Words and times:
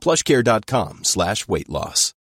plushcare.com 0.00 1.00
slash 1.02 1.48
weight 1.48 1.68
loss. 1.68 2.12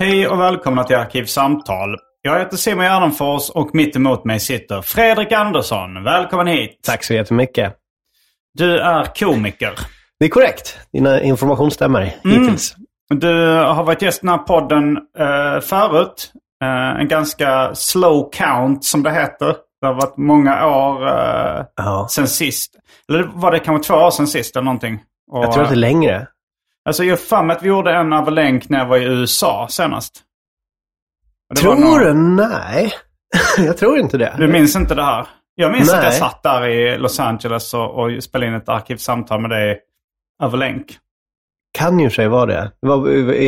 Hej 0.00 0.28
och 0.28 0.40
välkomna 0.40 0.84
till 0.84 0.96
Arkivsamtal. 0.96 2.07
Jag 2.28 2.38
heter 2.38 2.56
Simon 2.56 2.84
Gärdenfors 2.84 3.50
och 3.50 3.74
mitt 3.74 3.96
emot 3.96 4.24
mig 4.24 4.40
sitter 4.40 4.82
Fredrik 4.82 5.32
Andersson. 5.32 6.04
Välkommen 6.04 6.46
hit. 6.46 6.80
Tack 6.82 7.04
så 7.04 7.14
jättemycket. 7.14 7.74
Du 8.54 8.78
är 8.78 9.04
komiker. 9.04 9.72
Det 10.20 10.24
är 10.24 10.28
korrekt. 10.28 10.78
Dina 10.92 11.20
information 11.22 11.70
stämmer 11.70 12.14
hittills. 12.24 12.74
Du 13.14 13.32
har 13.56 13.84
varit 13.84 14.02
gäst 14.02 14.22
i 14.22 14.26
den 14.26 14.38
här 14.38 14.38
podden 14.44 14.96
eh, 15.18 15.60
förut. 15.60 16.32
Eh, 16.64 17.00
en 17.00 17.08
ganska 17.08 17.74
slow 17.74 18.30
count 18.32 18.84
som 18.84 19.02
det 19.02 19.10
heter. 19.10 19.56
Det 19.80 19.86
har 19.86 19.94
varit 19.94 20.16
många 20.16 20.66
år 20.66 21.06
eh, 21.08 21.64
Ja. 21.76 22.06
sen 22.10 22.28
sist. 22.28 22.72
Eller 23.08 23.30
var 23.34 23.50
det 23.52 23.58
kanske 23.58 23.86
två 23.88 23.94
år 23.94 24.10
sen 24.10 24.26
sist 24.26 24.56
eller 24.56 24.64
någonting? 24.64 25.00
Och, 25.30 25.44
Jag 25.44 25.52
tror 25.52 25.62
att 25.62 25.68
det 25.68 25.74
är 25.74 25.76
längre. 25.76 26.26
Alltså 26.84 27.04
jag 27.04 27.12
har 27.12 27.16
för 27.16 27.42
mig 27.42 27.56
att 27.56 27.62
vi 27.62 27.68
gjorde 27.68 27.92
en 27.92 28.12
över 28.12 28.30
länk 28.30 28.68
när 28.68 28.78
jag 28.78 28.86
var 28.86 28.96
i 28.96 29.04
USA 29.04 29.66
senast. 29.70 30.24
Tror 31.56 31.74
någon- 31.76 31.98
du? 31.98 32.14
Nej. 32.14 32.92
jag 33.58 33.76
tror 33.76 33.98
inte 33.98 34.18
det. 34.18 34.34
Du 34.38 34.48
minns 34.48 34.76
inte 34.76 34.94
det 34.94 35.02
här? 35.02 35.26
Jag 35.54 35.72
minns 35.72 35.88
att 35.92 35.96
jag 35.96 36.10
Nej. 36.10 36.18
satt 36.18 36.42
där 36.42 36.66
i 36.66 36.98
Los 36.98 37.20
Angeles 37.20 37.74
och, 37.74 37.94
och 38.04 38.22
spelade 38.22 38.46
in 38.50 38.54
ett 38.56 38.68
arkivsamtal 38.68 39.40
med 39.40 39.50
dig 39.50 39.80
över 40.42 40.58
länk. 40.58 40.86
Kan 41.78 42.00
ju 42.00 42.10
sig 42.10 42.28
vara 42.28 42.46
det. 42.46 42.70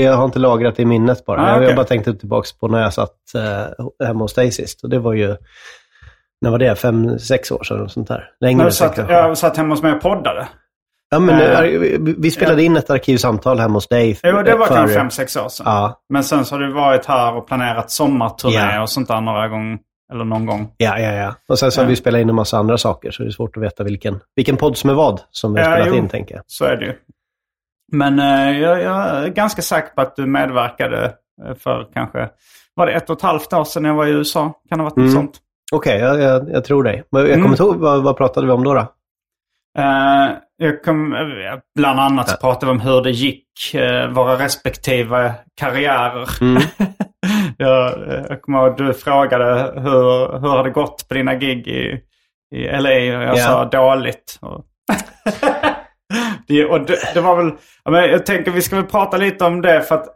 jag 0.03 0.15
har 0.15 0.25
inte 0.25 0.39
lagrat 0.39 0.77
det 0.77 0.83
i 0.83 0.87
minnet 0.87 1.25
bara. 1.25 1.41
Ah, 1.43 1.47
Jag- 1.49 1.57
okej. 1.57 1.67
Jag 1.69 1.77
bara 1.77 1.87
tänkte 1.87 2.15
tillbaka 2.15 2.47
på 2.61 2.69
när 2.69 2.83
jag 2.83 2.95
satt 2.95 3.17
eh, 3.35 4.07
hemma 4.07 4.25
hos 4.25 4.35
dig 4.35 4.53
sist. 4.53 4.85
Och 4.85 4.91
det 4.91 4.99
var 4.99 5.13
ju, 5.13 5.37
när 6.41 6.51
var 6.51 6.59
det? 6.59 6.75
Fem, 6.77 7.19
sex 7.19 7.51
år 7.51 7.65
sedan? 7.65 7.89
Sånt 7.89 8.09
där. 8.09 8.31
Längre 8.41 8.59
När 8.59 8.65
du 8.65 8.71
satt, 8.71 8.97
jag 8.97 9.39
satt 9.39 9.57
hemma 9.57 9.75
hos 9.75 9.83
mig 9.83 9.93
och 9.93 10.01
poddade. 10.03 10.49
Ja, 11.11 11.19
men 11.19 11.41
Eh, 11.41 11.61
eh, 11.61 11.99
vi 12.19 12.31
spelade 12.31 12.63
in 12.63 12.77
ett 12.77 12.91
arkivsamtal 12.91 13.59
hemma 13.59 13.75
hos 13.75 13.89
dig. 13.89 14.19
Jo, 14.23 14.43
det 14.43 14.57
var 14.57 14.67
för- 14.67 14.75
kanske 14.75 14.97
fem, 14.97 15.11
sex 15.11 15.37
år 15.37 15.49
sedan. 15.49 15.65
Ja, 15.69 16.01
Men 16.09 16.25
sen 16.25 16.45
så 16.45 16.55
har 16.55 16.61
du 16.61 16.73
varit 16.73 17.07
här 17.07 17.35
och 17.35 17.47
planerat 17.47 17.91
sommarturné 17.91 18.55
Ja. 18.75 18.83
och 18.83 18.91
sånt 18.91 19.09
där 19.09 19.21
några 19.21 19.49
gånger. 19.49 19.79
Eller 20.13 20.25
någon 20.25 20.47
gång. 20.47 20.73
ja, 20.77 20.99
ja. 20.99 21.13
ja. 21.13 21.35
Och 21.49 21.59
sen 21.59 21.73
så 21.73 21.81
har 21.81 21.89
vi 21.89 21.97
spelat 21.97 22.21
in 22.21 22.29
en 22.29 22.35
massa 22.35 22.59
andra 22.59 22.79
saker, 22.79 23.11
så 23.11 23.23
det 23.23 23.29
är 23.29 23.31
svårt 23.31 23.57
att 23.57 23.63
veta 23.63 23.85
vilken, 23.85 24.21
vilken 24.37 24.57
podd 24.57 24.77
som 24.77 24.91
är 24.91 24.95
vad 24.95 25.21
som 25.31 25.55
vi 25.55 25.61
har 25.61 25.71
spelat 25.73 25.89
jo. 25.89 25.95
in, 25.95 26.09
tänker 26.09 26.35
jag. 26.35 26.45
Så 26.47 26.65
är 26.65 26.77
det 26.77 26.85
ju. 26.87 26.93
Men 27.93 28.19
eh, 28.19 28.61
jag, 28.61 28.83
jag 28.83 28.95
är 29.25 29.29
ganska 29.29 29.63
säker 29.63 29.89
på 29.95 30.01
att 30.01 30.17
du 30.17 30.27
medverkade 30.27 31.15
eh, 31.47 31.55
för 31.55 31.87
kanske, 31.95 32.29
var 32.75 32.87
det 32.87 32.93
ett 32.93 33.11
och 33.11 33.17
ett 33.17 33.23
halvt 33.23 33.53
år 33.53 33.65
sedan 33.65 33.85
jag 33.85 33.95
var 33.95 34.07
i 34.07 34.11
USA? 34.11 34.43
Kan 34.69 34.79
det 34.79 34.85
ha 34.85 34.91
varit 34.91 34.97
något 34.97 35.03
Mm. 35.11 35.15
sånt? 35.15 35.39
Okej, 35.73 35.99
jag, 35.99 36.21
jag, 36.21 36.51
jag 36.51 36.65
tror 36.65 36.83
dig. 36.85 37.05
Men 37.11 37.21
jag 37.21 37.29
Mm. 37.31 37.43
kommer 37.43 37.55
inte 37.55 37.63
ihåg, 37.63 37.77
vad, 37.77 38.03
vad 38.03 38.17
pratade 38.17 38.47
vi 38.47 38.53
om 38.53 38.65
då? 38.65 38.75
då? 38.75 38.81
Eh, 39.79 40.29
jag 40.63 40.83
kom, 40.83 41.15
bland 41.79 42.01
annat 42.01 42.29
så 42.29 42.37
pratade 42.37 42.67
vi 42.67 42.73
om 42.73 42.81
hur 42.81 43.03
det 43.03 43.11
gick, 43.11 43.75
eh, 43.75 44.09
våra 44.09 44.39
respektive 44.45 45.35
karriärer. 45.61 46.29
Mm. 46.41 46.63
jag, 47.57 48.09
eh, 48.09 48.25
jag 48.29 48.43
kommer 48.43 48.59
ihåg 48.59 48.69
att 48.71 48.79
du 48.79 48.93
frågade 48.95 49.81
hur, 49.81 50.39
hur 50.41 50.49
har 50.49 50.65
det 50.65 50.71
gått 50.71 51.09
på 51.09 51.15
dina 51.15 51.35
gig 51.35 51.67
i, 51.69 52.01
i 52.55 52.67
LA? 52.81 52.91
Och 52.91 53.23
jag 53.25 53.37
Ja. 53.39 53.45
sa 53.45 53.65
dåligt. 53.65 54.39
Och 54.41 54.65
det, 56.49 56.65
och 56.65 56.81
det, 56.87 57.15
det 57.15 57.21
var 57.21 57.37
väl, 57.37 57.53
jag 58.11 58.27
tänker 58.27 58.51
vi 58.51 58.63
ska 58.63 58.77
väl 58.77 58.85
prata 58.85 59.17
lite 59.17 59.45
om 59.45 59.63
det 59.63 59.83
för 59.83 59.95
att 59.95 60.07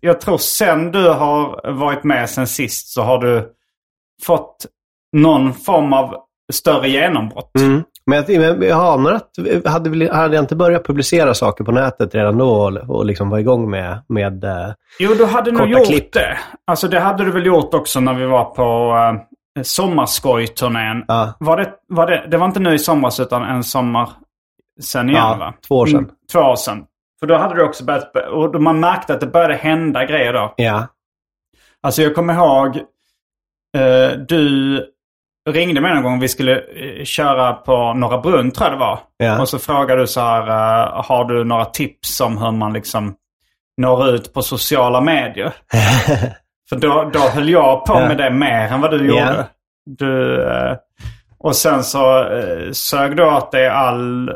jag 0.00 0.20
tror 0.20 0.38
sen 0.38 0.92
du 0.92 1.08
har 1.08 1.70
varit 1.72 2.04
med 2.04 2.30
sen 2.30 2.46
sist 2.46 2.88
så 2.88 3.02
har 3.02 3.18
du 3.18 3.48
fått 4.22 4.66
någon 5.16 5.54
form 5.54 5.92
av 5.92 6.14
större 6.52 6.88
genombrott. 6.88 7.50
Mm. 7.60 7.84
Men 8.06 8.24
jag, 8.28 8.64
jag 8.64 8.78
anar 8.94 9.12
att, 9.12 9.30
hade, 9.64 9.90
vi- 9.90 10.08
hade 10.08 10.34
jag 10.34 10.42
inte 10.42 10.56
börjat 10.56 10.86
publicera 10.86 11.34
saker 11.34 11.64
på 11.64 11.72
nätet 11.72 12.14
redan 12.14 12.38
då 12.38 12.50
och, 12.50 12.96
och 12.96 13.06
liksom 13.06 13.30
var 13.30 13.38
igång 13.38 13.70
med, 13.70 14.02
med 14.08 14.44
eh, 14.44 14.72
Jo, 14.98 15.14
du 15.14 15.24
hade 15.26 15.52
nog 15.52 15.68
gjort 15.68 15.86
klipp. 15.86 16.12
det. 16.12 16.38
Alltså 16.66 16.88
det 16.88 17.00
hade 17.00 17.24
du 17.24 17.30
väl 17.30 17.46
gjort 17.46 17.74
också 17.74 18.00
när 18.00 18.14
vi 18.14 18.26
var 18.26 18.44
på 18.44 18.94
uh, 19.58 19.62
sommarskojturnén. 20.08 21.04
ja, 21.08 21.32
Var 21.40 21.56
det, 21.56 21.72
var 21.88 22.06
det, 22.06 22.26
det 22.30 22.36
var 22.36 22.46
inte 22.46 22.60
nu 22.60 22.74
i 22.74 22.78
somras 22.78 23.20
utan 23.20 23.42
en 23.42 23.64
sommar 23.64 24.10
sen 24.80 25.10
igen 25.10 25.22
Ja, 25.22 25.36
va? 25.38 25.54
två 25.68 25.78
år 25.78 25.86
sedan. 25.86 25.98
Mm, 25.98 26.10
två 26.32 26.38
år 26.40 26.56
sedan. 26.56 26.84
För 27.20 27.26
då 27.26 27.36
hade 27.36 27.54
du 27.54 27.62
också 27.62 27.84
börjat, 27.84 28.16
och 28.32 28.52
då 28.52 28.58
man 28.58 28.80
märkte 28.80 29.14
att 29.14 29.20
det 29.20 29.26
började 29.26 29.54
hända 29.54 30.04
grejer 30.04 30.32
då. 30.32 30.54
ja, 30.56 30.86
Alltså 31.82 32.02
jag 32.02 32.14
kommer 32.14 32.34
ihåg, 32.34 32.76
eh, 33.76 34.18
du 34.28 34.76
ringde 35.50 35.80
mig 35.80 35.94
någon 35.94 36.02
gång 36.02 36.20
vi 36.20 36.28
skulle 36.28 36.52
eh, 36.56 37.04
köra 37.04 37.52
på 37.52 37.92
Norra 37.94 38.18
Brunn 38.18 38.50
tror 38.50 38.68
jag 38.68 38.72
det 38.78 38.80
var. 38.80 38.98
Ja. 39.16 39.40
Och 39.40 39.48
så 39.48 39.58
frågade 39.58 40.00
du 40.00 40.06
så 40.06 40.20
här, 40.20 40.48
eh, 40.48 41.04
har 41.04 41.24
du 41.24 41.44
några 41.44 41.64
tips 41.64 42.20
om 42.20 42.38
hur 42.38 42.50
man 42.50 42.72
liksom 42.72 43.14
når 43.76 44.08
ut 44.08 44.32
på 44.34 44.42
sociala 44.42 45.00
medier? 45.00 45.52
För 46.68 46.76
då, 46.76 47.10
då 47.12 47.18
höll 47.20 47.48
jag 47.50 47.86
på 47.86 47.94
med 47.94 48.18
det 48.18 48.30
mer 48.30 48.72
än 48.72 48.80
vad 48.80 48.90
du 48.90 49.08
gjorde. 49.08 49.46
Du, 49.86 50.42
eh, 50.50 50.76
och 51.38 51.56
sen 51.56 51.84
så 51.84 52.26
sög 52.72 53.16
du 53.16 53.24
åt 53.24 53.52
dig 53.52 53.68
all, 53.68 54.30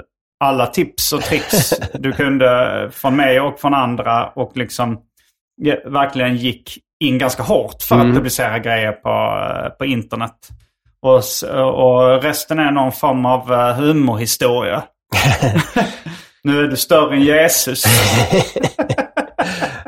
alla 0.45 0.67
tips 0.67 1.13
och 1.13 1.21
tricks 1.21 1.71
du 1.95 2.13
kunde 2.13 2.89
från 2.93 3.17
mig 3.17 3.41
och 3.41 3.61
från 3.61 3.75
andra. 3.75 4.27
Och 4.27 4.57
liksom 4.57 4.99
verkligen 5.85 6.37
gick 6.37 6.79
in 7.05 7.19
ganska 7.19 7.43
hårt 7.43 7.83
för 7.83 7.95
Mm. 7.95 8.09
att 8.09 8.15
publicera 8.17 8.59
grejer 8.59 8.93
på, 8.93 9.39
på 9.79 9.85
internet. 9.85 10.49
Och, 11.03 11.23
och 11.75 12.23
resten 12.23 12.59
är 12.59 12.71
någon 12.71 12.93
form 12.93 13.27
av 13.27 13.53
eh, 13.53 13.75
humorhistoria. 13.75 14.83
nu 16.43 16.59
är 16.65 16.69
du 16.69 16.77
större 16.77 17.15
än 17.15 17.23
Jesus. 17.23 17.85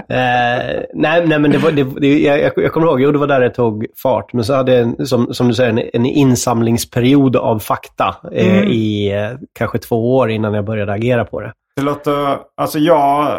Eh, 0.09 0.83
nej, 0.95 1.27
nej, 1.27 1.39
men 1.39 1.51
det 1.51 1.59
var, 1.59 1.71
det, 1.73 1.85
det, 2.01 2.19
jag, 2.21 2.53
jag- 2.57 2.73
kommer 2.73 2.87
ihåg, 2.87 3.01
jo 3.01 3.13
det 3.13 3.19
var 3.19 3.27
där 3.27 3.41
det 3.41 3.51
tog 3.51 3.87
fart. 4.03 4.33
Men 4.33 4.45
så 4.45 4.55
hade 4.55 4.75
jag, 4.75 5.09
som, 5.09 5.35
som 5.35 5.49
du 5.49 5.55
säger, 5.55 5.71
en, 5.71 5.91
en 5.93 6.07
insamlingsperiod 6.07 7.37
av 7.37 7.59
fakta 7.59 8.17
eh, 8.33 8.57
Mm. 8.57 8.69
i 8.69 9.13
eh, 9.13 9.39
kanske 9.59 9.79
två 9.79 10.17
år 10.17 10.31
innan 10.31 10.55
jag 10.55 10.65
började 10.65 10.93
agera 10.93 11.25
på 11.25 11.41
det. 11.41 11.53
Det 11.77 11.83
låter, 11.83 12.37
alltså 12.57 12.79
jag, 12.79 13.39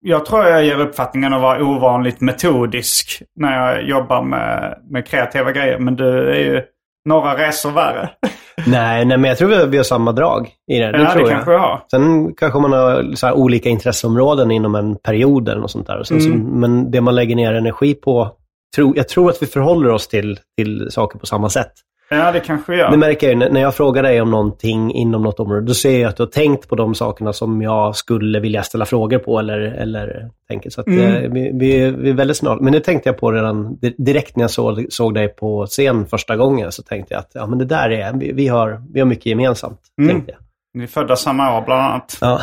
jag 0.00 0.26
tror 0.26 0.44
jag 0.44 0.64
ger 0.64 0.80
uppfattningen 0.80 1.32
att 1.32 1.42
vara 1.42 1.64
ovanligt 1.64 2.20
metodisk 2.20 3.22
när 3.40 3.66
jag 3.66 3.82
jobbar 3.88 4.22
med, 4.22 4.78
med 4.90 5.06
kreativa 5.06 5.52
grejer. 5.52 5.78
Men 5.78 5.96
du 5.96 6.30
är 6.30 6.38
ju 6.40 6.62
några 7.04 7.36
resor 7.48 7.70
värre. 7.70 8.10
nej, 8.66 9.04
nej, 9.04 9.18
men 9.18 9.28
jag 9.28 9.38
tror 9.38 9.48
vi 9.48 9.56
har, 9.56 9.66
vi 9.66 9.76
har 9.76 9.84
samma 9.84 10.12
drag 10.12 10.48
i 10.72 10.78
det. 10.78 10.92
Det 10.92 10.98
ja, 10.98 11.10
tror 11.12 11.22
det 11.24 11.28
jag. 11.30 11.30
kanske 11.30 11.52
jag 11.52 11.58
har. 11.58 11.84
Sen 11.90 12.34
kanske 12.34 12.58
man 12.58 12.72
har 12.72 13.14
så 13.14 13.32
olika 13.32 13.68
intresseområden 13.68 14.50
inom 14.50 14.74
en 14.74 14.96
period 14.96 15.48
eller 15.48 15.60
något 15.60 15.70
sånt 15.70 15.86
där. 15.86 16.02
Så, 16.02 16.14
Mm. 16.14 16.40
men 16.60 16.90
det 16.90 17.00
man 17.00 17.14
lägger 17.14 17.36
ner 17.36 17.52
energi 17.54 17.94
på, 17.94 18.30
tro, 18.76 18.92
jag 18.96 19.08
tror 19.08 19.30
att 19.30 19.42
vi 19.42 19.46
förhåller 19.46 19.90
oss 19.90 20.08
till, 20.08 20.38
till 20.58 20.86
saker 20.90 21.18
på 21.18 21.26
samma 21.26 21.48
sätt. 21.48 21.72
Ja, 22.10 22.32
det 22.32 22.40
kanske 22.40 22.76
gör. 22.76 22.90
Det 22.90 22.96
märker 22.96 23.26
jag 23.30 23.42
ju 23.42 23.48
när- 23.52 23.60
jag 23.60 23.74
frågar 23.74 24.02
dig 24.02 24.20
om 24.20 24.30
någonting 24.30 24.92
inom 24.94 25.22
något 25.22 25.40
område. 25.40 25.60
Då 25.66 25.74
ser 25.74 26.00
jag 26.00 26.08
att 26.08 26.16
du 26.16 26.22
har 26.22 26.30
tänkt 26.30 26.68
på 26.68 26.74
de 26.76 26.94
sakerna 26.94 27.32
som 27.32 27.62
jag 27.62 27.96
skulle 27.96 28.40
vilja 28.40 28.62
ställa 28.62 28.84
frågor 28.86 29.18
på 29.18 29.38
eller, 29.38 29.58
eller 29.60 30.30
tänker. 30.48 30.70
Så 30.70 30.80
att, 30.80 30.86
Mm. 30.86 31.00
eh, 31.14 31.30
vi, 31.30 31.50
vi, 31.54 31.90
vi 31.90 32.10
är 32.10 32.14
väldigt 32.14 32.36
snart. 32.36 32.60
Men 32.60 32.72
det 32.72 32.80
tänkte 32.80 33.08
jag 33.08 33.18
på 33.18 33.32
redan 33.32 33.76
di- 33.76 33.94
direkt 33.98 34.36
när 34.36 34.42
jag 34.44 34.50
såg, 34.50 34.86
såg 34.90 35.14
dig 35.14 35.28
på 35.28 35.66
scen 35.66 36.06
första 36.06 36.36
gången. 36.36 36.72
Så 36.72 36.82
tänkte 36.82 37.14
jag 37.14 37.18
att 37.20 37.30
ja, 37.34 37.46
men 37.46 37.58
det 37.58 37.64
där 37.64 37.90
är, 37.90 38.12
vi, 38.12 38.32
vi, 38.32 38.48
har, 38.48 38.82
vi 38.92 39.00
har 39.00 39.06
mycket 39.06 39.26
gemensamt. 39.26 39.80
Mm. 40.00 40.10
Tänkte 40.14 40.32
jag. 40.32 40.40
Ni 40.76 40.82
är 40.84 40.88
födda 40.88 41.16
samma 41.16 41.58
år 41.58 41.62
bland 41.66 41.82
annat. 41.82 42.18
Ja. 42.20 42.40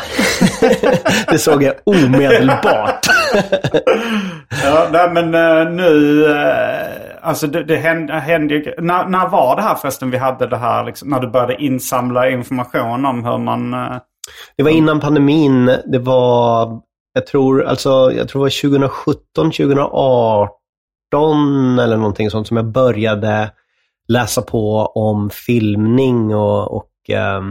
det 1.30 1.38
såg 1.38 1.62
jag 1.62 1.74
omedelbart. 1.84 3.06
Ja, 4.64 4.86
nej, 4.92 5.10
men 5.12 5.34
eh, 5.34 5.72
nu... 5.72 6.24
alltså 7.22 7.46
det, 7.46 7.64
det 7.64 7.76
hände, 7.76 8.12
hände 8.12 8.54
ju... 8.54 8.74
När, 8.78 9.06
när 9.08 9.28
var 9.28 9.56
det 9.56 9.62
här 9.62 9.74
förresten 9.74 10.10
vi 10.10 10.16
hade 10.18 10.46
det 10.46 10.56
här, 10.56 10.84
liksom, 10.84 11.08
när 11.08 11.20
du 11.20 11.28
började 11.28 11.62
insamla 11.62 12.30
information 12.30 13.04
om 13.06 13.24
hur 13.24 13.38
man... 13.38 13.74
eh, 13.74 13.96
Det 14.56 14.62
var 14.62 14.70
innan 14.70 15.00
pandemin. 15.00 15.66
Det 15.86 15.98
var, 15.98 16.80
jag 17.14 17.26
tror, 17.26 17.64
alltså, 17.64 18.12
jag 18.16 18.28
tror 18.28 18.40
det 18.40 18.44
var 18.44 18.62
2017, 18.62 19.50
2018 19.50 21.78
eller 21.78 21.96
någonting 21.96 22.30
sånt 22.30 22.46
som 22.46 22.56
jag 22.56 22.66
började 22.66 23.50
läsa 24.08 24.42
på 24.42 24.86
om 24.86 25.30
filmning 25.30 26.34
och, 26.34 26.76
och 26.76 27.10
eh, 27.10 27.42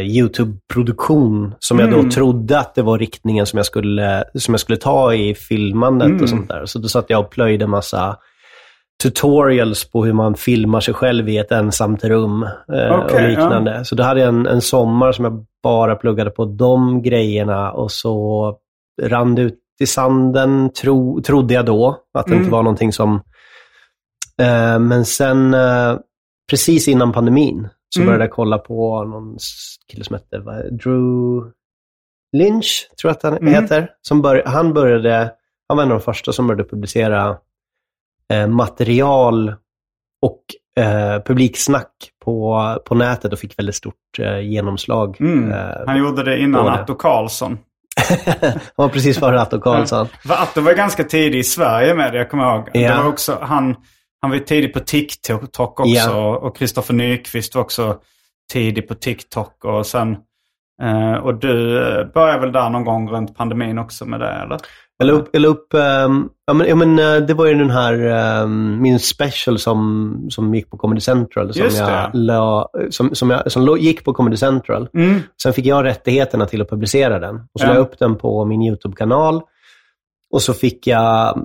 YouTube-produktion. 0.00 1.54
Som 1.58 1.78
jag 1.78 1.88
Mm. 1.88 2.04
då 2.04 2.10
trodde 2.10 2.58
att 2.58 2.74
det 2.74 2.82
var 2.82 2.98
riktningen 2.98 3.46
som 3.46 3.56
jag 3.56 3.66
skulle, 3.66 4.24
som 4.34 4.54
jag 4.54 4.60
skulle 4.60 4.78
ta 4.78 5.14
i 5.14 5.34
filmandet 5.34 6.08
Mm. 6.08 6.22
och 6.22 6.28
sånt 6.28 6.48
där. 6.48 6.66
Så 6.66 6.78
då 6.78 6.88
satt 6.88 7.10
jag 7.10 7.20
och 7.20 7.30
plöjde 7.30 7.66
massa 7.66 8.16
tutorials 9.02 9.90
på 9.90 10.04
hur 10.04 10.12
man 10.12 10.34
filmar 10.34 10.80
sig 10.80 10.94
själv 10.94 11.28
i 11.28 11.38
ett 11.38 11.52
ensamt 11.52 12.04
rum 12.04 12.42
eh, 12.72 12.90
och 12.92 13.20
liknande. 13.28 13.84
Så 13.84 13.94
då 13.94 14.02
hade 14.02 14.20
jag 14.20 14.28
en, 14.28 14.46
en 14.46 14.60
sommar 14.60 15.12
som 15.12 15.24
jag 15.24 15.44
bara 15.62 15.94
pluggade 15.96 16.30
på 16.30 16.44
de 16.44 17.02
grejerna 17.02 17.72
och 17.72 17.92
så 17.92 18.56
rann 19.02 19.34
det 19.34 19.42
ut 19.42 19.58
i 19.80 19.86
sanden, 19.86 20.70
tro, 20.72 21.22
trodde 21.22 21.54
jag 21.54 21.66
då. 21.66 21.96
Att 22.14 22.26
det 22.26 22.32
Mm. 22.32 22.42
inte 22.42 22.52
var 22.52 22.62
någonting 22.62 22.92
som... 22.92 23.14
Eh, 24.42 24.78
men 24.78 25.04
sen, 25.04 25.54
eh, 25.54 25.96
precis 26.50 26.88
innan 26.88 27.12
pandemin, 27.12 27.68
så 27.88 28.00
Mm. 28.00 28.06
började 28.06 28.24
jag 28.24 28.32
kolla 28.32 28.58
på 28.58 29.04
någon 29.04 29.36
kille 29.92 30.04
som 30.04 30.14
hette 30.14 30.38
Drew 30.70 31.42
Lynch, 32.36 32.90
tror 33.00 33.08
jag 33.10 33.16
att 33.16 33.22
han 33.22 33.36
Mm. 33.36 33.54
heter. 33.54 33.90
Som 34.02 34.22
bör, 34.22 34.42
han 34.46 34.72
började, 34.72 35.32
han 35.68 35.76
var 35.76 35.84
en 35.84 35.92
av 35.92 35.98
de 35.98 36.04
första 36.04 36.32
som 36.32 36.46
började 36.46 36.64
publicera 36.64 37.36
eh, 38.30 38.46
material 38.46 39.54
och 40.22 40.42
eh, 40.84 41.22
publiksnack 41.22 41.92
på, 42.24 42.62
på 42.86 42.94
nätet 42.94 43.32
och 43.32 43.38
fick 43.38 43.58
väldigt 43.58 43.74
stort 43.74 43.94
eh, 44.18 44.40
genomslag. 44.40 45.20
Mm. 45.20 45.52
Eh, 45.52 45.76
Han 45.86 45.98
gjorde 45.98 46.22
det 46.22 46.38
innan. 46.40 46.68
Atto 46.68 46.94
Karlsson. 46.94 47.58
han 48.26 48.60
var 48.76 48.88
precis 48.88 49.18
före 49.18 49.40
Atto 49.40 49.60
Karlsson. 49.60 50.08
Atto 50.28 50.60
var 50.60 50.72
ganska 50.74 51.04
tidig 51.04 51.38
i 51.38 51.44
Sverige 51.44 51.94
med 51.94 52.12
det, 52.12 52.18
jag 52.18 52.30
kommer 52.30 52.54
ihåg. 52.54 52.68
Ja. 52.72 52.96
Det 52.96 53.02
var 53.02 53.08
också, 53.08 53.38
han, 53.42 53.76
han 54.20 54.30
var 54.30 54.38
tidig 54.38 54.72
på 54.74 54.80
TikTok 54.80 55.80
också. 55.80 55.86
Ja. 55.86 56.36
Och 56.36 56.56
Kristoffer 56.56 56.94
Nyqvist 56.94 57.54
var 57.54 57.62
också 57.62 57.98
tidig 58.52 58.88
på 58.88 58.94
TikTok. 58.94 59.64
Och 59.64 59.86
sen... 59.86 60.16
eh, 60.82 61.14
och 61.14 61.34
du 61.34 61.50
började 62.14 62.40
väl 62.40 62.52
där 62.52 62.70
någon 62.70 62.84
gång 62.84 63.10
runt 63.10 63.36
pandemin 63.36 63.78
också 63.78 64.04
med 64.06 64.20
det, 64.20 64.30
eller? 64.30 64.58
Jag 65.00 65.06
la 65.06 65.12
upp, 65.12 65.28
jag 65.32 65.42
la 65.42 65.48
upp 65.48 65.74
ehm, 65.74 66.28
ja, 66.46 66.52
men, 66.54 66.68
ja, 66.68 66.74
men, 66.74 66.98
eh, 66.98 67.16
det 67.26 67.34
var 67.34 67.46
ju 67.46 67.54
den 67.54 67.70
här, 67.70 67.92
ehm, 67.94 68.82
min 68.82 68.98
special 68.98 69.58
som, 69.58 70.26
som 70.30 70.54
gick 70.54 70.70
på 70.70 70.76
Comedy 70.76 71.00
Central. 71.00 71.52
Som 71.54 71.62
Just 71.64 71.78
jag 71.78 72.10
la, 72.14 72.68
som, 72.90 73.14
som, 73.14 73.30
jag, 73.30 73.52
som 73.52 73.78
gick 73.78 74.04
på 74.04 74.12
Comedy 74.12 74.36
Central. 74.36 74.88
Mm. 74.94 75.20
Sen 75.42 75.52
fick 75.52 75.66
jag 75.66 75.84
rättigheterna 75.84 76.46
till 76.46 76.62
att 76.62 76.70
publicera 76.70 77.18
den. 77.18 77.34
Och 77.36 77.60
så 77.60 77.66
Ja. 77.66 77.68
la 77.68 77.74
jag 77.74 77.80
upp 77.82 77.98
den 77.98 78.16
på 78.16 78.44
min 78.44 78.62
YouTube-kanal. 78.62 79.40
Och 80.32 80.42
så 80.42 80.52
fick 80.54 80.86
jag 80.86 81.38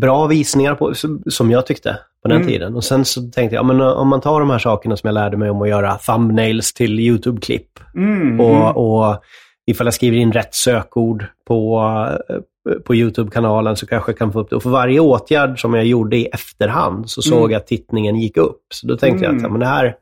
bra 0.00 0.26
visningar 0.26 0.74
på, 0.74 0.94
som- 0.94 1.22
som 1.30 1.50
jag 1.50 1.66
tyckte 1.66 1.98
på 2.22 2.28
den 2.28 2.36
Mm. 2.36 2.48
tiden. 2.48 2.74
Och 2.74 2.84
sen 2.84 3.04
så 3.04 3.20
tänkte 3.20 3.42
jag, 3.56 3.62
ja, 3.62 3.62
men, 3.62 3.80
om 3.80 4.08
man 4.08 4.20
tar 4.20 4.40
de 4.40 4.50
här 4.50 4.58
sakerna 4.58 4.96
som 4.96 5.08
jag 5.08 5.14
lärde 5.14 5.36
mig 5.36 5.50
om 5.50 5.62
att 5.62 5.68
göra 5.68 5.94
thumbnails 5.98 6.72
till 6.74 7.00
YouTube-klipp. 7.00 7.68
Mm. 7.96 8.40
Och, 8.40 8.76
och 8.76 9.22
ifall 9.70 9.86
jag 9.86 9.94
skriver 9.94 10.16
in 10.16 10.32
rätt 10.32 10.54
sökord 10.54 11.24
på, 11.46 11.80
eh, 12.28 12.74
på 12.86 12.94
YouTube-kanalen 12.94 13.76
så 13.76 13.86
kanske 13.86 14.10
jag 14.12 14.18
kan 14.18 14.32
få 14.32 14.40
upp 14.40 14.50
det. 14.50 14.56
Och 14.56 14.62
för 14.62 14.70
varje 14.70 15.00
åtgärd 15.00 15.60
som 15.60 15.74
jag 15.74 15.84
gjorde 15.86 16.16
i 16.16 16.26
efterhand 16.26 17.10
så 17.10 17.22
såg 17.22 17.38
Mm. 17.38 17.50
jag 17.50 17.60
att 17.60 17.66
tittningen 17.66 18.16
gick 18.16 18.36
upp. 18.36 18.62
Så 18.74 18.86
då 18.86 18.96
tänkte 18.96 19.24
jag 19.24 19.30
Mm. 19.30 19.36
att 19.36 19.42
ja, 19.42 19.48
men 19.52 19.60
det, 19.60 19.66
här, 19.66 19.96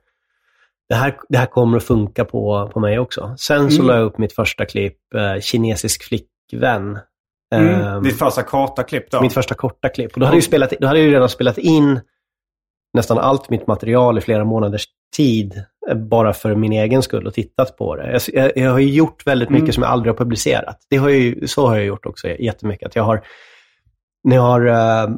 det, 0.88 0.94
här, 0.94 1.14
det 1.28 1.38
här 1.38 1.46
kommer 1.46 1.76
att 1.76 1.84
funka 1.84 2.24
på, 2.24 2.70
på 2.72 2.80
mig 2.80 2.98
också. 2.98 3.34
Sen 3.38 3.70
så 3.70 3.76
Mm. 3.82 3.86
la 3.86 3.96
jag 3.96 4.04
upp 4.04 4.18
mitt 4.18 4.32
första 4.32 4.64
klipp, 4.64 5.14
eh, 5.14 5.40
Kinesisk 5.40 6.02
flickvän. 6.04 6.98
Mm. 7.54 7.74
Ehm, 7.82 8.02
Ditt 8.02 8.18
första 8.18 8.42
korta 8.42 8.82
klipp 8.82 9.10
då? 9.10 9.20
mitt 9.22 9.32
första 9.34 9.54
korta 9.54 9.88
klipp. 9.88 10.12
Och 10.14 10.20
då 10.20 10.26
hade, 10.26 10.36
jag 10.36 10.44
spelat, 10.44 10.72
då 10.80 10.86
hade 10.86 10.98
jag 10.98 11.06
ju 11.06 11.12
redan 11.14 11.28
spelat 11.28 11.58
in 11.58 12.00
nästan 12.94 13.18
allt 13.18 13.50
mitt 13.50 13.66
material 13.66 14.18
i 14.18 14.20
flera 14.20 14.44
månaders 14.44 14.84
tid. 15.16 15.64
Bara 15.94 16.32
för 16.32 16.54
min 16.54 16.72
egen 16.72 17.02
skull 17.02 17.26
och 17.26 17.34
tittat 17.34 17.76
på 17.76 17.96
det. 17.96 18.20
Jag, 18.32 18.52
jag, 18.56 18.70
har 18.70 18.78
ju 18.78 18.90
gjort 18.90 19.26
väldigt 19.26 19.50
mycket 19.50 19.62
Mm. 19.62 19.72
som 19.72 19.82
jag 19.82 19.92
aldrig 19.92 20.12
har 20.12 20.18
publicerat. 20.18 20.78
Det 20.90 20.96
har 20.96 21.08
jag 21.08 21.18
ju, 21.18 21.46
så 21.46 21.66
har 21.66 21.76
jag 21.76 21.84
gjort 21.84 22.06
också 22.06 22.28
jättemycket. 22.28 22.86
Att 22.86 22.96
jag 22.96 23.02
har, 23.02 23.22
när 24.24 24.36
jag 24.36 24.42
har 24.42 24.66
eh, 24.66 25.08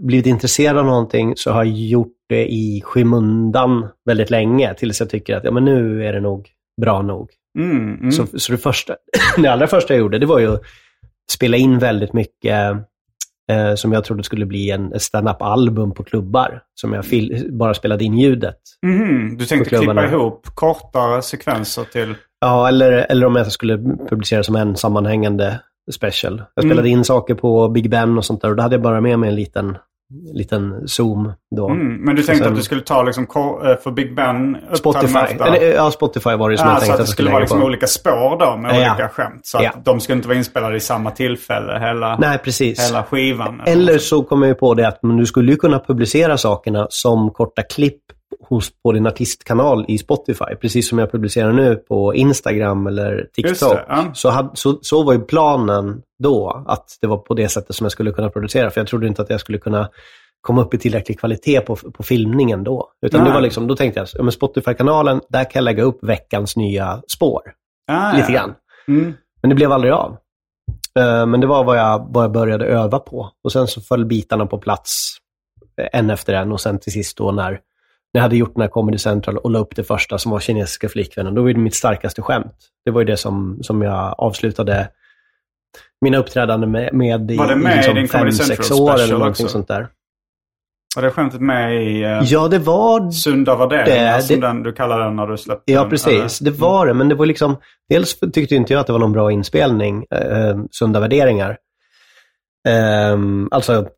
blivit 0.00 0.26
intresserad 0.26 0.78
av 0.78 0.84
någonting 0.86 1.36
så 1.36 1.50
har 1.50 1.64
jag 1.64 1.74
gjort 1.74 2.16
det 2.28 2.52
i 2.52 2.82
skymundan 2.84 3.88
väldigt 4.04 4.30
länge. 4.30 4.74
Tills 4.74 5.00
jag 5.00 5.10
tycker 5.10 5.36
att 5.36 5.44
ja, 5.44 5.50
men 5.50 5.64
nu 5.64 6.06
är 6.06 6.12
det 6.12 6.20
nog 6.20 6.48
bra 6.80 7.02
nog. 7.02 7.30
Mm. 7.58 7.94
Mm. 7.94 8.12
Så, 8.12 8.26
så 8.38 8.52
det, 8.52 8.58
första, 8.58 8.96
det 9.36 9.48
allra 9.48 9.66
första 9.66 9.94
jag 9.94 10.00
gjorde, 10.00 10.18
det 10.18 10.26
var 10.26 10.38
ju 10.38 10.54
att 10.54 10.62
spela 11.32 11.56
in 11.56 11.78
väldigt 11.78 12.12
mycket 12.12 12.76
eh, 13.50 13.74
som 13.74 13.92
jag 13.92 14.04
trodde 14.04 14.22
skulle 14.22 14.46
bli 14.46 14.70
en 14.70 15.00
stand-up-album 15.00 15.94
på 15.94 16.04
klubbar. 16.04 16.62
Som 16.74 16.92
jag 16.92 17.04
bara 17.50 17.74
spelade 17.74 18.04
in 18.04 18.18
ljudet. 18.18 18.58
Mhm. 18.86 19.36
Du 19.38 19.46
tänkte 19.46 19.76
klippa 19.76 20.04
ihop 20.06 20.46
kortare 20.54 21.22
sekvenser 21.22 21.84
till... 21.84 22.14
Ja, 22.40 22.68
eller, 22.68 22.92
eller 22.92 23.26
om 23.26 23.36
jag 23.36 23.52
skulle 23.52 23.78
publicera 24.10 24.42
som 24.42 24.56
en 24.56 24.76
sammanhängande 24.76 25.60
special. 25.92 26.42
Jag 26.54 26.64
spelade 26.64 26.88
Mm. 26.88 26.98
in 26.98 27.04
saker 27.04 27.34
på 27.34 27.68
Big 27.68 27.90
Ben 27.90 28.18
och 28.18 28.24
sånt 28.24 28.40
där 28.42 28.50
och 28.50 28.56
då 28.56 28.62
hade 28.62 28.74
jag 28.74 28.82
bara 28.82 29.00
med 29.00 29.18
mig 29.18 29.28
en 29.28 29.34
liten, 29.36 29.76
liten 30.34 30.88
zoom 30.88 31.32
då. 31.56 31.68
Mm. 31.68 31.96
Men 32.04 32.16
du 32.16 32.22
tänkte 32.22 32.44
sen- 32.44 32.52
att 32.52 32.58
du 32.58 32.62
skulle 32.64 32.80
ta 32.80 33.02
liksom 33.02 33.22
eh, 33.24 33.76
för 33.82 33.90
Big 33.90 34.14
Ben 34.16 34.56
Spotify. 34.74 35.18
Eller, 35.18 35.74
ja, 35.74 35.90
Spotify 35.90 36.34
var 36.36 36.50
det 36.50 36.58
som 36.58 36.68
Ja, 36.68 36.72
jag 36.74 36.80
så 36.80 36.86
tänkte 36.86 36.92
att 36.92 36.98
det 36.98 37.02
jag 37.02 37.08
skulle 37.08 37.30
vara 37.30 37.40
liksom 37.40 37.60
på. 37.60 37.66
olika 37.66 37.86
spår 37.86 38.38
då 38.38 38.56
med 38.56 38.70
Ja. 38.70 38.76
olika 38.92 39.08
skämt. 39.08 39.40
Så 39.46 39.58
att 39.58 39.64
Ja. 39.64 39.70
de 39.84 40.00
skulle 40.00 40.16
inte 40.16 40.28
vara 40.28 40.38
inspelade 40.38 40.76
i 40.76 40.80
samma 40.80 41.10
tillfälle 41.10 41.78
hela, 41.78 42.16
Nej, 42.16 42.38
precis. 42.38 42.90
hela 42.90 43.02
skivan. 43.04 43.60
Eller 43.66 43.98
så 43.98 44.22
kommer 44.22 44.46
jag 44.46 44.58
på 44.58 44.74
det 44.74 44.88
att 44.88 44.98
men 45.02 45.16
du 45.16 45.26
skulle 45.26 45.50
ju 45.52 45.56
kunna 45.58 45.78
publicera 45.78 46.36
sakerna 46.38 46.86
som 46.90 47.30
korta 47.30 47.62
klipp 47.62 48.00
hos, 48.42 48.70
på 48.82 48.92
din 48.92 49.06
artistkanal 49.06 49.84
i 49.88 49.98
Spotify. 49.98 50.54
Precis 50.60 50.88
som 50.88 50.98
jag 50.98 51.12
publicerar 51.12 51.52
nu 51.52 51.76
på 51.76 52.14
Instagram 52.14 52.86
eller 52.86 53.28
TikTok. 53.34 53.72
det, 53.72 53.84
ja. 53.88 54.10
så, 54.14 54.30
hade, 54.30 54.50
så, 54.54 54.78
så 54.82 55.02
var 55.02 55.12
ju 55.12 55.20
planen 55.20 56.02
då, 56.22 56.64
att 56.66 56.98
det 57.00 57.06
var 57.06 57.18
på 57.18 57.34
det 57.34 57.48
sättet 57.48 57.76
som 57.76 57.84
jag 57.84 57.92
skulle 57.92 58.12
kunna 58.12 58.30
producera. 58.30 58.70
För 58.70 58.80
jag 58.80 58.88
trodde 58.88 59.06
inte 59.06 59.22
att 59.22 59.30
jag 59.30 59.40
skulle 59.40 59.58
kunna 59.58 59.88
komma 60.40 60.62
upp 60.62 60.74
i 60.74 60.78
tillräcklig 60.78 61.20
kvalitet 61.20 61.60
på, 61.60 61.76
på 61.76 62.02
filmningen 62.02 62.64
då. 62.64 62.88
Utan 63.06 63.24
det 63.24 63.30
var 63.30 63.40
liksom, 63.40 63.66
då 63.66 63.76
tänkte 63.76 64.00
jag, 64.00 64.08
ja, 64.14 64.22
men 64.22 64.32
Spotify-kanalen, 64.32 65.20
där 65.28 65.44
kan 65.44 65.50
jag 65.54 65.64
lägga 65.64 65.82
upp 65.82 65.98
veckans 66.04 66.56
nya 66.56 67.02
spår. 67.08 67.42
Ah, 67.92 68.12
Lite 68.16 68.32
grann. 68.32 68.54
Mm. 68.88 69.12
Men 69.42 69.48
det 69.48 69.54
blev 69.54 69.72
aldrig 69.72 69.92
av. 69.92 70.16
Eh, 70.98 71.26
Men 71.26 71.40
det 71.40 71.46
var 71.46 71.64
vad 71.64 71.78
jag, 71.78 72.06
vad 72.10 72.24
jag 72.24 72.32
började 72.32 72.64
öva 72.64 72.98
på. 72.98 73.30
Och 73.44 73.52
sen 73.52 73.66
så 73.66 73.80
föll 73.80 74.04
bitarna 74.04 74.46
på 74.46 74.58
plats 74.58 75.16
eh, 75.80 76.00
en 76.00 76.10
efter 76.10 76.34
en. 76.34 76.52
Och 76.52 76.60
sen 76.60 76.78
till 76.78 76.92
sist 76.92 77.16
då 77.16 77.32
när, 77.32 77.60
när 78.14 78.18
jag 78.18 78.22
hade 78.22 78.36
gjort 78.36 78.54
den 78.54 78.60
här 78.62 78.68
Comedy 78.68 78.98
Central 78.98 79.36
och 79.36 79.50
la 79.50 79.58
upp 79.58 79.76
det 79.76 79.84
första 79.84 80.18
som 80.18 80.32
var 80.32 80.40
kinesiska 80.40 80.88
flickvännen, 80.88 81.34
då 81.34 81.42
var 81.42 81.48
det 81.48 81.58
mitt 81.60 81.74
starkaste 81.74 82.22
skämt. 82.22 82.54
Det 82.84 82.90
var 82.90 83.00
ju 83.00 83.04
det 83.04 83.16
som, 83.16 83.58
som 83.62 83.82
jag 83.82 84.14
avslutade 84.18 84.88
mina 86.00 86.18
uppträdanden 86.18 86.70
med, 86.70 86.94
med 86.94 87.30
i, 87.30 87.36
Var 87.36 87.48
det 87.48 87.56
med 87.56 87.70
i 87.70 87.74
i 87.74 87.76
liksom 87.76 87.94
din 87.94 88.08
fem, 88.08 88.18
Comedy 88.20 88.36
sex 88.36 88.66
Central 88.66 88.80
år 88.88 88.94
eller 89.00 89.12
någonting 89.18 89.44
också? 89.46 89.48
sånt 89.52 89.68
där. 89.68 89.88
Var 90.96 91.02
det 91.02 91.10
skämtet 91.10 91.40
med 91.40 91.74
i 91.86 92.04
uh, 92.04 92.20
Ja, 92.24 92.48
det 92.48 92.58
var 92.58 93.10
Sunda 93.10 93.56
värderingar 93.56 94.20
som 94.20 94.40
det- 94.40 94.46
den, 94.46 94.62
du 94.62 94.72
kallar 94.72 95.00
den 95.00 95.16
när 95.16 95.26
du 95.26 95.36
släppte 95.36 95.72
Ja, 95.72 95.80
den? 95.80 95.90
precis. 95.90 96.38
Det 96.38 96.50
eller? 96.50 96.58
var 96.58 96.86
det, 96.86 96.94
men 96.94 97.08
det 97.08 97.14
var 97.14 97.26
liksom... 97.26 97.56
Dels 97.88 98.20
tyckte 98.32 98.54
inte 98.54 98.72
jag 98.72 98.80
att 98.80 98.86
det 98.86 98.92
var 98.92 99.00
någon 99.00 99.12
bra 99.12 99.32
inspelning, 99.32 100.04
eh, 100.10 100.56
Sunda 100.70 101.00
värderingar. 101.00 101.56
Ehm, 102.68 103.48
alltså 103.50 103.88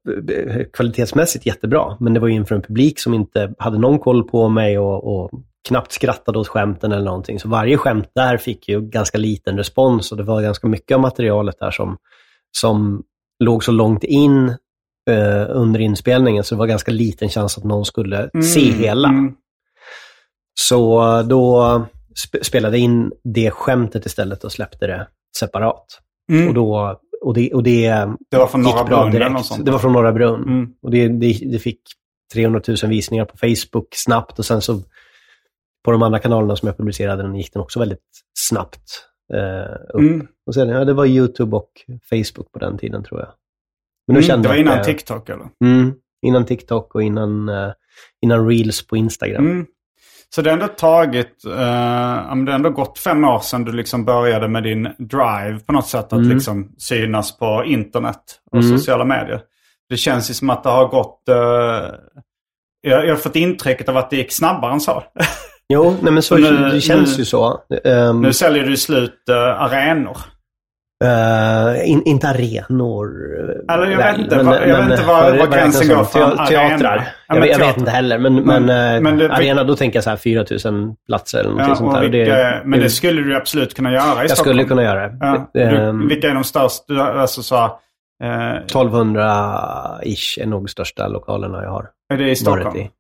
kvalitetsmässigt 0.73 1.47
jättebra, 1.47 1.97
men 2.00 2.14
det 2.14 2.21
var 2.21 2.28
ju 2.28 2.35
inför 2.35 2.54
en 2.54 2.62
publik 2.62 2.99
som 3.00 3.14
inte 3.14 3.54
hade 3.59 3.78
någon 3.78 3.99
koll 3.99 4.28
på 4.28 4.49
mig 4.49 4.78
och, 4.78 5.04
och 5.14 5.30
knappt 5.68 5.92
skrattade 5.92 6.38
åt 6.38 6.49
skämten 6.49 6.92
eller 6.92 7.04
någonting. 7.04 7.40
Så 7.40 7.49
varje 7.49 7.76
skämt 7.76 8.09
där 8.14 8.37
fick 8.37 8.68
ju 8.68 8.80
ganska 8.80 9.18
liten 9.18 9.56
respons 9.56 10.11
och 10.12 10.18
det 10.18 10.23
var 10.25 10.42
ganska 10.42 10.66
mycket 10.66 10.94
av 10.94 11.00
materialet 11.00 11.59
där 11.59 11.71
som, 11.71 11.97
som 12.59 13.02
låg 13.44 13.64
så 13.64 13.73
långt 13.73 14.04
in 14.04 14.49
eh, 15.11 15.47
under 15.49 15.80
inspelningen, 15.80 16.44
så 16.44 16.54
det 16.54 16.59
var 16.59 16.66
ganska 16.66 16.92
liten 16.92 17.28
chans 17.28 17.59
att 17.59 17.64
någon 17.64 17.85
skulle 17.85 18.18
Mm, 18.35 18.42
se 18.42 18.73
hela. 18.73 19.09
mm. 19.09 19.35
Så 20.61 21.23
då 21.23 21.62
sp- 22.26 22.42
spelade 22.42 22.78
in 22.78 23.12
det 23.35 23.50
skämtet 23.50 24.06
istället 24.06 24.44
och 24.44 24.52
släppte 24.52 24.87
det 24.87 25.09
separat. 25.38 25.85
Mm. 26.33 26.49
Och, 26.49 26.54
då, 26.54 27.00
och, 27.26 27.35
det, 27.35 27.52
och 27.54 27.62
det 27.62 27.88
Det 28.31 28.37
var 28.38 28.47
från 28.47 28.62
Norra 28.62 28.85
Brunn 28.85 29.00
eller 29.00 29.11
direkt. 29.12 29.33
något 29.33 29.47
sånt. 29.47 29.64
Det 29.64 29.71
var 29.71 29.78
från 29.78 29.93
Norra 29.93 30.12
Brunn. 30.12 30.43
Mm. 30.43 30.69
Och 30.83 30.90
det, 30.90 31.09
det, 31.09 31.38
det 31.52 31.59
fick 31.59 31.81
300 32.35 32.61
000 32.69 32.76
visningar 32.88 33.25
på 33.25 33.37
Facebook 33.37 33.88
snabbt 33.95 34.38
och 34.38 34.45
sen 34.45 34.61
så 34.62 34.81
på 35.85 35.90
de 35.93 36.02
andra 36.02 36.19
kanalerna 36.19 36.57
som 36.57 36.66
jag 36.66 36.76
publicerade 36.76 37.23
den 37.23 37.35
gick 37.35 37.52
den 37.52 37.62
också 37.62 37.78
väldigt 37.78 38.00
snabbt 38.38 38.81
eh, 39.35 39.75
upp. 39.95 40.00
Mm. 40.00 40.26
Och 40.47 40.54
sen, 40.54 40.69
ja, 40.69 40.85
det 40.85 40.93
var 40.93 41.07
YouTube 41.07 41.57
och 41.57 41.71
Facebook 42.11 42.52
på 42.52 42.59
den 42.59 42.78
tiden 42.78 43.04
tror 43.04 43.21
jag. 43.21 43.28
Men 44.07 44.16
Mm, 44.16 44.23
kände 44.26 44.43
det 44.43 44.49
var 44.49 44.54
jag 44.57 44.62
innan 44.64 44.78
det- 44.78 44.85
TikTok 44.85 45.28
eller? 45.28 45.49
Mm, 45.64 45.93
innan 46.26 46.47
TikTok 46.47 46.95
och 46.95 47.02
innan, 47.02 47.49
eh, 47.49 47.73
innan 48.23 48.49
Reels 48.49 48.87
på 48.87 48.97
Instagram. 48.97 49.47
Mm. 49.47 49.66
Så 50.35 50.43
det 50.43 50.50
har 50.50 50.55
ändå 50.55 50.69
tagit, 50.69 51.45
eh, 51.45 51.50
det 52.37 52.50
har 52.50 52.50
ändå 52.50 52.71
gått 52.71 52.99
fem 52.99 53.25
år 53.25 53.38
sedan 53.41 53.64
du 53.64 53.73
liksom 53.73 54.05
började 54.05 54.49
med 54.49 54.62
din 54.62 54.83
drive 54.99 55.61
på 55.67 55.73
något 55.73 55.87
sätt 55.88 56.05
att 56.05 56.12
Mm. 56.12 56.29
liksom 56.29 56.73
synas 56.79 57.38
på 57.38 57.64
internet 57.67 58.21
och 58.53 58.59
Mm. 58.62 58.79
sociala 58.79 59.05
medier. 59.05 59.41
Det 59.88 59.97
känns 59.97 60.31
ju 60.31 60.35
som 60.35 60.50
att 60.50 60.62
det 60.62 60.69
har 60.71 60.88
gått, 60.88 61.29
eh, 61.29 61.37
jag, 62.81 63.07
jag 63.07 63.09
har 63.14 63.17
fått 63.17 63.37
intrycket 63.37 63.88
av 63.88 63.97
att 63.97 64.11
det 64.11 64.17
gick 64.17 64.33
snabbare 64.33 64.73
än 64.73 64.81
så. 64.81 65.03
Jo, 65.69 65.97
nej, 66.03 66.12
men 66.12 66.23
så, 66.23 66.35
Så 66.37 66.41
nu- 66.41 66.69
det 66.71 66.81
känns 66.81 67.12
nu- 67.12 67.19
ju 67.19 67.25
så. 67.25 67.61
Ehm, 67.85 68.23
nu 68.23 68.33
säljer 68.33 68.64
du 68.64 68.76
slut 68.76 69.23
uh, 69.31 69.37
arenor. 69.37 70.17
Eh, 71.05 71.91
in, 71.91 72.03
inte 72.05 72.29
arenor. 72.29 73.07
eh, 73.69 73.75
Eller 73.75 73.87
jag 73.91 73.97
väl, 73.99 74.13
vet 74.17 74.19
inte, 74.19 74.43
vad- 74.43 74.69
jag 74.69 74.77
vet 74.83 74.91
inte 74.91 75.07
var- 75.07 75.23
vad 75.31 75.39
var 75.39 75.47
gränsen 75.47 75.89
går 75.97 76.05
för 76.05 76.21
Teatrar. 76.47 76.97
Ja, 76.97 77.03
Jag, 77.29 77.35
men 77.35 77.41
vet- 77.43 77.51
jag 77.59 77.67
vet 77.67 77.77
inte 77.77 77.91
heller, 77.91 78.19
men, 78.19 78.35
Men- 78.35 78.65
men, 78.67 78.95
eh, 78.95 79.01
men 79.03 79.19
det- 79.19 79.33
arena, 79.33 79.65
då 79.65 79.77
tänker 79.77 79.97
jag 79.97 80.05
så 80.05 80.11
här 80.11 80.17
4000 80.17 80.95
platser 81.07 81.39
eller 81.41 81.51
något 81.51 81.69
Ja, 81.69 81.75
sånt 81.75 81.95
där. 81.95 82.09
Vilka, 82.09 82.61
men 82.65 82.81
det 82.81 82.91
skulle 82.91 83.23
du 83.23 83.37
absolut 83.37 83.75
kunna 83.75 83.93
göra 83.93 84.03
i 84.03 84.07
jag 84.27 84.31
Stockholm. 84.31 84.57
skulle 84.59 84.65
kunna 84.69 84.83
göra 84.83 85.09
det. 85.09 85.17
Ja. 85.21 85.61
Ehm, 85.61 86.01
Du, 86.01 86.09
vilka 86.15 86.31
är 86.31 86.35
de 86.35 86.45
största? 86.45 87.03
Alltså 87.03 87.43
så, 87.43 87.57
eh, 88.25 88.65
1200-ish 88.67 90.39
är 90.43 90.47
nog 90.47 90.71
största 90.71 91.09
lokalerna 91.09 91.63
jag 91.63 91.71
har 91.71 91.87
är 92.15 92.17
det 92.17 92.31
i 92.31 92.37
Stockholm? 92.37 92.77
i. 92.77 92.91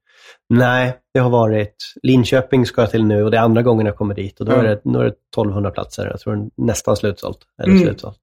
Nej, 0.50 0.96
det 1.14 1.20
har 1.20 1.30
varit 1.30 1.76
Linköping 2.02 2.66
ska 2.66 2.80
jag 2.82 2.90
till 2.90 3.04
nu 3.04 3.22
och 3.24 3.30
det 3.30 3.36
är 3.36 3.42
andra 3.42 3.62
gången 3.62 3.86
jag 3.86 3.96
kommer 3.96 4.14
dit. 4.14 4.40
Och 4.40 4.46
då, 4.46 4.52
Mm. 4.52 4.64
är, 4.66 4.68
det, 4.70 4.80
då 4.84 4.98
är 5.00 5.04
det 5.04 5.10
1200 5.32 5.70
platser. 5.70 6.06
Jag 6.10 6.20
tror 6.20 6.36
det 6.36 6.50
nästan 6.56 6.96
slutsålt. 6.96 7.38
Eller 7.62 7.72
Mm. 7.72 7.84
slutsålt. 7.84 8.18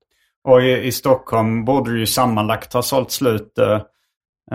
Och 0.48 0.62
i, 0.64 0.72
i 0.88 0.92
Stockholm 0.92 1.66
borde 1.66 1.92
du 1.92 2.00
ju 2.00 2.06
sammanlagt 2.06 2.74
ha 2.74 2.82
sålt 2.82 3.12
slut 3.12 3.58
eh, 3.58 3.82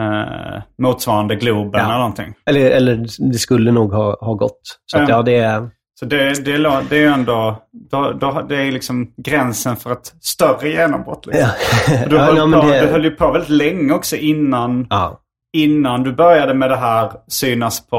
eh, 0.04 0.62
motsvarande 0.78 1.36
Globen 1.36 1.80
Ja. 1.80 1.84
eller 1.86 1.98
någonting. 1.98 2.34
Eller, 2.46 2.70
eller 2.70 3.06
det 3.32 3.38
skulle 3.38 3.70
nog 3.72 3.92
ha, 3.92 4.16
ha 4.20 4.34
gått. 4.34 4.60
Så 4.86 4.98
att, 4.98 5.08
Ja. 5.08 5.22
det 5.22 5.36
är... 5.36 5.70
Så 6.00 6.04
det, 6.06 6.44
det, 6.44 6.52
är 6.52 6.82
det 6.90 6.96
är 7.04 7.08
ändå, 7.08 7.62
då, 7.90 8.12
då, 8.20 8.46
det 8.48 8.56
är 8.56 8.72
liksom 8.72 9.12
gränsen 9.16 9.76
för 9.76 9.92
ett 9.92 10.12
större 10.20 10.68
genombrott. 10.68 11.26
Liksom. 11.26 11.48
Ja. 11.88 12.06
Du, 12.08 12.18
höll 12.18 12.36
ja, 12.36 12.60
på, 12.60 12.66
det- 12.66 12.80
du 12.80 12.86
höll 12.86 13.04
ju 13.04 13.10
på 13.10 13.32
väldigt 13.32 13.50
länge 13.50 13.92
också 13.92 14.16
innan, 14.16 14.86
ja. 14.90 15.20
Innan 15.52 16.02
du 16.02 16.12
började 16.12 16.54
med 16.54 16.70
det 16.70 16.76
här 16.76 17.12
synas 17.28 17.86
på 17.86 17.96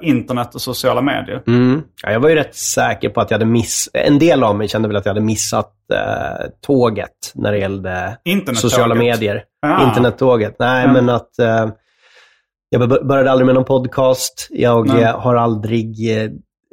eh, 0.00 0.08
internet 0.08 0.54
och 0.54 0.60
sociala 0.60 1.00
medier. 1.00 1.42
Mm. 1.46 1.82
ja, 2.02 2.10
jag 2.12 2.20
var 2.20 2.28
ju 2.28 2.34
rätt 2.34 2.54
säker 2.54 3.08
på 3.08 3.20
att 3.20 3.30
jag 3.30 3.38
hade 3.38 3.50
miss... 3.50 3.88
En 3.92 4.18
del 4.18 4.42
av 4.44 4.56
mig 4.56 4.68
kände 4.68 4.88
väl 4.88 4.96
att 4.96 5.06
jag 5.06 5.10
hade 5.14 5.24
missat 5.26 5.72
eh, 5.94 6.46
tåget 6.66 7.32
när 7.34 7.52
det 7.52 7.58
gällde 7.58 8.18
sociala 8.54 8.94
medier. 8.94 9.44
Ah. 9.66 9.88
Internettåget. 9.88 10.56
Nej, 10.58 10.86
Ja. 10.86 10.92
men 10.92 11.08
att 11.08 11.38
eh, 11.38 11.68
jag 12.68 12.88
bör- 12.88 13.04
började 13.04 13.30
aldrig 13.30 13.46
med 13.46 13.54
någon 13.54 13.64
podcast. 13.64 14.46
Jag 14.50 15.00
eh, 15.02 15.20
har 15.20 15.34
aldrig 15.34 16.16
eh, 16.18 16.24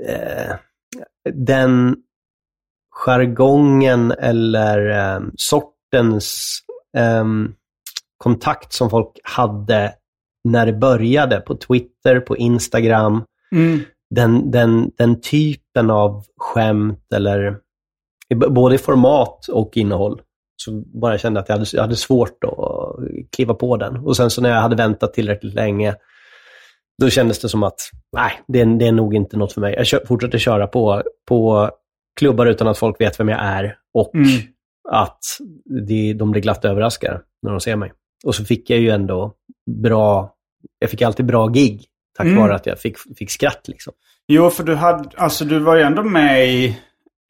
eh, 0.10 0.56
den 1.34 1.96
jargongen 3.06 4.12
eller 4.12 5.22
sortens 5.38 6.60
eh, 6.98 7.24
kontakt 8.18 8.74
som 8.74 8.90
folk 8.90 9.12
hade 9.24 9.94
när 10.44 10.66
det 10.66 10.74
började 10.74 11.40
på 11.42 11.56
Twitter, 11.56 12.20
på 12.20 12.38
Instagram. 12.38 13.24
Mm. 13.56 13.80
Den, 14.16 14.52
den, 14.52 14.92
den 14.98 15.22
typen 15.22 15.90
av 15.92 16.24
skämt 16.38 17.14
eller 17.14 17.58
både 18.50 18.76
i 18.76 18.78
format 18.78 19.48
och 19.48 19.78
innehåll. 19.78 20.22
Så 20.58 20.72
bara 21.02 21.14
jag 21.14 21.20
kände 21.20 21.40
att 21.40 21.50
jag 21.50 21.56
hade, 21.56 21.66
jag 21.74 21.82
hade 21.82 21.96
svårt 21.96 22.44
att 22.44 22.96
kliva 23.36 23.54
på 23.54 23.78
den. 23.78 23.98
Och 23.98 24.18
sen 24.18 24.30
så 24.30 24.42
när 24.42 24.50
jag 24.50 24.62
hade 24.62 24.76
väntat 24.76 25.14
tillräckligt 25.14 25.54
länge, 25.54 25.96
då 27.02 27.10
kändes 27.10 27.40
det 27.42 27.50
som 27.50 27.64
att 27.64 27.80
nej, 28.18 28.32
det, 28.48 28.62
är- 28.62 28.80
det 28.80 28.88
är 28.88 28.92
nog 28.92 29.16
inte 29.16 29.38
något 29.38 29.54
för 29.54 29.62
mig. 29.62 29.74
Jag 29.74 29.86
kör, 29.86 30.06
fortsätter 30.08 30.38
köra 30.38 30.68
på, 30.68 31.04
på 31.28 31.70
klubbar 32.20 32.46
utan 32.46 32.68
att 32.68 32.78
folk 32.78 33.02
vet 33.02 33.20
vem 33.20 33.30
jag 33.30 33.40
är 33.40 33.78
och 33.94 34.16
Mm. 34.16 34.28
att 34.92 35.20
de, 35.88 36.14
de 36.14 36.32
blir 36.32 36.42
glatt 36.42 36.66
överraskade 36.66 37.22
när 37.42 37.52
de 37.52 37.60
ser 37.60 37.76
mig. 37.76 37.92
Och 38.26 38.36
så 38.36 38.46
fick 38.46 38.70
jag 38.70 38.80
ju 38.80 38.90
ändå 38.90 39.34
bra, 39.84 40.34
jag 40.80 40.90
fick 40.90 41.02
alltid 41.02 41.26
bra 41.26 41.48
gig 41.48 41.86
tack 42.18 42.26
Mm. 42.26 42.40
vare 42.40 42.56
att 42.56 42.66
jag 42.66 42.80
fick, 42.80 42.98
fick 43.18 43.32
skratt 43.32 43.68
liksom. 43.68 43.94
Jo, 44.28 44.50
för 44.50 44.64
du, 44.64 44.76
hade, 44.76 45.10
alltså, 45.18 45.46
du 45.46 45.60
var 45.60 45.76
ju 45.76 45.82
ändå 45.82 46.04
med 46.04 46.48
i, 46.48 46.80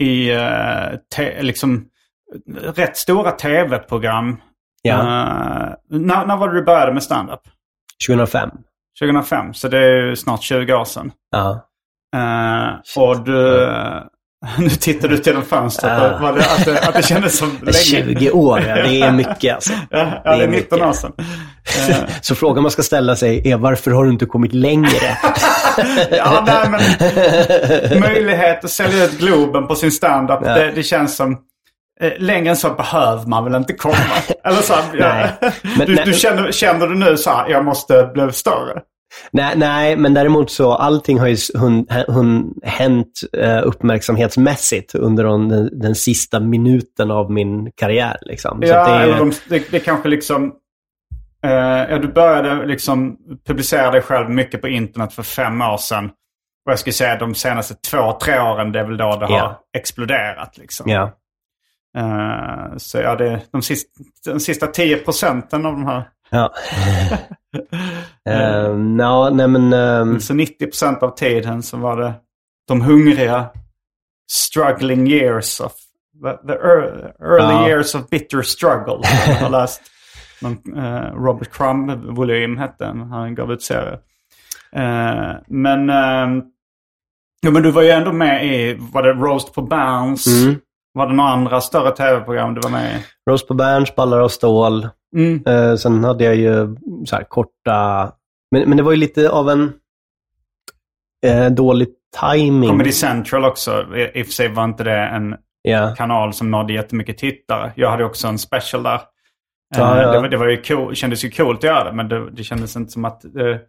i 0.04 0.32
eh, 0.32 1.00
te, 1.16 1.42
liksom, 1.42 1.86
rätt 2.75 2.98
stora 2.98 3.32
tv-program. 3.32 4.42
Ja. 4.82 5.00
Eh, 5.00 5.74
när, 5.90 6.25
när 6.25 6.38
var 6.38 6.50
det 6.50 6.60
du 6.60 6.64
började 6.66 6.94
med 6.94 7.04
stand-up? 7.04 7.42
2005. 8.08 8.50
2005, 9.00 9.54
så 9.54 9.68
det 9.68 9.78
är 9.78 10.08
ju 10.08 10.16
snart 10.16 10.44
20 10.44 10.74
år 10.74 10.86
sedan. 10.86 11.12
Ja. 11.32 11.70
Eh, 12.16 13.04
och 13.04 13.24
du... 13.24 13.68
Nu 14.60 14.70
tittar 14.70 15.08
du 15.08 15.18
till 15.18 15.34
den 15.34 15.44
fönstret. 15.46 15.94
Ja. 16.01 16.18
Var 16.22 16.34
det, 16.34 16.46
att, 16.46 16.65
det, 16.65 16.80
att 16.88 16.94
det 16.94 17.04
kändes 17.04 17.38
som 17.38 17.51
länge. 17.62 17.74
20 17.74 18.32
år, 18.32 18.62
ja, 18.62 18.75
det 18.75 19.01
är 19.01 19.12
mycket 19.22 19.56
alltså. 19.56 19.74
Ja, 19.89 20.22
ja, 20.25 20.36
det 20.36 20.44
är 20.44 20.48
19 20.48 20.80
mycket. 20.80 20.82
år 20.88 20.94
sedan. 20.94 21.12
Så 22.22 22.36
frågan 22.36 22.62
man 22.63 22.72
ska 22.72 22.84
ställa 22.84 23.15
sig 23.15 23.51
är 23.51 23.58
varför 23.58 23.92
har 23.92 24.04
du 24.06 24.12
inte 24.12 24.25
kommit 24.25 24.54
längre? 24.54 25.18
ja, 26.12 26.44
nej, 26.48 26.70
men 27.92 28.00
möjlighet 28.00 28.63
att 28.65 28.72
sälja 28.72 29.06
ut 29.06 29.20
Globen 29.20 29.68
på 29.68 29.75
sin 29.75 29.92
standup, 29.92 30.39
Ja. 30.44 30.54
det, 30.54 30.72
det 30.72 30.84
känns 30.84 31.15
som... 31.15 31.38
Eh, 32.01 32.12
längre 32.20 32.50
än 32.50 32.58
så 32.58 32.70
behöver 32.70 33.25
man 33.27 33.44
väl 33.44 33.56
inte 33.56 33.74
komma? 33.74 33.96
Eller 34.44 34.62
så, 34.62 34.74
ja. 35.00 35.27
Men- 35.77 35.88
du, 35.88 35.96
du 35.96 36.13
känner, 36.13 36.51
känner 36.51 36.88
du 36.88 36.96
nu 36.96 37.18
så 37.18 37.30
här, 37.30 37.50
jag 37.50 37.65
måste 37.65 38.10
bli 38.13 38.32
större? 38.32 38.82
Nej, 39.31 39.53
nej, 39.57 39.98
men 39.98 40.13
däremot 40.13 40.51
så 40.51 40.74
allting 40.74 41.19
har 41.19 41.27
ju 41.27 41.38
hun, 41.55 41.88
hun, 42.07 42.53
hänt 42.63 43.22
eh, 43.38 43.62
uppmärksamhetsmässigt 43.63 44.95
under 44.95 45.24
den, 45.24 45.79
den, 45.79 45.95
sista 45.95 46.39
minuten 46.39 47.12
av 47.12 47.31
min 47.31 47.72
karriär. 47.72 48.17
Liksom. 48.22 48.60
Ja, 48.62 48.88
det, 48.88 49.12
är, 49.12 49.17
de, 49.17 49.31
det, 49.50 49.72
det 49.72 49.79
kanske 49.79 50.10
liksom... 50.10 50.53
Eh, 51.43 51.51
ja, 51.89 51.98
du 51.98 52.07
började 52.07 52.65
liksom 52.65 53.17
publicera 53.48 53.91
dig 53.91 54.01
själv 54.01 54.29
mycket 54.29 54.62
på 54.62 54.67
internet 54.67 55.13
för 55.13 55.24
fem 55.24 55.62
år 55.62 55.77
sedan. 55.77 56.05
Och 56.65 56.72
jag 56.72 56.79
skulle 56.79 56.93
säga 56.93 57.17
de 57.17 57.36
senaste 57.36 57.75
två, 57.91 58.17
tre 58.24 58.39
åren, 58.39 58.72
det 58.72 58.79
är 58.79 58.84
väl 58.84 58.98
då 58.98 59.17
det 59.19 59.25
har 59.25 59.38
Ja. 59.38 59.63
exploderat. 59.77 60.57
Liksom. 60.57 60.89
ja. 60.89 61.12
Eh, 61.98 62.77
så 62.77 62.98
ja, 62.98 63.15
det 63.15 63.41
de 63.51 63.62
sista, 63.62 63.89
de 64.25 64.39
sista 64.39 64.67
10 64.67 64.98
procenten 64.98 65.65
av 65.65 65.72
de 65.72 65.86
här. 65.86 66.10
Ja. 66.36 66.54
uh, 68.30 68.75
no, 68.77 69.30
nej, 69.30 69.48
men, 69.48 69.74
ehm, 69.74 70.20
Så 70.20 70.34
90 70.34 70.65
procent 70.65 71.04
av 71.04 71.15
tiden 71.15 71.63
så 71.63 71.77
var 71.77 71.98
det 71.98 72.13
de 72.68 72.82
hungriga 72.82 73.46
struggling 74.32 75.08
years 75.08 75.60
of 75.60 75.72
the, 76.24 76.48
the 76.48 76.54
ear- 76.54 77.12
early 77.22 77.54
Ja. 77.54 77.68
years 77.70 77.96
of 77.96 78.10
bitter 78.10 78.42
struggle. 78.42 79.00
Jag 79.27 79.36
har 79.36 79.50
läst 79.50 79.82
någon, 80.42 80.77
eh, 80.77 81.12
Robert 81.25 81.50
Crumb-volym 81.51 82.58
hette 82.58 82.86
den. 82.86 83.01
Han 83.01 83.36
gav 83.36 83.51
ut 83.51 83.62
serie. 83.63 83.94
Eh, 84.75 85.32
men, 85.48 85.89
uh, 85.89 86.44
ja, 87.42 87.51
men 87.51 87.63
du 87.63 87.72
var 87.72 87.82
ju 87.82 87.89
ändå 87.89 88.12
med 88.13 88.46
i, 88.46 88.77
var 88.80 89.04
det 89.04 89.13
Roast 89.13 89.54
på 89.54 89.62
Bounce? 89.62 90.30
Mm. 90.46 90.60
Var 90.94 91.08
det 91.08 91.13
några 91.13 91.30
andra 91.30 91.62
större 91.62 91.92
tv-program 91.92 92.54
du 92.54 92.62
var 92.62 92.70
med 92.70 92.96
i? 92.96 93.04
Roast 93.32 93.48
på 93.48 93.54
Berns, 93.54 93.96
Ballar 93.96 94.20
av 94.20 94.30
stål. 94.30 94.89
Mm. 95.15 95.43
Eh, 95.48 95.75
sen 95.75 96.03
hade 96.03 96.24
jag 96.24 96.36
ju 96.36 96.75
så 97.05 97.15
här 97.15 97.24
korta... 97.24 98.12
Men, 98.51 98.69
men 98.69 98.77
det 98.77 98.84
var 98.84 98.91
ju 98.91 98.98
lite 98.98 99.29
av 99.29 99.50
en 99.50 99.74
eh, 101.25 101.50
dålig 101.50 101.88
timing. 102.22 102.69
Comedy 102.69 102.91
Central 102.91 103.45
också. 103.45 103.95
I 103.95 104.19
i 104.19 104.22
och 104.22 104.25
för 104.25 104.34
sig 104.34 104.48
var 104.53 104.63
inte 104.63 104.84
det 104.84 104.98
en 105.00 105.36
Ja. 105.67 105.95
kanal 105.98 106.34
som 106.34 106.51
nådde 106.51 106.74
jättemycket 106.74 107.17
tittare. 107.17 107.74
Jag 107.75 107.89
hade 107.91 108.05
också 108.05 108.27
en 108.27 108.38
special 108.39 108.84
där. 108.84 109.01
Ja, 109.77 109.95
Eh, 109.95 110.01
ja. 110.01 110.12
Det, 110.12 110.19
var, 110.19 110.27
det 110.29 110.38
var 110.38 110.48
ju 110.48 110.62
cool, 110.62 110.95
kändes 110.95 111.25
ju 111.25 111.29
coolt 111.31 111.57
att 111.57 111.63
göra 111.63 111.84
det, 111.84 111.91
men 111.93 112.10
det, 112.10 112.31
det 112.31 112.43
kändes 112.43 112.75
inte 112.75 112.91
som 112.91 113.05
att 113.05 113.22
det 113.34 113.62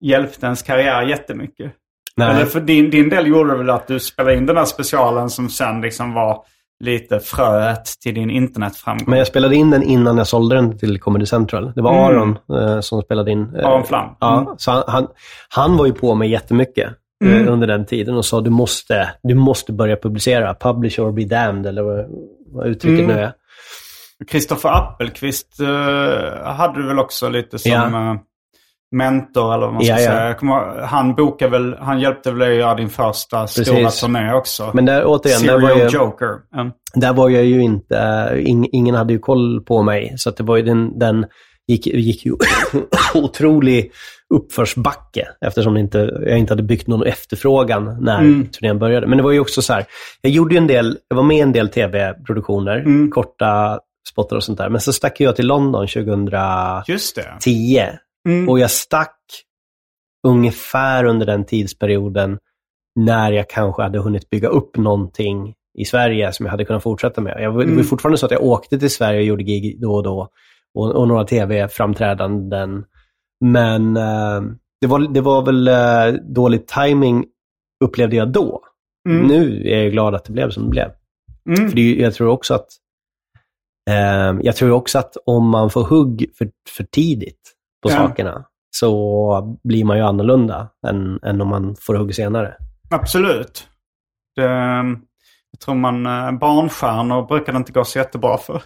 hjälpte 0.00 0.46
ens 0.46 0.62
karriär 0.62 1.02
jättemycket. 1.02 1.72
Nej. 2.16 2.30
Eller 2.30 2.44
för 2.46 2.60
din, 2.60 2.90
din 2.90 3.08
del 3.08 3.26
gjorde 3.26 3.50
det 3.50 3.56
väl 3.58 3.70
att 3.70 3.86
du 3.86 4.00
spelade 4.00 4.36
in 4.36 4.46
den 4.46 4.56
här 4.56 4.64
specialen 4.64 5.30
som 5.30 5.48
sen 5.48 5.80
liksom 5.80 6.12
var 6.14 6.44
lite 6.84 7.20
fröet 7.20 7.84
till 8.02 8.14
din 8.14 8.30
internetframgång. 8.30 9.04
Men 9.10 9.18
jag 9.18 9.26
spelade 9.28 9.56
in 9.56 9.70
den 9.70 9.82
innan 9.82 10.18
jag 10.18 10.26
sålde 10.26 10.54
den 10.56 10.78
till 10.78 11.00
Comedy 11.00 11.26
Central. 11.26 11.72
Det 11.74 11.82
var 11.82 12.10
Mm. 12.10 12.36
Aron 12.48 12.58
eh, 12.62 12.80
som 12.80 13.02
spelade 13.02 13.30
in. 13.30 13.56
eh, 13.56 13.68
Aron 13.68 13.84
Flam. 13.84 14.08
Ja, 14.20 14.40
Mm. 14.40 14.54
så 14.58 14.70
han, 14.70 14.82
han, 14.86 15.06
han 15.48 15.76
var 15.76 15.86
ju 15.86 15.92
på 15.92 16.14
mig 16.14 16.30
jättemycket 16.30 16.88
eh, 17.24 17.36
Mm. 17.36 17.48
under 17.48 17.66
den 17.66 17.86
tiden 17.86 18.14
och 18.16 18.24
sa 18.24 18.40
du 18.40 18.50
måste, 18.50 19.10
du 19.22 19.34
måste 19.34 19.72
börja 19.72 19.96
publicera. 19.96 20.54
Publish 20.54 21.00
or 21.00 21.12
be 21.12 21.24
damned, 21.24 21.66
eller 21.66 21.82
vad, 21.82 22.04
vad 22.52 22.66
uttrycket 22.66 23.04
Mm. 23.04 23.16
nu 23.16 23.22
är. 23.22 23.32
Kristoffer 24.28 24.68
Appelqvist 24.68 25.60
eh, 25.60 26.52
hade 26.52 26.82
du 26.82 26.86
väl 26.88 26.98
också 26.98 27.28
lite 27.28 27.58
som 27.58 27.70
Ja. 27.72 28.18
Mentor 28.96 29.54
eller 29.54 29.66
vad 29.66 29.74
man 29.74 29.84
ska 29.84 29.92
Ja, 29.92 30.00
ja. 30.00 30.06
säga. 30.10 30.26
Jag 30.26 30.38
kommer, 30.38 30.80
han 30.86 31.14
bokade 31.14 31.50
väl, 31.50 31.76
han 31.80 32.00
hjälpte 32.00 32.30
väl 32.30 32.38
dig 32.38 32.52
att 32.52 32.58
göra 32.58 32.74
din 32.74 32.88
första 32.88 33.46
stora 33.46 33.64
Precis. 33.76 34.00
turné 34.00 34.32
också. 34.32 34.70
Men 34.74 34.84
där, 34.84 35.02
återigen, 35.06 35.42
där 35.46 35.60
var, 35.60 35.70
jag, 35.70 35.90
Joker. 35.92 36.28
Mm. 36.56 36.72
där 36.94 37.12
var 37.12 37.28
jag 37.28 37.44
ju 37.44 37.60
inte, 37.62 37.98
eh, 38.32 38.46
ing, 38.50 38.68
ingen 38.72 38.94
hade 38.94 39.12
ju 39.12 39.18
koll 39.18 39.60
på 39.64 39.82
mig. 39.82 40.14
Så 40.16 40.30
det 40.30 40.42
var 40.42 40.56
ju 40.56 40.62
den, 40.62 40.98
den 40.98 41.26
gick, 41.68 41.86
gick 41.86 42.26
ju 42.26 42.32
otrolig 43.14 43.92
uppförsbacke 44.34 45.28
eftersom 45.40 45.74
det 45.74 45.80
inte, 45.80 45.98
jag 46.26 46.38
inte 46.38 46.52
hade 46.52 46.62
byggt 46.62 46.86
någon 46.86 47.06
efterfrågan 47.06 47.96
när 48.00 48.18
Mm. 48.18 48.46
turnén 48.46 48.78
började. 48.78 49.06
Men 49.06 49.18
det 49.18 49.24
var 49.24 49.32
ju 49.32 49.40
också 49.40 49.62
så 49.62 49.72
här, 49.72 49.84
jag 50.20 50.32
gjorde 50.32 50.54
ju 50.54 50.58
en 50.58 50.66
del, 50.66 50.98
jag 51.08 51.16
var 51.16 51.24
med 51.24 51.36
i 51.36 51.40
en 51.40 51.52
del 51.52 51.68
tv-produktioner, 51.68 52.76
Mm. 52.78 53.10
korta 53.10 53.78
spottar 54.12 54.36
och 54.36 54.44
sånt 54.44 54.58
där. 54.58 54.68
Men 54.68 54.80
så 54.80 54.92
stack 54.92 55.20
jag 55.20 55.36
till 55.36 55.46
London 55.46 55.86
2010 55.86 56.92
Just 56.92 57.16
det. 57.16 57.36
Mm. 58.26 58.48
och 58.48 58.58
jag 58.58 58.70
stack 58.70 59.18
ungefär 60.26 61.04
under 61.04 61.26
den 61.26 61.44
tidsperioden 61.44 62.38
när 63.00 63.32
jag 63.32 63.48
kanske 63.50 63.82
hade 63.82 63.98
hunnit 63.98 64.30
bygga 64.30 64.48
upp 64.48 64.76
någonting 64.76 65.54
i 65.78 65.84
Sverige 65.84 66.32
som 66.32 66.46
jag 66.46 66.50
hade 66.50 66.64
kunnat 66.64 66.82
fortsätta 66.82 67.20
med. 67.20 67.36
Jag, 67.42 67.52
var- 67.52 67.58
Det 67.60 67.66
var 67.66 67.72
Mm. 67.72 67.84
fortfarande 67.84 68.18
så 68.18 68.26
att 68.26 68.32
jag 68.32 68.42
åkte 68.44 68.78
till 68.78 68.90
Sverige 68.90 69.18
och 69.20 69.26
gjorde 69.26 69.42
gig 69.42 69.80
då 69.80 69.94
och 69.94 70.02
då 70.02 70.28
och, 70.78 70.94
och 70.96 71.08
några 71.08 71.24
tv-framträdanden. 71.24 72.84
Men 73.44 73.96
eh, 73.96 74.40
det, 74.80 74.86
var, 74.86 74.98
det 75.14 75.20
var 75.20 75.42
väl 75.42 75.68
eh, 75.68 76.20
dålig 76.22 76.66
timing 76.66 77.24
upplevde 77.84 78.16
jag 78.16 78.32
då. 78.32 78.62
Mm. 79.08 79.26
Nu 79.26 79.68
är 79.68 79.82
jag 79.82 79.92
glad 79.92 80.14
att 80.14 80.24
det 80.24 80.32
blev 80.32 80.50
som 80.50 80.62
det 80.64 80.68
blev. 80.70 80.90
Mm. 81.48 81.68
För 81.68 81.76
det, 81.76 81.94
jag 81.94 82.14
tror 82.14 82.28
också 82.28 82.54
att 82.54 82.66
eh, 83.90 84.38
jag 84.42 84.56
tror 84.56 84.70
också 84.70 84.98
att 84.98 85.16
om 85.26 85.48
man 85.50 85.70
får 85.70 85.82
hugg 85.84 86.30
för, 86.38 86.50
för 86.76 86.84
tidigt 86.84 87.52
på 87.86 87.92
Ja. 87.92 87.96
sakerna 87.96 88.44
så 88.70 89.58
blir 89.64 89.84
man 89.84 89.96
ju 89.96 90.02
annorlunda 90.02 90.68
än, 90.86 91.18
än 91.22 91.40
om 91.40 91.48
man 91.48 91.76
får 91.80 91.94
hugg 91.94 92.14
senare. 92.14 92.54
Absolut. 92.90 93.68
Det, 94.36 94.42
jag 95.50 95.60
tror 95.64 95.74
man, 95.74 96.06
eh, 96.06 96.32
barnstjärnor 96.32 97.26
brukar 97.26 97.52
det 97.52 97.56
inte 97.56 97.72
gå 97.72 97.84
så 97.84 97.98
jättebra 97.98 98.38
för. 98.38 98.62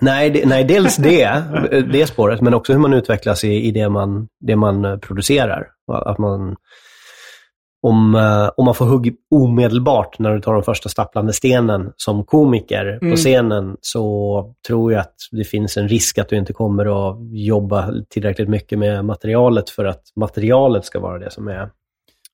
Nej, 0.00 0.30
det, 0.30 0.46
nej 0.46 0.64
dels 0.64 0.96
det, 0.96 1.42
det 1.92 2.06
spåret, 2.06 2.40
men 2.40 2.54
också 2.54 2.72
hur 2.72 2.80
man 2.80 2.92
utvecklas 2.94 3.44
i, 3.44 3.48
i 3.52 3.70
det, 3.70 3.88
man, 3.88 4.28
det 4.40 4.56
man 4.56 4.84
eh, 4.84 4.96
producerar. 4.96 5.66
Att 5.92 6.18
man, 6.18 6.56
om, 7.86 8.14
eh, 8.14 8.50
om 8.56 8.64
man 8.64 8.74
får 8.74 8.86
hugg 8.86 9.14
omedelbart 9.30 10.18
när 10.18 10.34
du 10.34 10.40
tar 10.40 10.54
den 10.54 10.62
första 10.62 10.88
stapplande 10.88 11.32
stenen 11.32 11.92
som 11.96 12.24
komiker 12.24 12.98
Mm. 13.02 13.10
på 13.10 13.16
scenen 13.16 13.76
så 13.80 14.54
tror 14.66 14.92
jag 14.92 15.00
att 15.00 15.14
det 15.30 15.44
finns 15.44 15.76
en 15.76 15.88
risk 15.88 16.18
att 16.18 16.28
du 16.28 16.36
inte 16.36 16.52
kommer 16.52 17.10
att 17.10 17.16
jobba 17.32 17.90
tillräckligt 18.10 18.48
mycket 18.48 18.78
med 18.78 19.04
materialet 19.04 19.70
för 19.70 19.84
att 19.84 20.02
materialet 20.16 20.84
ska 20.84 21.00
vara 21.00 21.18
det 21.18 21.30
som 21.30 21.48
är 21.48 21.70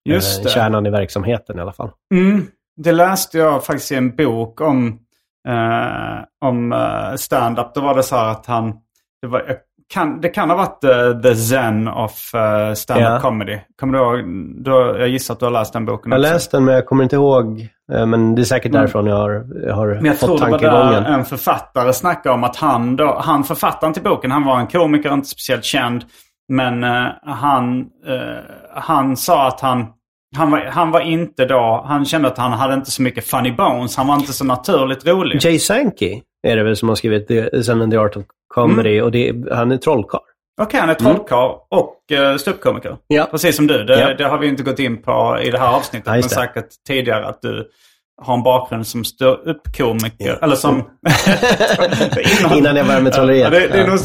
Just 0.05 0.45
eh, 0.45 0.51
kärnan 0.51 0.87
i 0.87 0.91
verksamheten 0.91 1.59
i 1.59 1.61
alla 1.61 1.73
fall. 1.73 1.91
Mm. 2.15 2.47
Det 2.77 2.93
läste 2.93 3.39
jag 3.39 3.65
faktiskt 3.65 3.93
i 3.93 3.95
en 3.95 4.17
bok 4.17 4.61
om, 4.61 4.99
eh, 5.49 6.49
om 6.49 6.73
eh, 6.73 7.15
stand-up. 7.17 7.75
Då 7.75 7.81
var 7.81 7.95
det 7.95 8.03
så 8.03 8.17
här 8.17 8.31
att 8.31 8.47
han... 8.47 8.75
Det, 9.23 9.29
var, 9.29 9.57
kan, 9.91 10.21
det 10.21 10.29
kan 10.29 10.51
ha 10.51 10.57
varit 10.57 10.85
eh, 10.85 11.21
the 11.23 11.35
zen 11.37 11.89
of 11.89 12.31
uh, 12.35 12.75
stand-up 12.75 13.09
Ja. 13.09 13.21
comedy. 13.21 13.59
Kommer 13.81 13.99
du 13.99 14.05
ihåg? 14.05 14.25
Då, 14.65 14.97
jag 14.99 15.09
gissar 15.09 15.35
att 15.35 15.41
du 15.41 15.47
har 15.47 15.53
läst 15.53 15.73
den 15.73 15.85
boken 15.87 16.13
Jag 16.13 16.19
har 16.19 16.23
läst 16.33 16.51
den 16.51 16.65
men 16.65 16.75
jag 16.75 16.87
kommer 16.87 17.03
inte 17.03 17.17
ihåg, 17.17 17.69
eh, 17.93 18.07
men 18.07 18.35
det 18.35 18.43
är 18.43 18.45
säkert 18.45 18.71
Mm. 18.71 18.81
därifrån 18.81 19.07
jag 19.07 19.17
har, 19.17 19.47
jag 19.67 19.75
har 19.75 19.87
Men 19.95 20.05
jag 20.05 20.19
tror 20.19 20.29
fått 20.29 20.39
det 20.39 20.45
var 20.51 20.59
tankegången. 20.59 21.03
där 21.03 21.11
en 21.13 21.25
författare 21.25 21.93
snackade 21.93 22.35
om 22.35 22.45
att 22.45 22.57
han 22.57 22.97
då, 22.97 23.21
han 23.25 23.45
författaren 23.45 23.93
till 23.93 24.03
boken, 24.03 24.31
han 24.31 24.45
var 24.45 24.61
en 24.61 24.67
komiker, 24.67 25.13
inte 25.13 25.29
speciellt 25.29 25.65
känd. 25.65 26.05
Men 26.49 26.83
han, 27.23 27.87
han 28.75 29.17
sa 29.17 29.49
att 29.49 29.61
han, 29.61 29.87
han 30.37 30.51
var, 30.51 30.59
han 30.61 30.91
var 30.91 31.01
inte 31.01 31.45
då, 31.45 31.85
han 31.89 32.05
kände 32.05 32.29
att 32.29 32.39
han 32.39 32.53
hade 32.53 32.75
inte 32.75 32.91
så 32.91 33.03
mycket 33.03 33.25
funny 33.27 33.53
bones. 33.53 33.97
Han 33.97 34.07
var 34.07 34.15
inte 34.15 34.33
så 34.33 34.45
naturligt 34.45 35.07
rolig. 35.07 35.39
Jay 35.45 35.59
Sankey 35.59 36.21
är 36.47 36.57
det 36.57 36.63
väl 36.63 36.77
som 36.77 36.89
har 36.89 36.97
skrivit 36.97 37.29
The, 37.29 37.73
and 37.73 37.91
the 37.93 37.99
Art 37.99 38.17
of 38.17 38.25
Comedy 38.55 38.93
Mm. 38.95 39.05
och 39.05 39.11
det, 39.13 39.35
han 39.55 39.73
är 39.73 39.77
trollkarl. 39.77 40.21
Okej, 40.63 40.81
han 40.81 40.89
är 40.91 40.95
trollkarl 40.95 41.51
och 41.71 41.97
uh, 42.13 42.37
ståuppkomiker. 42.37 42.97
Ja. 43.07 43.29
Precis 43.31 43.57
som 43.57 43.67
du. 43.67 43.85
Det, 43.85 44.01
Ja. 44.01 44.15
det 44.15 44.25
har 44.25 44.39
vi 44.39 44.47
inte 44.49 44.63
gått 44.63 44.79
in 44.79 45.03
på 45.03 45.39
i 45.43 45.51
det 45.51 45.59
här 45.59 45.77
avsnittet. 45.77 46.07
Ja, 46.07 46.13
men 46.13 46.23
säkert 46.23 46.67
tidigare 46.89 47.27
att 47.27 47.43
du 47.43 47.69
har 48.23 48.35
en 48.35 48.43
bakgrund 48.43 48.87
som 48.87 49.05
ståuppkomiker. 49.05 50.39
Eller 50.43 50.57
som... 50.57 50.77
Innan 52.57 52.77
jag 52.77 52.87
började 52.87 53.03
med 53.05 53.13
trolleriet. 53.13 53.45
Ja, 53.45 53.51
det, 53.61 53.69
det 53.69 53.79
är 53.79 53.87
Ja. 53.89 53.97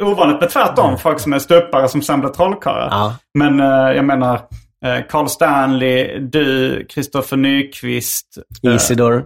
nog 0.00 0.08
ovanligt 0.12 0.40
med 0.40 0.50
tvärtom. 0.50 0.98
Folk 0.98 1.20
som 1.20 1.32
är 1.32 1.38
ståuppare 1.38 1.88
som 1.88 2.02
sen 2.02 2.20
blir 2.20 2.30
trollkarlar. 2.30 2.88
Ja. 2.90 3.14
Men 3.38 3.60
eh, 3.60 3.96
jag 3.96 4.04
menar, 4.04 4.40
Carl 5.08 5.28
Stanley, 5.28 6.18
du, 6.18 6.84
Kristoffer 6.86 7.36
Nyqvist, 7.36 8.38
eh, 8.66 8.74
Isidor. 8.74 9.24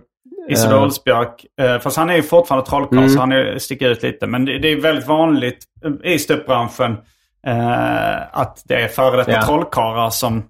Isidor 0.51 0.77
Eh, 0.77 0.83
Olsbjörk. 0.83 1.47
Eh, 1.61 1.79
fast 1.79 1.97
han 1.97 2.11
är 2.11 2.15
ju 2.17 2.23
fortfarande 2.23 2.67
trollkarl 2.71 2.99
Mm. 2.99 3.11
så 3.11 3.21
han 3.21 3.33
är, 3.33 3.59
sticker 3.59 3.89
ut 3.89 4.03
lite. 4.03 4.27
Men 4.27 4.45
det, 4.45 4.59
det 4.59 4.69
är 4.69 4.81
väldigt 4.81 5.07
vanligt 5.07 5.65
eh, 6.05 6.13
i 6.13 6.19
ståuppbranschen 6.19 6.93
eh, 7.47 8.39
att 8.39 8.63
det 8.65 8.75
är 8.75 8.89
före 8.89 9.17
detta 9.17 9.33
Ja. 9.33 9.43
trollkarlar 9.43 10.11
som 10.11 10.43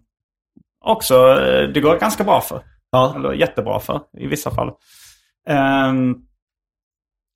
också 0.85 1.15
eh, 1.15 1.69
det 1.69 1.81
går 1.81 1.99
ganska 1.99 2.25
bra 2.25 2.41
för. 2.41 2.63
Ja. 2.93 3.13
Eller 3.17 3.33
jättebra 3.33 3.81
för 3.81 4.01
i 4.19 4.27
vissa 4.27 4.51
fall. 4.51 4.71
Ehm, 5.49 6.15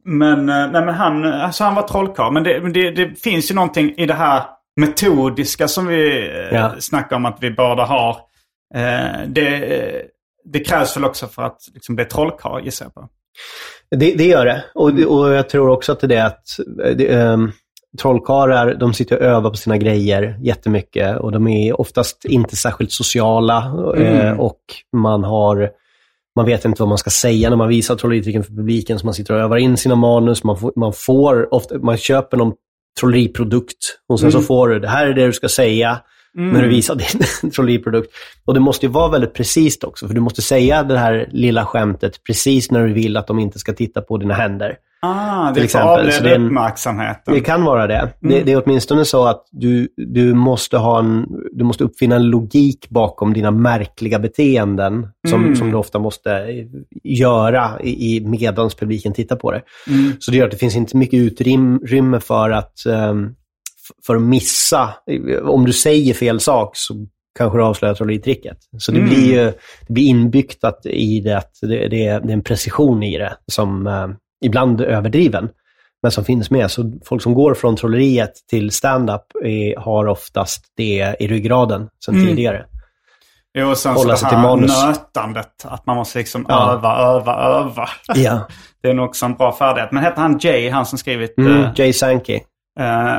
men, 0.05 0.49
eh, 0.49 0.71
nej, 0.71 0.85
men 0.85 0.95
han, 0.95 1.25
alltså 1.25 1.65
han 1.65 1.75
var 1.75 1.83
trollkarl. 1.89 2.33
Men 2.33 2.43
det, 2.43 2.61
det, 2.73 2.91
det 2.91 3.23
finns 3.23 3.51
ju 3.51 3.55
någonting 3.55 3.95
i 3.97 4.07
det 4.07 4.15
här 4.15 4.43
metodiska 4.81 5.69
som 5.69 5.87
vi 5.87 6.29
eh, 6.29 6.57
Ja. 6.59 6.73
snackar 6.79 7.17
om 7.17 7.27
att 7.27 7.39
vi 7.41 7.51
båda 7.51 7.85
har. 7.85 8.17
Eh, 8.75 9.27
det, 9.29 10.03
det 10.45 10.61
krävs 10.61 10.97
väl 10.97 11.05
också 11.05 11.27
för 11.27 11.43
att 11.43 11.59
liksom, 11.75 11.95
bli 11.97 12.05
trollkarl 12.05 12.65
gissar 12.65 12.87
jag 12.87 12.95
på. 12.95 13.09
Det, 13.91 14.15
det 14.15 14.25
gör 14.27 14.45
det. 14.47 14.65
Och, 14.75 14.95
det- 14.95 15.07
och 15.07 15.33
jag 15.33 15.49
tror 15.49 15.69
också 15.71 15.93
att 15.93 16.01
det 16.01 16.17
är 16.17 16.27
att 16.27 16.59
eh, 16.85 16.91
det, 16.97 17.17
um, 17.25 17.53
trollkarlar, 18.03 18.75
de 18.75 18.95
sitter 18.95 19.17
och 19.17 19.23
övar 19.23 19.51
på 19.51 19.57
sina 19.57 19.79
grejer 19.79 20.39
jättemycket 20.43 21.17
och 21.21 21.33
de 21.33 21.49
är 21.49 21.81
oftast 21.81 22.25
inte 22.25 22.57
särskilt 22.57 22.93
sociala 22.93 23.57
eh, 23.97 24.21
Mm. 24.21 24.41
och 24.41 24.59
man 24.97 25.25
har 25.25 25.71
man 26.37 26.47
vet 26.47 26.65
inte 26.65 26.83
vad 26.83 26.89
man 26.89 26.99
ska 26.99 27.11
säga 27.11 27.51
när 27.51 27.57
man 27.57 27.69
visar 27.69 27.97
trolleritricken 27.97 28.45
för 28.45 28.53
publiken, 28.53 28.99
så 28.99 29.07
man 29.07 29.15
sitter 29.15 29.35
och 29.35 29.41
övar 29.41 29.57
in 29.57 29.77
sina 29.77 29.95
manus. 29.95 30.45
Man 30.45 30.59
får, 30.59 30.73
man 30.77 30.93
får 30.93 31.55
ofta, 31.55 31.79
man 31.79 31.97
köper 31.97 32.37
någon 32.37 32.53
trolleriprodukt 33.01 33.99
och 34.09 34.21
sen 34.21 34.29
Mm. 34.29 34.41
så 34.41 34.47
får 34.47 34.69
du, 34.69 34.81
det 34.81 34.89
här 34.89 35.07
är 35.07 35.15
det 35.15 35.27
du 35.27 35.33
ska 35.33 35.49
säga 35.49 36.01
när 36.37 36.63
du 36.63 36.69
visar 36.69 36.95
din 36.95 37.51
trolleriprodukt. 37.51 38.11
Och 38.45 38.55
det 38.55 38.61
måste 38.61 38.87
ju 38.87 38.93
vara 38.93 39.11
väldigt 39.11 39.35
precis 39.35 39.85
också, 39.85 40.07
för 40.07 40.15
du 40.15 40.21
måste 40.21 40.43
säga 40.43 40.83
det 40.83 40.99
här 40.99 41.29
lilla 41.33 41.67
skämtet 41.67 42.25
precis 42.27 42.71
när 42.71 42.87
du 42.87 42.93
vill 42.93 43.17
att 43.17 43.27
de 43.27 43.39
inte 43.39 43.59
ska 43.59 43.73
titta 43.73 44.01
på 44.01 44.17
dina 44.19 44.35
händer. 44.35 44.77
Ah, 45.05 45.49
det 45.49 45.55
Till 45.55 45.65
exempel, 45.65 46.13
så 46.13 46.23
det 46.23 46.31
är 46.31 46.35
en- 46.35 46.47
uppmärksamheten. 46.47 47.35
Det 47.35 47.41
kan 47.41 47.65
vara 47.65 47.87
det. 47.87 48.13
det. 48.21 48.43
Det 48.43 48.53
är 48.53 48.63
åtminstone 48.65 49.05
så 49.05 49.25
att 49.27 49.45
du, 49.51 49.89
du, 49.97 50.35
måste 50.35 50.77
ha 50.79 50.99
en, 50.99 51.27
du 51.53 51.65
måste 51.65 51.85
uppfinna 51.85 52.17
en 52.17 52.25
logik 52.31 52.87
bakom 52.91 53.33
dina 53.33 53.51
märkliga 53.51 54.19
beteenden 54.19 55.09
som, 55.29 55.43
Mm. 55.45 55.57
som 55.57 55.71
du 55.71 55.77
ofta 55.77 55.99
måste 55.99 56.47
göra 57.05 57.81
i, 57.83 58.21
medans 58.21 58.75
publiken 58.75 59.13
tittar 59.13 59.37
på 59.37 59.53
det. 59.53 59.63
Mm. 59.89 60.13
Så 60.19 60.31
det 60.31 60.37
gör 60.37 60.45
att 60.45 60.51
det 60.51 60.57
finns 60.57 60.77
inte 60.77 60.97
mycket 60.97 61.19
utrymme 61.19 62.21
för 62.21 62.51
att, 62.51 62.87
ehm, 62.87 63.35
för 64.07 64.17
att 64.17 64.23
missa. 64.23 64.95
Om 65.43 65.67
du 65.67 65.73
säger 65.73 66.15
fel 66.15 66.41
sak 66.41 66.71
så 66.77 66.95
kanske 67.39 67.59
du 67.59 67.63
avslöjar 67.65 67.95
trolleritricket. 67.95 68.57
Så 68.79 68.93
det 68.93 68.99
Mm. 68.99 69.11
blir 69.11 69.27
ju 69.35 69.53
det 69.87 69.93
blir 69.93 70.05
inbyggt 70.09 70.65
att, 70.65 70.87
i 70.87 71.21
det 71.21 71.37
att 71.39 71.51
det, 71.63 71.89
det, 71.89 72.07
är, 72.07 72.21
det 72.21 72.29
är 72.29 72.33
en 72.33 72.43
precision 72.43 73.03
i 73.03 73.19
det 73.19 73.37
som 73.53 73.87
eh, 73.87 74.09
ibland 74.45 74.81
överdriven, 74.81 75.49
men 76.03 76.11
som 76.13 76.25
finns 76.25 76.51
med. 76.51 76.71
Så 76.71 76.93
folk 77.05 77.23
som 77.23 77.35
går 77.35 77.55
från 77.55 77.77
trolleriet 77.77 78.33
till 78.51 78.71
stand-up 78.71 79.23
är, 79.45 79.81
har 79.81 80.07
oftast 80.07 80.65
det 80.77 81.17
i 81.21 81.29
ryggraden 81.29 81.89
sedan 82.05 82.15
Mm. 82.15 82.27
tidigare. 82.27 82.65
Jo, 83.59 83.69
och 83.71 83.79
sen 83.79 83.95
Hålla 83.95 84.17
så 84.17 84.27
det 84.27 84.37
här 84.37 84.43
manus. 84.43 84.85
nötandet. 84.87 85.65
Att 85.65 85.87
man 85.87 85.97
måste 85.97 86.19
liksom 86.19 86.47
Ja. 86.49 86.73
öva, 86.73 86.97
öva, 86.99 87.35
öva. 87.37 87.89
Ja. 88.15 88.49
Det 88.83 88.89
är 88.89 88.95
nog 88.95 89.05
också 89.09 89.27
en 89.27 89.35
bra 89.35 89.53
färdighet. 89.53 89.93
Men 89.93 90.05
heter 90.05 90.23
han 90.23 90.39
Jay, 90.41 90.71
han 90.71 90.87
som 90.87 90.99
skrivit... 90.99 91.39
Mm, 91.39 91.65
eh, 91.65 91.71
Jay 91.77 91.93
Sankey. 91.93 92.41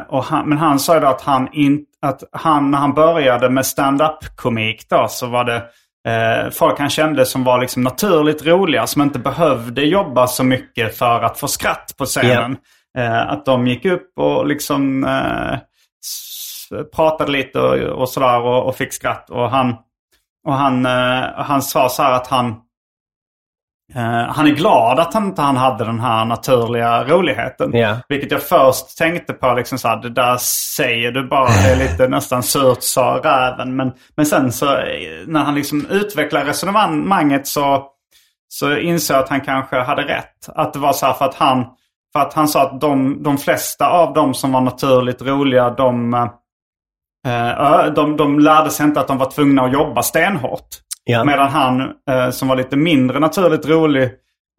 och 0.09 0.23
han, 0.23 0.49
men 0.49 0.57
han 0.57 0.79
sa 0.79 0.93
ju 0.93 0.99
då 0.99 1.07
att 1.07 1.21
han, 1.21 1.49
in, 1.53 1.85
att 2.01 2.23
han, 2.31 2.71
när 2.71 2.77
han 2.77 2.93
började 2.93 3.49
med 3.49 3.65
stand-up 3.65 4.17
komik 4.35 4.85
då, 4.89 5.07
så 5.09 5.27
var 5.27 5.43
det 5.43 5.63
eh, 6.05 6.49
folk 6.49 6.79
han 6.79 6.89
kände 6.89 7.25
som 7.25 7.43
var 7.43 7.61
liksom 7.61 7.83
naturligt 7.83 8.45
roliga, 8.45 8.87
som 8.87 9.01
inte 9.01 9.19
behövde 9.19 9.81
jobba 9.81 10.27
så 10.27 10.43
mycket 10.43 10.97
för 10.97 11.21
att 11.21 11.39
få 11.39 11.47
skratt 11.47 11.95
på 11.97 12.05
scenen. 12.05 12.57
Eh, 12.97 13.31
att 13.31 13.45
de 13.45 13.67
gick 13.67 13.85
upp 13.85 14.17
och 14.19 14.47
liksom 14.47 15.03
eh, 15.03 15.57
pratade 16.95 17.31
lite 17.31 17.59
och, 17.59 18.01
och 18.01 18.09
sådär 18.09 18.41
och, 18.41 18.67
och 18.67 18.75
fick 18.75 18.93
skratt. 18.93 19.29
Och 19.29 19.49
han, 19.49 19.75
och 20.47 20.53
han, 20.53 20.85
eh, 20.85 21.23
han 21.35 21.61
sa 21.61 21.89
så 21.89 22.03
här 22.03 22.11
att 22.11 22.27
han 22.27 22.55
Eh, 23.93 24.33
han 24.33 24.47
är 24.47 24.51
glad 24.51 24.99
att 24.99 25.13
han 25.13 25.25
inte 25.25 25.41
han 25.41 25.57
hade 25.57 25.85
den 25.85 25.99
här 25.99 26.25
naturliga 26.25 27.03
roligheten. 27.03 27.71
Ja. 27.73 27.97
Vilket 28.09 28.31
jag 28.31 28.43
först 28.43 28.97
tänkte 28.97 29.33
på, 29.33 29.53
liksom 29.53 29.77
så 29.77 29.87
här, 29.87 30.01
det 30.01 30.09
där 30.09 30.37
säger 30.77 31.11
du 31.11 31.27
bara. 31.27 31.47
Det 31.47 31.71
är 31.71 31.75
lite 31.75 32.07
nästan 32.09 32.43
surt 32.43 32.83
sa 32.83 33.21
räven. 33.23 33.75
Men, 33.75 33.91
men 34.15 34.25
sen 34.25 34.51
så 34.51 34.77
eh, 34.77 35.27
när 35.27 35.43
han 35.43 35.55
liksom 35.55 35.85
utvecklar 35.89 36.45
resonemanget 36.45 37.47
så, 37.47 37.87
så 38.47 38.77
insåg 38.77 39.15
jag 39.15 39.23
att 39.23 39.29
han 39.29 39.41
kanske 39.41 39.79
hade 39.79 40.01
rätt. 40.01 40.49
Att 40.55 40.73
det 40.73 40.79
var 40.79 40.93
så 40.93 41.05
här 41.05 41.13
för 41.13 41.25
att 41.25 41.35
han, 41.35 41.65
för 42.13 42.19
att 42.19 42.33
han 42.33 42.47
sa 42.47 42.61
att 42.61 42.81
de, 42.81 43.23
de 43.23 43.37
flesta 43.37 43.89
av 43.89 44.13
dem 44.13 44.33
som 44.33 44.51
var 44.51 44.61
naturligt 44.61 45.21
roliga, 45.21 45.69
de, 45.69 46.29
eh, 47.25 47.93
de, 47.93 48.17
de 48.17 48.39
lärde 48.39 48.69
sig 48.69 48.85
inte 48.85 48.99
att 48.99 49.07
de 49.07 49.17
var 49.17 49.31
tvungna 49.31 49.61
att 49.61 49.73
jobba 49.73 50.03
stenhårt. 50.03 50.67
Ja. 51.03 51.23
Medan 51.23 51.49
han 51.49 51.81
eh, 52.09 52.29
som 52.31 52.47
var 52.47 52.55
lite 52.55 52.75
mindre 52.77 53.19
naturligt 53.19 53.65
rolig 53.69 54.03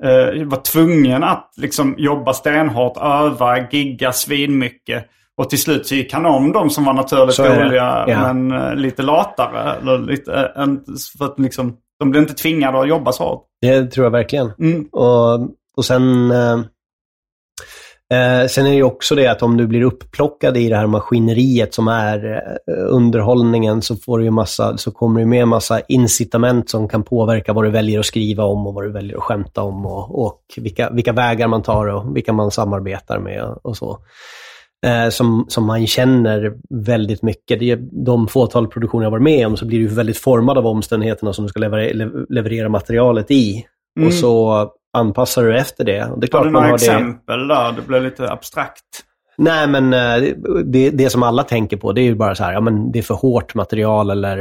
eh, 0.04 0.44
var 0.46 0.62
tvungen 0.62 1.24
att 1.24 1.50
liksom 1.56 1.94
jobba 1.98 2.32
stenhårt, 2.32 2.96
öva, 2.96 3.68
gigga 3.70 4.12
svinmycket. 4.12 5.06
Och 5.38 5.50
till 5.50 5.62
slut 5.62 5.86
så 5.86 5.94
gick 5.94 6.12
han 6.12 6.26
om 6.26 6.52
de 6.52 6.70
som 6.70 6.84
var 6.84 6.92
naturligt 6.92 7.34
Så 7.34 7.44
roliga 7.44 8.04
Ja. 8.08 8.32
men 8.32 8.48
lite 8.82 9.02
latare. 9.02 9.72
Eller 9.80 9.98
lite, 9.98 10.52
för 11.18 11.24
att 11.24 11.38
liksom, 11.38 11.76
de 11.98 12.10
blev 12.10 12.22
inte 12.22 12.34
tvingade 12.34 12.80
att 12.80 12.88
jobba 12.88 13.12
så 13.12 13.24
hårt. 13.24 13.44
Det 13.60 13.86
tror 13.86 14.06
jag 14.06 14.10
verkligen. 14.10 14.52
Mm. 14.58 14.88
Och, 14.92 15.40
och 15.76 15.84
sen, 15.84 16.30
eh, 18.14 18.46
sen 18.48 18.66
är 18.66 18.76
det 18.76 18.82
också 18.82 19.14
det 19.14 19.26
att 19.26 19.42
om 19.42 19.56
du 19.56 19.66
blir 19.66 19.82
upplockad 19.82 20.56
i 20.56 20.68
det 20.68 20.76
här 20.76 20.86
maskineriet 20.86 21.74
som 21.74 21.88
är 21.88 22.32
eh, 22.34 22.74
underhållningen 22.88 23.82
så, 23.82 23.96
får 23.96 24.18
du 24.18 24.30
massa, 24.30 24.76
så 24.76 24.90
kommer 24.90 25.20
det 25.20 25.26
med 25.26 25.42
en 25.42 25.48
massa 25.48 25.80
incitament 25.80 26.70
som 26.70 26.88
kan 26.88 27.02
påverka 27.02 27.52
vad 27.52 27.64
du 27.64 27.70
väljer 27.70 28.00
att 28.00 28.06
skriva 28.06 28.44
om 28.44 28.66
och 28.66 28.74
vad 28.74 28.84
du 28.84 28.92
väljer 28.92 29.16
att 29.16 29.22
skämta 29.22 29.62
om 29.62 29.86
och, 29.86 30.26
och 30.26 30.40
vilka, 30.56 30.90
vilka 30.90 31.12
vägar 31.12 31.48
man 31.48 31.62
tar 31.62 31.86
och 31.86 32.16
vilka 32.16 32.32
man 32.32 32.50
samarbetar 32.50 33.18
med 33.18 33.54
och 33.62 33.76
så. 33.76 33.98
Eh, 34.86 35.08
som, 35.08 35.46
som 35.48 35.66
man 35.66 35.86
känner 35.86 36.54
väldigt 36.70 37.22
mycket. 37.22 37.58
Det 37.58 37.78
de 38.04 38.28
fåtal 38.28 38.68
produktioner 38.68 39.04
jag 39.04 39.10
varit 39.10 39.22
med 39.22 39.46
om 39.46 39.56
så 39.56 39.66
blir 39.66 39.78
du 39.78 39.86
väldigt 39.86 40.18
formad 40.18 40.58
av 40.58 40.66
omständigheterna 40.66 41.32
som 41.32 41.44
du 41.44 41.48
ska 41.48 41.60
leverera, 41.60 41.92
le- 41.92 42.24
leverera 42.28 42.68
materialet 42.68 43.30
i. 43.30 43.66
Mm. 43.98 44.08
Och 44.08 44.14
så 44.14 44.68
anpassar 44.96 45.42
du 45.42 45.56
efter 45.58 45.84
det. 45.84 45.92
Det 45.92 45.98
är 46.00 46.08
Har 46.08 46.26
klart 46.26 46.44
du 46.44 46.50
man 46.50 46.52
några 46.62 46.66
har 46.72 46.78
det. 46.78 46.84
exempel 46.84 47.48
där? 47.48 47.72
Det 47.72 47.82
blev 47.88 48.02
lite 48.02 48.30
abstrakt. 48.30 48.82
Nej, 49.38 49.68
men 49.68 49.92
eh, 49.92 50.28
det, 50.64 50.90
det 50.90 51.10
som 51.10 51.22
alla 51.22 51.42
tänker 51.42 51.76
på 51.76 51.92
det 51.92 52.00
är 52.00 52.04
ju 52.04 52.14
bara 52.14 52.34
så 52.34 52.44
här, 52.44 52.52
ja 52.52 52.60
men 52.60 52.92
det 52.92 52.98
är 52.98 53.02
för 53.02 53.14
hårt 53.14 53.54
material 53.54 54.10
eller 54.10 54.36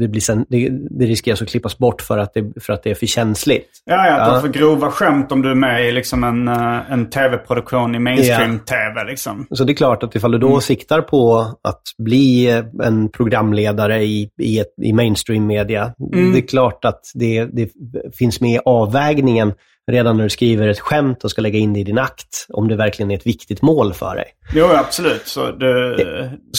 det, 0.00 0.08
blir 0.08 0.20
sen, 0.20 0.46
det, 0.48 0.68
det 0.90 1.04
riskerar 1.06 1.42
att 1.42 1.48
klippas 1.48 1.78
bort 1.78 2.02
för 2.02 2.18
att 2.18 2.34
det, 2.34 2.52
för 2.62 2.72
att 2.72 2.82
det 2.82 2.90
är 2.90 2.94
för 2.94 3.06
känsligt. 3.06 3.68
Ja, 3.84 3.94
ja, 4.06 4.16
Ja. 4.18 4.34
ja. 4.34 4.40
för 4.40 4.48
grova 4.48 4.90
skämt 4.90 5.32
om 5.32 5.42
du 5.42 5.50
är 5.50 5.54
med 5.54 5.88
i 5.88 5.92
liksom 5.92 6.24
en, 6.24 6.48
eh, 6.48 6.92
en 6.92 7.10
tv-produktion 7.10 7.94
i 7.94 7.98
mainstream-tv. 7.98 9.04
Liksom. 9.06 9.46
Så 9.50 9.64
det 9.64 9.72
är 9.72 9.76
klart 9.76 10.02
att 10.02 10.14
ifall 10.14 10.32
du 10.32 10.38
då 10.38 10.60
siktar 10.60 11.00
på 11.00 11.38
att 11.62 11.82
bli 11.98 12.50
eh, 12.50 12.64
en 12.82 13.08
programledare 13.08 14.02
i, 14.04 14.30
i, 14.42 14.58
ett, 14.58 14.74
i 14.82 14.92
mainstream 14.92 15.46
media, 15.46 15.92
det 16.12 16.38
är 16.38 16.48
klart 16.48 16.84
att 16.84 17.00
det, 17.14 17.44
det 17.44 17.70
finns 18.18 18.40
med 18.40 18.50
i 18.50 18.58
avvägningen 18.64 19.52
redan 19.92 20.16
när 20.16 20.24
du 20.24 20.30
skriver 20.30 20.68
ett 20.68 20.80
skämt 20.80 21.24
och 21.24 21.30
ska 21.30 21.42
lägga 21.42 21.58
in 21.58 21.72
det 21.72 21.80
i 21.80 21.84
din 21.84 21.98
akt, 21.98 22.46
om 22.48 22.68
det 22.68 22.76
verkligen 22.76 23.10
är 23.10 23.14
ett 23.14 23.26
viktigt 23.26 23.62
mål 23.62 23.94
för 23.94 24.14
dig. 24.14 24.24
Jo, 24.54 24.66
absolut. 24.66 25.26
Så 25.26 25.50
det, 25.50 25.96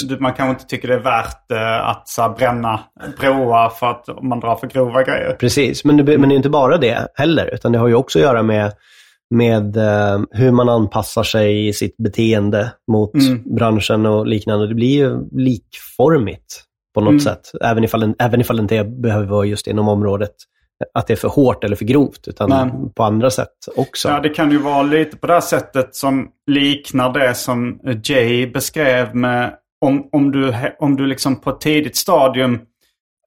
det, 0.07 0.19
man 0.19 0.33
kanske 0.33 0.49
inte 0.49 0.65
tycker 0.65 0.87
det 0.87 0.93
är 0.93 0.99
värt 0.99 1.51
eh, 1.51 1.89
att 1.89 2.07
så 2.07 2.21
här, 2.21 2.29
bränna 2.29 2.79
broar 3.19 3.69
för 3.69 3.91
att 3.91 4.23
man 4.23 4.39
drar 4.39 4.55
för 4.55 4.67
grova 4.67 5.03
grejer. 5.03 5.35
Precis, 5.39 5.85
men 5.85 5.97
det, 5.97 6.17
men 6.17 6.29
det 6.29 6.35
är 6.35 6.37
inte 6.37 6.49
bara 6.49 6.77
det 6.77 7.07
heller, 7.15 7.53
utan 7.53 7.71
det 7.71 7.77
har 7.77 7.87
ju 7.87 7.95
också 7.95 8.19
att 8.19 8.23
göra 8.23 8.43
med, 8.43 8.73
med 9.29 9.77
eh, 9.77 10.21
hur 10.31 10.51
man 10.51 10.69
anpassar 10.69 11.23
sig 11.23 11.67
i 11.67 11.73
sitt 11.73 11.97
beteende 11.97 12.71
mot 12.91 13.11
branschen 13.57 14.05
och 14.05 14.27
liknande. 14.27 14.67
Det 14.67 14.75
blir 14.75 14.97
ju 14.97 15.29
likformigt 15.31 16.63
på 16.93 17.01
något 17.01 17.23
sätt, 17.23 17.51
även 17.61 17.83
ifall, 17.83 18.13
även 18.19 18.41
ifall 18.41 18.57
det 18.57 18.61
inte 18.61 18.83
behöver 18.83 19.25
vara 19.25 19.45
just 19.45 19.67
inom 19.67 19.87
området 19.87 20.31
att 20.93 21.07
det 21.07 21.13
är 21.13 21.17
för 21.17 21.27
hårt 21.27 21.63
eller 21.63 21.75
för 21.75 21.85
grovt, 21.85 22.27
utan 22.27 22.49
Nej. 22.49 22.93
på 22.95 23.03
andra 23.03 23.29
sätt 23.29 23.53
också. 23.75 24.09
Ja, 24.09 24.19
det 24.19 24.29
kan 24.29 24.51
ju 24.51 24.57
vara 24.57 24.83
lite 24.83 25.17
på 25.17 25.27
det 25.27 25.33
här 25.33 25.41
sättet 25.41 25.95
som 25.95 26.29
liknar 26.47 27.13
det 27.13 27.35
som 27.35 27.79
Jay 28.03 28.47
beskrev 28.47 29.15
med 29.15 29.53
om, 29.85 30.09
om 30.11 30.31
du, 30.31 30.53
om 30.79 30.95
du 30.95 31.05
liksom 31.05 31.35
på 31.35 31.49
ett 31.49 31.61
tidigt 31.61 31.97
stadium 31.97 32.53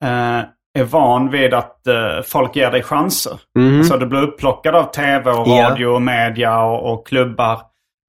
eh, 0.03 0.39
är 0.73 0.83
van 0.83 1.29
vid 1.29 1.53
att 1.53 1.87
eh, 1.87 2.21
folk 2.25 2.55
ger 2.55 2.71
dig 2.71 2.83
chanser. 2.83 3.39
Mhm. 3.59 3.83
Så 3.83 3.97
du 3.97 4.05
blir 4.05 4.21
upplockad 4.21 4.75
av 4.75 4.83
tv 4.83 5.31
och 5.31 5.47
radio 5.47 5.85
och 5.85 6.01
media 6.01 6.63
och, 6.63 6.93
och 6.93 7.07
klubbar. 7.07 7.61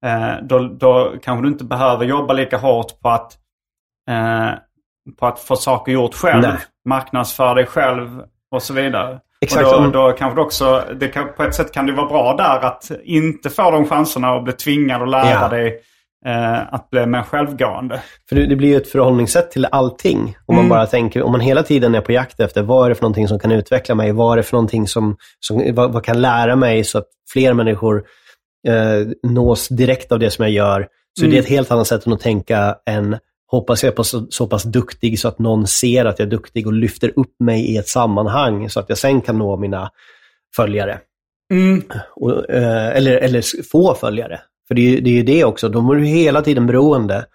Eh, 0.05 0.33
då, 0.43 0.59
då 0.59 1.13
kanske 1.23 1.45
du 1.45 1.47
inte 1.49 1.63
behöver 1.63 2.05
jobba 2.05 2.33
lika 2.33 2.57
hårt 2.57 2.99
på 2.99 3.09
att, 3.09 3.33
eh, 4.09 4.49
på 5.19 5.25
att 5.27 5.39
få 5.39 5.55
saker 5.55 5.91
gjort 5.91 6.15
själv. 6.15 6.41
Nej. 6.41 6.57
Marknadsföra 6.89 7.53
dig 7.53 7.65
själv 7.65 8.23
och 8.51 8.63
så 8.63 8.73
vidare. 8.73 9.19
Exakt. 9.43 9.65
Och 9.65 9.83
då, 9.83 9.89
då 9.89 10.11
kanske 10.11 10.39
det 10.39 10.41
också, 10.41 10.83
det 10.99 11.07
kan, 11.07 11.33
på 11.37 11.43
ett 11.43 11.55
sätt 11.55 11.71
kan 11.71 11.85
det 11.85 11.93
vara 11.93 12.07
bra 12.07 12.35
där 12.37 12.67
att 12.67 12.91
inte 13.03 13.49
få 13.49 13.71
de 13.71 13.87
chanserna 13.87 14.33
och 14.33 14.43
bli 14.43 14.53
tvingad 14.53 15.01
att 15.01 15.09
lära 15.09 15.29
Ja. 15.29 15.47
dig 15.47 15.79
eh, 16.25 16.73
att 16.73 16.89
bli 16.89 17.05
mer 17.05 17.21
självgående. 17.21 18.01
För 18.29 18.35
det, 18.35 18.45
det 18.45 18.55
blir 18.55 18.69
ju 18.69 18.77
ett 18.77 18.87
förhållningssätt 18.91 19.51
till 19.51 19.65
allting. 19.71 20.37
Om 20.45 20.55
man 20.55 20.69
bara 20.69 20.85
tänker, 20.85 21.23
om 21.23 21.31
man 21.31 21.41
hela 21.41 21.63
tiden 21.63 21.95
är 21.95 22.01
på 22.01 22.11
jakt 22.11 22.39
efter 22.39 22.61
vad 22.61 22.85
är 22.85 22.89
det 22.89 22.95
för 22.95 23.03
någonting 23.03 23.27
som 23.27 23.39
kan 23.39 23.51
utveckla 23.51 23.95
mig? 23.95 24.11
Vad 24.11 24.33
är 24.33 24.37
det 24.37 24.43
för 24.43 24.53
någonting 24.53 24.87
som, 24.87 25.17
som 25.39 25.75
vad, 25.75 25.93
vad 25.93 26.03
kan 26.03 26.21
lära 26.21 26.55
mig 26.55 26.83
så 26.83 26.97
att 26.97 27.07
fler 27.33 27.53
människor 27.53 28.03
eh, 28.67 29.31
nås 29.31 29.67
direkt 29.67 30.11
av 30.11 30.19
det 30.19 30.29
som 30.31 30.45
jag 30.45 30.51
gör? 30.51 30.87
Så 31.19 31.25
det 31.25 31.37
är 31.37 31.41
ett 31.41 31.49
helt 31.49 31.71
annat 31.71 31.87
sätt 31.87 32.05
än 32.05 32.13
att 32.13 32.19
tänka 32.19 32.75
än 32.89 33.17
hoppas 33.53 33.83
jag 33.83 33.91
är 33.91 33.95
på 33.95 34.03
så, 34.03 34.27
så 34.29 34.47
pass 34.47 34.63
duktig 34.63 35.19
så 35.19 35.27
att 35.27 35.39
någon 35.39 35.67
ser 35.67 36.05
att 36.05 36.19
jag 36.19 36.25
är 36.25 36.29
duktig 36.29 36.67
och 36.67 36.73
lyfter 36.73 37.13
upp 37.15 37.35
mig 37.39 37.65
i 37.65 37.77
ett 37.77 37.87
sammanhang 37.87 38.69
så 38.69 38.79
att 38.79 38.89
jag 38.89 38.97
sen 38.97 39.21
kan 39.21 39.37
nå 39.37 39.57
mina 39.57 39.91
följare. 40.55 40.99
Och, 42.15 42.49
eh, 42.49 42.97
eller, 42.97 43.17
eller 43.17 43.63
få 43.71 43.95
följare. 43.95 44.41
För 44.67 44.75
det 44.75 44.81
är, 44.81 45.01
det 45.01 45.09
är 45.09 45.13
ju 45.13 45.23
det 45.23 45.43
också. 45.45 45.69
De 45.69 45.89
är 45.89 45.95
ju 45.95 46.05
hela 46.05 46.41
tiden 46.41 46.67
beroende 46.67 47.25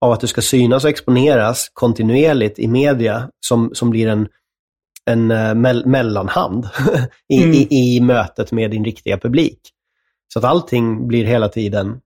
av 0.00 0.12
att 0.12 0.20
du 0.20 0.26
ska 0.26 0.40
synas 0.40 0.84
och 0.84 0.90
exponeras 0.90 1.70
kontinuerligt 1.72 2.58
i 2.58 2.68
media 2.68 3.30
som, 3.46 3.70
som 3.74 3.90
blir 3.90 4.08
en, 4.08 4.28
en 5.10 5.30
eh, 5.30 5.54
mell, 5.54 5.86
mellanhand 5.86 6.68
i, 7.28 7.36
i, 7.36 7.96
i 7.96 8.00
mötet 8.00 8.52
med 8.52 8.70
din 8.70 8.84
riktiga 8.84 9.18
publik. 9.18 9.60
Så 10.32 10.38
att 10.38 10.44
allting 10.44 11.08
blir 11.08 11.24
hela 11.24 11.48
tiden 11.48 12.00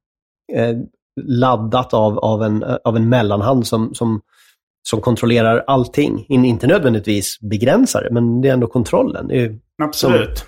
eh, 0.52 0.76
laddat 1.26 1.94
av, 1.94 2.18
av, 2.18 2.42
en, 2.42 2.64
av 2.84 2.96
en 2.96 3.08
mellanhand 3.08 3.66
som, 3.66 3.94
som, 3.94 4.20
som 4.82 5.00
kontrollerar 5.00 5.64
allting. 5.66 6.26
In, 6.28 6.44
inte 6.44 6.66
nödvändigtvis 6.66 7.40
begränsar 7.40 8.02
det, 8.02 8.10
men 8.10 8.40
det 8.40 8.48
är 8.48 8.52
ändå 8.52 8.66
kontrollen. 8.66 9.30
Är 9.30 9.58
Absolut. 9.82 10.44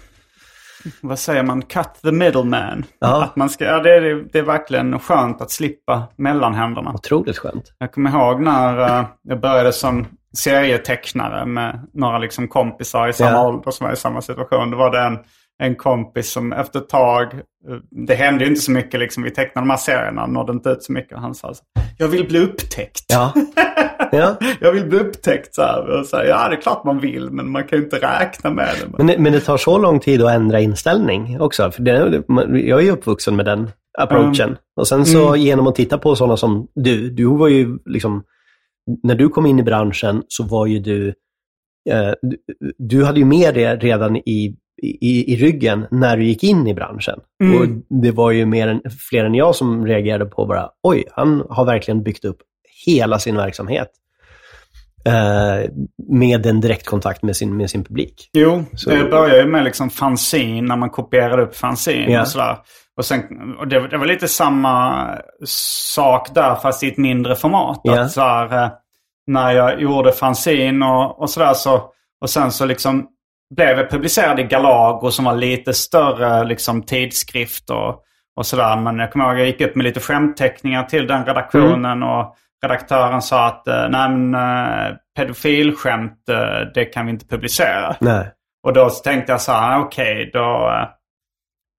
Vad 1.00 1.18
säger 1.18 1.42
man? 1.42 1.62
Cut 1.62 1.88
the 2.02 2.12
middleman. 2.12 2.84
Ja. 2.98 3.22
Att 3.24 3.36
man 3.36 3.50
ska, 3.50 3.64
ja, 3.64 3.78
det, 3.82 3.94
är, 3.94 4.24
det 4.32 4.38
är 4.38 4.42
verkligen 4.42 4.98
skönt 4.98 5.42
att 5.42 5.50
slippa 5.50 6.02
mellanhänderna. 6.16 6.92
otroligt 6.94 7.38
skönt. 7.38 7.64
Jag 7.78 7.92
kommer 7.92 8.10
ihåg 8.10 8.40
när 8.40 8.98
eh, 9.00 9.06
jag 9.22 9.40
började 9.40 9.72
som 9.72 10.06
serietecknare 10.36 11.46
med 11.46 11.88
några 11.92 12.18
liksom 12.18 12.48
kompisar 12.48 13.08
i 13.08 13.12
samma 13.12 13.30
Ja. 13.30 13.48
ålder 13.48 13.70
som 13.70 13.86
var 13.86 13.92
i 13.92 13.96
samma 13.96 14.20
situation. 14.20 14.70
Då 14.70 14.76
var 14.76 14.90
det 14.90 15.00
en, 15.00 15.18
en 15.60 15.74
kompis 15.74 16.32
som 16.32 16.52
efter 16.52 16.78
ett 16.78 16.88
tag, 16.88 17.26
det 18.06 18.14
hände 18.14 18.44
ju 18.44 18.50
inte 18.50 18.60
så 18.60 18.70
mycket 18.70 19.00
liksom, 19.00 19.22
vi 19.22 19.30
tecknade 19.30 19.66
de 19.66 19.70
här 19.70 19.76
serierna, 19.76 20.26
nådde 20.26 20.52
inte 20.52 20.68
ut 20.70 20.82
så 20.82 20.92
mycket. 20.92 21.18
Han 21.18 21.34
sa 21.34 21.54
så, 21.54 21.62
jag 21.98 22.08
vill 22.08 22.26
bli 22.28 22.38
upptäckt. 22.38 23.04
Ja. 23.12 23.32
ja. 24.12 24.36
Jag 24.60 24.72
vill 24.72 24.86
bli 24.86 24.98
upptäckt 24.98 25.54
så 25.54 25.62
här. 25.62 25.98
Och 26.00 26.06
så 26.06 26.16
här, 26.16 26.24
Ja, 26.24 26.48
det 26.48 26.56
är 26.56 26.60
klart 26.60 26.84
man 26.84 26.98
vill, 27.00 27.30
men 27.30 27.50
man 27.50 27.64
kan 27.64 27.78
ju 27.78 27.84
inte 27.84 27.96
räkna 27.96 28.50
med 28.50 28.68
det. 28.80 28.96
Men, 28.98 29.06
det- 29.06 29.18
men 29.18 29.32
det 29.32 29.40
tar 29.40 29.56
så 29.56 29.78
lång 29.78 30.00
tid 30.00 30.22
att 30.22 30.30
ändra 30.34 30.60
inställning 30.60 31.40
också. 31.40 31.70
För 31.70 31.82
det, 31.82 32.22
jag 32.68 32.78
är 32.80 32.84
ju 32.84 32.90
uppvuxen 32.90 33.36
med 33.36 33.44
den 33.44 33.70
approachen. 33.98 34.56
Och 34.76 34.88
sen 34.88 35.06
så 35.06 35.36
genom 35.36 35.66
att 35.66 35.74
titta 35.74 35.98
på 35.98 36.16
sådana 36.16 36.36
som 36.36 36.66
du, 36.74 37.10
du 37.10 37.24
var 37.24 37.48
ju 37.48 37.78
liksom, 37.86 38.22
när 39.02 39.14
du 39.14 39.28
kom 39.28 39.46
in 39.46 39.58
i 39.58 39.62
branschen 39.62 40.22
så 40.28 40.44
var 40.44 40.66
ju 40.66 40.78
du, 40.78 41.08
eh, 41.90 42.12
du, 42.22 42.36
du 42.78 43.04
hade 43.04 43.18
ju 43.18 43.24
med 43.24 43.54
det 43.54 43.76
redan 43.76 44.16
i, 44.16 44.56
i, 44.82 45.32
i 45.32 45.36
ryggen 45.36 45.86
när 45.90 46.16
du 46.16 46.24
gick 46.24 46.44
in 46.44 46.66
i 46.66 46.74
branschen. 46.74 47.18
Och 47.58 47.66
det 48.02 48.10
var 48.10 48.30
ju 48.30 48.46
mer 48.46 48.68
än, 48.68 48.80
fler 49.10 49.24
än 49.24 49.34
jag 49.34 49.54
som 49.54 49.86
reagerade 49.86 50.24
på 50.26 50.46
bara, 50.46 50.68
oj, 50.82 51.04
han 51.12 51.44
har 51.50 51.64
verkligen 51.64 52.02
byggt 52.02 52.24
upp 52.24 52.38
hela 52.86 53.18
sin 53.18 53.36
verksamhet. 53.36 53.88
eh, 55.04 55.70
med 56.08 56.46
en 56.46 56.60
direktkontakt 56.60 57.22
med 57.22 57.36
sin, 57.36 57.56
med 57.56 57.70
sin 57.70 57.84
publik. 57.84 58.30
Jo, 58.32 58.64
Så- 58.74 58.90
det 58.90 59.04
började 59.04 59.40
ju 59.40 59.46
med 59.46 59.64
liksom 59.64 59.90
fanzine, 59.90 60.60
när 60.68 60.76
man 60.76 60.90
kopierade 60.90 61.42
upp 61.42 61.56
fanzine 61.56 62.12
Ja. 62.12 62.20
och 62.20 62.28
sådär. 62.28 62.56
Och, 62.96 63.04
sen, 63.04 63.22
och 63.58 63.68
det, 63.68 63.88
det 63.88 63.98
var 63.98 64.06
lite 64.06 64.28
samma 64.28 65.06
sak 65.94 66.34
där, 66.34 66.54
fast 66.54 66.82
i 66.82 66.88
ett 66.88 66.96
mindre 66.98 67.36
format. 67.36 67.80
Ja. 67.84 68.00
Att 68.00 68.12
så 68.12 68.20
här, 68.20 68.64
eh, 68.64 68.70
när 69.26 69.52
jag 69.52 69.80
gjorde 69.82 70.12
fanzine 70.12 70.86
och, 70.86 71.20
och 71.22 71.30
sådär 71.30 71.54
så, 71.54 71.82
och 72.20 72.30
sen 72.30 72.52
så 72.52 72.64
liksom 72.64 73.06
blev 73.54 73.78
jag 73.78 73.90
publicerad 73.90 74.40
i 74.40 74.42
Galago 74.42 75.10
som 75.10 75.24
var 75.24 75.34
lite 75.34 75.72
större 75.72 76.44
liksom, 76.44 76.82
tidskrift 76.82 77.70
och, 77.70 78.02
och 78.36 78.46
sådär. 78.46 78.76
Men 78.76 78.98
jag 78.98 79.12
kommer 79.12 79.24
ihåg 79.24 79.38
jag 79.38 79.46
gick 79.46 79.60
upp 79.60 79.74
med 79.74 79.84
lite 79.84 80.00
skämtteckningar 80.00 80.82
till 80.84 81.06
den 81.06 81.24
redaktionen 81.24 82.02
och 82.02 82.36
redaktören 82.62 83.22
sa 83.22 83.46
att 83.46 83.68
eh, 83.68 83.88
nej 83.90 84.10
men 84.10 84.34
eh, 84.34 84.96
pedofilskämt 85.16 86.28
eh, 86.28 86.72
det 86.74 86.84
kan 86.84 87.06
vi 87.06 87.12
inte 87.12 87.26
publicera. 87.26 87.96
Nej. 87.98 88.30
Och 88.66 88.72
då 88.72 88.90
tänkte 88.90 89.32
jag 89.32 89.40
så 89.40 89.52
här, 89.52 89.80
okej 89.80 90.30
då, 90.32 90.68
eh, 90.68 90.88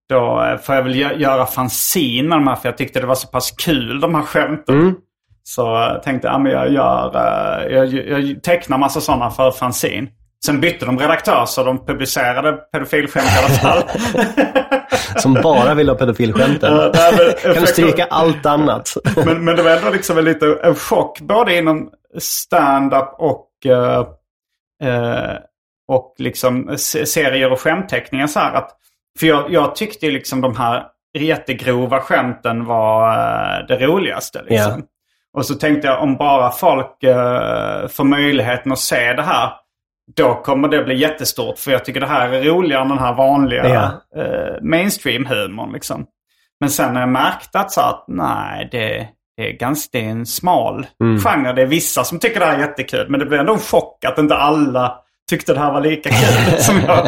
då 0.10 0.44
eh, 0.44 0.58
får 0.58 0.76
jag 0.76 0.84
väl 0.84 0.96
gö- 0.96 1.18
göra 1.18 1.46
fanzine 1.46 2.30
med 2.30 2.38
de 2.38 2.48
här 2.48 2.56
för 2.56 2.70
jag 2.70 2.78
tyckte 2.78 3.00
det 3.00 3.08
var 3.08 3.16
så 3.16 3.28
pass 3.28 3.52
kul 3.52 4.00
de 4.00 4.16
här 4.16 4.22
skämten. 4.22 4.80
Mm. 4.80 4.96
Så 5.44 5.88
tänkte 6.04 6.28
jag, 6.28 6.36
ja, 6.36 6.40
men 6.40 6.52
jag, 6.52 6.72
gör, 6.72 7.12
jag, 7.70 7.88
jag 7.94 8.44
tecknar 8.44 8.78
massa 8.78 9.02
sådana 9.02 9.30
för 9.30 9.52
fanzine. 9.52 10.08
Sen 10.46 10.60
bytte 10.62 10.86
de 10.86 11.00
redaktör 11.00 11.46
så 11.46 11.64
de 11.64 11.86
publicerade 11.86 12.54
pedofilskämt 12.54 13.26
i 13.26 13.38
alla 13.40 13.50
fall. 13.50 13.84
Som 15.22 15.34
bara 15.34 15.74
vill 15.74 15.90
ha 15.90 15.96
pedofilskämten. 15.96 16.74
Men- 16.78 17.54
kan 17.54 17.62
du 17.62 17.68
stryka 17.68 18.06
allt 18.10 18.46
annat? 18.46 18.94
men, 19.26 19.46
men 19.46 19.56
det 19.56 19.64
var 19.64 19.72
ändå 19.72 19.90
liksom 19.90 20.18
en 20.18 20.26
lite 20.26 20.58
en 20.64 20.76
chock 20.76 21.20
både 21.20 21.58
inom 21.58 21.90
stand-up 22.20 23.10
och, 23.18 23.48
eh, 23.66 24.00
eh, 24.90 25.36
och 25.88 26.16
liksom 26.18 26.74
se- 26.78 27.06
serier 27.06 27.52
och 27.52 27.60
skämtteckningar. 27.60 28.28
Så 28.28 28.40
här 28.40 28.54
att, 28.54 28.70
för 29.20 29.28
jag, 29.28 29.52
jag 29.52 29.76
tyckte 29.76 30.06
liksom 30.08 30.42
de 30.42 30.56
här 30.58 30.84
jättegrova 31.18 32.00
skämten 32.00 32.66
var 32.66 33.10
eh, 33.10 33.66
det 33.68 33.78
roligaste. 33.86 34.42
Liksom. 34.50 34.72
Ja. 34.72 34.86
Och 35.38 35.46
så 35.46 35.56
tänkte 35.56 35.88
jag 35.88 36.02
om 36.04 36.18
bara 36.18 36.52
folk 36.52 36.98
får 37.92 38.04
möjligheten 38.04 38.72
att 38.72 38.80
se 38.80 39.14
det 39.14 39.22
här. 39.24 39.50
Då 40.16 40.34
kommer 40.36 40.68
det 40.68 40.84
bli 40.84 40.96
jättestort. 40.98 41.60
För 41.60 41.72
jag 41.72 41.86
tycker 41.86 42.00
det 42.00 42.08
här 42.08 42.30
är 42.30 42.44
roligare 42.44 42.82
än 42.82 42.90
den 42.90 43.00
här 43.00 43.14
vanliga 43.14 43.70
Ja. 43.70 44.22
eh, 44.22 44.62
mainstream-humorn. 44.62 45.74
Liksom. 45.74 46.06
Men 46.60 46.70
sen 46.70 46.94
när 46.94 47.00
jag 47.00 47.10
märkte 47.10 47.60
att, 47.60 47.72
så 47.72 47.82
att 47.82 48.06
nej, 48.08 48.70
det, 48.72 49.08
det, 49.38 49.48
är 49.50 49.52
ganska, 49.58 49.90
det 50.00 50.06
är 50.06 50.10
en 50.10 50.26
smal 50.26 50.86
Mm. 51.04 51.20
genre. 51.20 51.54
Det 51.54 51.62
är 51.62 51.66
vissa 51.66 52.04
som 52.04 52.20
tycker 52.20 52.40
det 52.40 52.46
här 52.46 52.56
är 52.56 52.60
jättekul. 52.60 53.06
Men 53.10 53.20
det 53.20 53.26
blir 53.26 53.40
ändå 53.40 53.54
en 53.54 53.60
chock 53.60 54.06
att 54.06 54.18
inte 54.18 54.36
alla 54.36 54.96
tyckte 55.30 55.54
det 55.54 55.60
här 55.60 55.72
var 55.74 55.82
lika 55.82 56.10
kul 56.10 56.58
som 56.60 56.80
jag. 56.88 57.08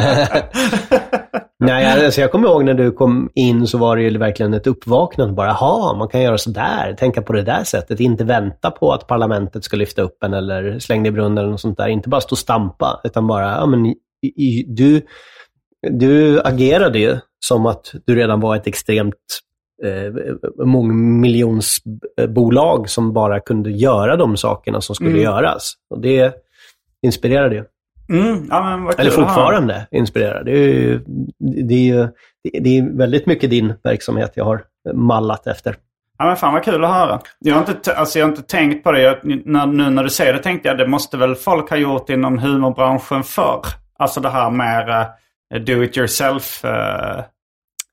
Nej, 1.60 2.04
alltså 2.04 2.20
jag 2.20 2.32
kommer 2.32 2.48
ihåg 2.48 2.64
när 2.64 2.74
du 2.74 2.92
kom 2.92 3.30
in 3.34 3.66
så 3.66 3.78
var 3.78 3.96
det 3.96 4.02
ju 4.02 4.18
verkligen 4.18 4.54
ett 4.54 4.66
uppvaknande. 4.66 5.34
Bara, 5.34 5.48
jaha, 5.48 5.94
man 5.94 6.08
kan 6.08 6.22
göra 6.22 6.38
sådär, 6.38 6.94
tänka 6.98 7.22
på 7.22 7.32
det 7.32 7.42
där 7.42 7.64
sättet. 7.64 8.00
Inte 8.00 8.24
vänta 8.24 8.70
på 8.70 8.92
att 8.92 9.06
parlamentet 9.06 9.64
ska 9.64 9.76
lyfta 9.76 10.02
upp 10.02 10.22
en 10.24 10.34
eller 10.34 10.78
slänga 10.78 11.08
i 11.08 11.12
brunnen 11.12 11.38
eller 11.38 11.50
något 11.50 11.60
sånt 11.60 11.78
där. 11.78 11.88
Inte 11.88 12.08
bara 12.08 12.20
stå 12.20 12.32
och 12.32 12.38
stampa, 12.38 13.00
utan 13.04 13.26
bara, 13.26 13.50
ja 13.50 13.66
men 13.66 13.86
i, 13.86 13.96
i, 14.22 14.64
du, 14.68 15.02
du 15.90 16.40
agerade 16.40 16.98
ju 16.98 17.16
som 17.46 17.66
att 17.66 17.92
du 18.06 18.14
redan 18.14 18.40
var 18.40 18.56
ett 18.56 18.66
extremt 18.66 19.14
eh, 19.84 20.12
mångmiljonsbolag 20.66 22.90
som 22.90 23.12
bara 23.12 23.40
kunde 23.40 23.70
göra 23.70 24.16
de 24.16 24.36
sakerna 24.36 24.80
som 24.80 24.94
skulle 24.94 25.10
Mm. 25.10 25.22
göras. 25.22 25.72
Och 25.90 26.00
det 26.00 26.34
inspirerade 27.02 27.54
ju. 27.54 27.64
Mm, 28.08 28.46
ja, 28.50 28.92
Eller 28.98 29.10
fortfarande 29.10 29.86
inspirerar. 29.90 30.44
Det 30.44 30.50
är 30.52 30.72
ju, 30.72 31.00
det 31.68 31.74
är 31.74 31.84
ju 31.94 32.08
det- 32.62 32.78
är 32.78 32.96
väldigt 32.98 33.26
mycket 33.26 33.50
din 33.50 33.74
verksamhet 33.84 34.32
jag 34.34 34.44
har 34.44 34.62
mallat 34.94 35.46
efter. 35.46 35.76
Ja 36.18 36.26
men 36.26 36.36
fan 36.36 36.52
vad 36.52 36.64
kul 36.64 36.84
att 36.84 36.90
höra. 36.94 37.20
Jag 37.38 37.54
har 37.54 37.60
inte, 37.68 37.94
alltså, 37.96 38.18
jag 38.18 38.26
har 38.26 38.30
inte 38.30 38.42
tänkt 38.42 38.84
på 38.84 38.92
det. 38.92 39.00
Jag, 39.02 39.16
när, 39.44 39.66
nu 39.66 39.90
när 39.90 40.02
du 40.04 40.10
säger 40.10 40.32
det 40.32 40.38
tänkte 40.38 40.68
jag 40.68 40.78
det 40.78 40.86
måste 40.86 41.16
väl 41.16 41.34
folk 41.34 41.70
ha 41.70 41.76
gjort 41.76 42.10
inom 42.10 42.38
humorbranschen 42.38 43.22
förr. 43.22 43.60
Alltså 43.98 44.20
det 44.20 44.28
här 44.28 44.50
med 44.50 44.88
uh, 45.54 45.60
do 45.60 45.82
it 45.82 45.96
yourself 45.96 46.64
uh, 46.64 46.70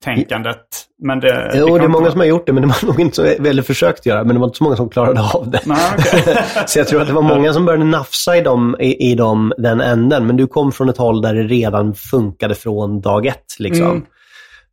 tänkandet. 0.03 0.65
Men 1.03 1.19
det... 1.19 1.51
Jo, 1.55 1.77
det 1.77 1.83
är 1.83 1.87
många 1.87 2.03
inte- 2.03 2.11
som 2.11 2.19
har 2.19 2.27
gjort 2.27 2.47
det, 2.47 2.53
men 2.53 2.61
det 2.61 2.67
var 2.67 2.85
nog 2.87 2.99
inte 2.99 3.15
så, 3.15 3.23
eller 3.23 3.61
försökt 3.61 4.05
göra, 4.05 4.23
men 4.23 4.35
det 4.35 4.39
var 4.39 4.47
inte 4.47 4.57
så 4.57 4.63
många 4.63 4.75
som 4.75 4.89
klarade 4.89 5.21
av 5.33 5.49
det. 5.51 5.61
Nej, 5.65 5.77
okej. 5.97 6.35
så 6.67 6.79
jag 6.79 6.87
tror 6.87 7.01
att 7.01 7.07
det 7.07 7.13
var 7.13 7.21
många 7.21 7.53
som 7.53 7.65
började 7.65 7.85
nafsa 7.85 8.37
i, 8.37 8.41
dem, 8.41 8.75
i, 8.79 9.11
i 9.11 9.15
dem, 9.15 9.53
den 9.57 9.81
änden, 9.81 10.27
men 10.27 10.37
du 10.37 10.47
kom 10.47 10.71
från 10.71 10.89
ett 10.89 10.97
håll 10.97 11.21
där 11.21 11.33
det 11.33 11.43
redan 11.43 11.95
funkade 11.95 12.55
från 12.55 13.01
dag 13.01 13.25
ett. 13.25 13.59
Liksom. 13.59 13.91
Mm. 13.91 14.03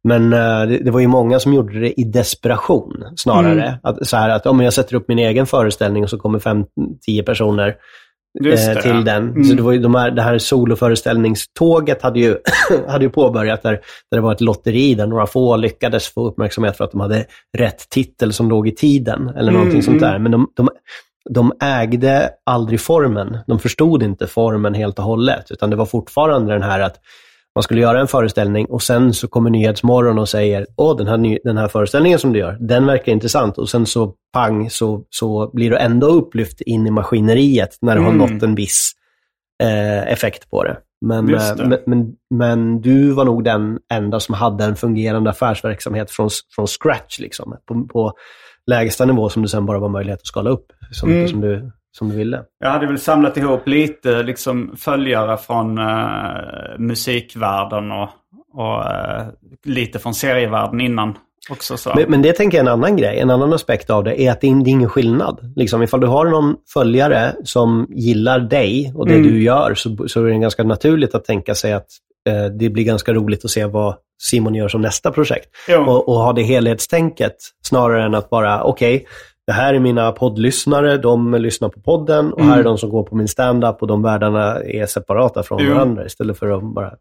Men 0.05 0.33
eh, 0.33 0.69
det, 0.69 0.85
det 0.85 0.91
var 0.91 1.01
ju 1.01 1.07
många 1.07 1.41
som 1.41 1.55
gjorde 1.55 1.81
det 1.81 2.01
i 2.01 2.05
desperation 2.05 3.05
snarare. 3.17 3.63
Mm. 3.63 3.79
Att, 3.83 4.07
så 4.07 4.17
här 4.17 4.31
att 4.31 4.47
om 4.47 4.61
jag 4.61 4.73
sätter 4.73 4.95
upp 4.97 5.09
min 5.09 5.19
egen 5.19 5.47
föreställning 5.47 6.05
och 6.05 6.11
så 6.11 6.19
kommer 6.19 6.39
fem, 6.39 6.65
tio 7.07 7.23
personer 7.23 7.75
det, 8.41 8.83
till 8.83 8.91
ja. 8.91 9.01
den. 9.01 9.29
Mm. 9.29 9.45
Så 9.45 9.55
det, 9.55 9.63
var 9.63 9.73
ju 9.73 9.79
de 9.79 9.95
här, 9.95 10.11
det 10.11 10.23
här 10.23 10.39
soloföreställningståget 10.39 12.03
hade 12.03 12.21
ju, 12.21 12.37
hade 12.89 13.05
ju 13.05 13.11
påbörjat 13.11 13.63
där, 13.63 13.73
där 14.11 14.19
det 14.19 14.21
var 14.21 14.33
ett 14.33 14.41
lotteri 14.41 14.95
där 14.95 15.07
några 15.07 15.27
få 15.27 15.57
lyckades 15.57 16.09
få 16.09 16.29
uppmärksamhet 16.29 16.77
för 16.77 16.85
att 16.85 16.91
de 16.91 17.01
hade 17.01 17.25
rätt 17.59 17.91
titel 17.91 18.33
som 18.33 18.49
låg 18.49 18.69
i 18.69 18.75
tiden 18.75 19.29
eller 19.29 19.53
någonting 19.53 19.79
Mm, 19.79 19.83
sånt 19.83 20.03
mm. 20.03 20.13
där. 20.13 20.19
Men 20.19 20.33
de, 20.33 20.49
de, 20.57 20.69
de 21.31 21.53
ägde 21.61 22.31
aldrig 22.47 22.81
formen. 22.81 23.39
De 23.47 23.59
förstod 23.59 24.03
inte 24.03 24.27
formen 24.27 24.75
helt 24.75 24.99
och 24.99 25.05
hållet, 25.05 25.51
utan 25.51 25.71
det 25.71 25.77
var 25.77 25.87
fortfarande 25.87 26.53
den 26.53 26.63
här 26.63 26.81
att 26.81 26.97
man 27.59 27.63
skulle 27.63 27.81
göra 27.81 28.01
en 28.01 28.07
föreställning 28.07 28.67
och 28.67 28.83
sen 28.83 29.13
så 29.15 29.29
kommer 29.29 29.51
Nyhetsmorgon 29.51 30.19
och 30.19 30.29
säger 30.29 30.67
åh, 30.77 30.97
den 30.97 31.07
här, 31.07 31.39
den 31.45 31.57
här 31.59 31.69
föreställningen 31.69 32.19
som 32.19 32.33
du 32.33 32.39
gör, 32.39 32.57
den 32.61 32.87
verkar 32.87 33.13
intressant. 33.13 33.59
Och 33.59 33.69
sen 33.69 33.87
så 33.87 34.15
pang 34.33 34.71
så, 34.71 35.05
så 35.11 35.51
blir 35.55 35.71
du 35.71 35.77
ändå 35.77 36.07
upplyft 36.07 36.61
in 36.61 36.87
i 36.87 36.91
maskineriet 36.91 37.79
när 37.81 37.97
du 37.97 38.03
har 38.03 38.13
Mm. 38.13 38.19
nått 38.33 38.43
en 38.43 38.55
viss 38.55 38.93
eh, 39.63 40.13
effekt 40.13 40.51
på 40.51 40.65
det. 40.65 40.77
Men, 41.07 41.35
eh, 41.35 41.55
det. 41.57 41.67
men, 41.67 41.79
men, 41.87 42.13
men 42.35 42.81
du 42.81 43.11
var 43.11 43.25
nog 43.25 43.45
den 43.45 43.79
enda 43.93 44.21
som 44.21 44.35
hade 44.35 44.65
en 44.65 44.77
fungerande 44.77 45.31
affärsverksamhet 45.31 46.11
från, 46.11 46.31
från 46.55 46.67
scratch, 46.67 47.19
liksom, 47.19 47.57
på, 47.69 47.85
på 47.93 48.13
lägsta 48.67 49.05
nivå 49.05 49.29
som 49.29 49.43
det 49.43 49.49
sen 49.49 49.67
bara 49.67 49.79
var 49.79 49.89
möjlighet 49.89 50.21
att 50.21 50.27
skala 50.27 50.51
upp 50.51 50.67
mycket 50.91 51.03
Mm. 51.05 51.29
som, 51.29 51.41
du, 51.41 51.73
som 51.93 52.09
du 52.09 52.17
ville. 52.17 52.43
Jag 52.61 52.71
hade 52.71 52.87
väl 52.87 52.99
samlat 52.99 53.37
ihop 53.37 53.69
lite 53.69 54.23
liksom, 54.23 54.77
följare 54.77 55.37
från 55.37 55.79
uh, 55.79 56.79
musikvärlden 56.79 57.93
och, 57.93 58.09
och 58.53 58.91
eh, 58.91 59.27
lite 59.65 59.99
från 59.99 60.15
serievärlden 60.15 60.81
innan 60.81 61.15
också. 61.51 61.77
Så. 61.77 61.93
Men, 61.95 62.11
men 62.11 62.23
det 62.23 62.33
tänker 62.33 62.59
jag 62.59 62.67
är 62.67 62.71
en 62.71 62.73
annan 62.79 62.97
grej. 62.97 63.19
En 63.19 63.31
annan 63.31 63.53
aspekt 63.53 63.91
av 63.91 64.05
det 64.05 64.23
är 64.23 64.31
att 64.31 64.41
det 64.41 64.47
är, 64.47 64.65
det 64.65 64.71
är 64.71 64.73
ingen 64.73 64.89
skillnad. 64.89 65.53
Liksom, 65.57 65.83
ifall 65.83 66.01
du 66.01 66.07
har 66.07 66.27
någon 66.27 66.57
följare 66.73 67.35
som 67.45 67.87
gillar 67.91 68.41
dig 68.41 68.93
och 68.95 69.07
det 69.07 69.15
Mm. 69.15 69.27
du 69.27 69.43
gör 69.43 69.75
så, 69.75 70.09
så 70.09 70.25
är 70.25 70.31
det 70.31 70.39
ganska 70.39 70.65
naturligt 70.65 71.15
att 71.15 71.25
tänka 71.25 71.55
sig 71.55 71.73
att 71.73 71.87
eh, 72.29 72.45
det 72.45 72.71
blir 72.71 72.85
ganska 72.85 73.13
roligt 73.13 73.45
att 73.45 73.51
se 73.51 73.65
vad 73.65 73.95
Simon 74.23 74.55
gör 74.55 74.69
som 74.69 74.81
nästa 74.81 75.11
projekt. 75.11 75.49
Och, 75.87 76.09
och 76.09 76.15
ha 76.15 76.33
det 76.33 76.43
helhetstänket 76.43 77.37
snarare 77.63 78.05
än 78.05 78.15
att 78.15 78.31
bara, 78.31 78.63
okej, 78.63 79.07
det 79.49 79.53
här 79.55 79.75
är 79.75 79.79
mina 79.79 80.13
poddlyssnare, 80.13 80.97
de 80.97 81.35
lyssnar 81.35 81.69
på 81.69 81.81
podden 81.81 82.33
och 82.33 82.41
här 82.45 82.51
är 82.51 82.55
Mm. 82.55 82.65
de 82.65 82.79
som 82.79 82.91
går 82.91 83.03
på 83.03 83.17
min 83.17 83.29
stand-up 83.29 83.77
och 83.83 83.87
de 83.89 84.03
världarna 84.03 84.61
är 84.61 84.87
separata 84.87 85.43
från 85.43 85.59
Jo. 85.63 85.75
varandra 85.75 86.07
istället 86.07 86.39
för 86.39 86.51
att 86.51 86.63
bara, 86.63 86.93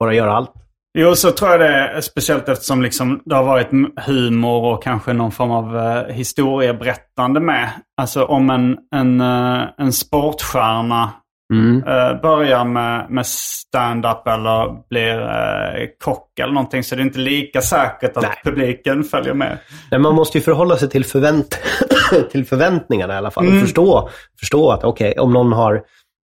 bara 0.00 0.14
göra 0.14 0.32
allt. 0.32 0.52
Jo, 0.98 1.14
så 1.14 1.30
tror 1.30 1.50
jag 1.50 1.60
det 1.60 1.66
är 1.68 2.00
speciellt 2.00 2.48
eftersom 2.48 2.82
liksom 2.82 3.20
det 3.24 3.34
har 3.34 3.44
varit 3.44 3.68
humor 4.06 4.64
och 4.72 4.82
kanske 4.82 5.12
någon 5.12 5.32
form 5.32 5.50
av 5.50 5.76
uh, 5.76 6.12
historieberättande 6.14 7.40
med. 7.40 7.70
Alltså 8.00 8.24
om 8.24 8.50
en, 8.50 8.78
en, 8.94 9.20
eh, 9.20 9.62
en 9.78 9.92
sportstjärna 9.92 11.10
Mm. 11.50 11.82
eh, 11.86 12.20
börjar 12.20 12.64
med, 12.64 13.06
med 13.10 13.26
stand-up 13.26 14.26
eller 14.26 14.88
blir 14.88 15.20
uh, 15.20 15.88
kock 16.04 16.38
eller 16.38 16.52
någonting 16.52 16.84
så 16.84 16.94
det 16.94 17.02
är 17.02 17.04
inte 17.04 17.18
lika 17.18 17.62
säkert 17.62 18.16
att 18.16 18.22
Nej. 18.22 18.40
publiken 18.44 19.04
följer 19.04 19.34
med. 19.34 19.58
Nej, 19.90 20.00
man 20.00 20.14
måste 20.14 20.38
ju 20.38 20.42
förhålla 20.42 20.76
sig 20.76 20.88
till, 20.90 21.04
förvänt 21.04 21.58
till 22.30 22.46
förväntningarna 22.46 23.14
i 23.14 23.16
alla 23.16 23.30
fall. 23.30 23.44
Mm. 23.44 23.56
Och 23.56 23.62
förstå, 23.62 24.08
förstå 24.40 24.70
att 24.70 24.84
okej, 24.84 25.18
om 25.18 25.32
någon 25.32 25.52
har 25.52 25.82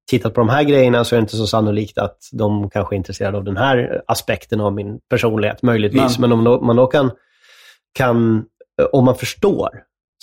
tittat 0.09 0.33
på 0.33 0.41
de 0.41 0.49
här 0.49 0.63
grejerna 0.63 1.03
så 1.03 1.15
är 1.15 1.17
det 1.17 1.21
inte 1.21 1.35
så 1.35 1.47
sannolikt 1.47 1.97
att 1.97 2.17
de 2.31 2.69
kanske 2.69 2.95
är 2.95 2.97
intresserade 2.97 3.37
av 3.37 3.43
den 3.43 3.57
här 3.57 4.01
aspekten 4.07 4.61
av 4.61 4.73
min 4.73 4.99
personlighet, 5.09 5.61
möjligtvis. 5.61 6.19
Men 6.19 6.31
om 6.31 6.43
då, 6.43 6.61
man 6.61 6.75
då 6.75 6.87
kan, 6.87 7.11
kan, 7.97 8.45
om 8.91 9.05
man 9.05 9.15
förstår 9.15 9.69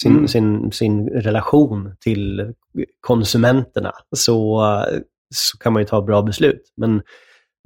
sin, 0.01 0.13
Mm. 0.13 0.29
sin, 0.29 0.73
sin 0.73 1.09
relation 1.09 1.97
till 2.01 2.53
konsumenterna 3.01 3.93
så, 4.17 4.61
så 5.35 5.59
kan 5.59 5.73
man 5.73 5.83
ju 5.83 5.87
ta 5.87 6.03
bra 6.03 6.23
beslut. 6.23 6.73
Men 6.77 7.03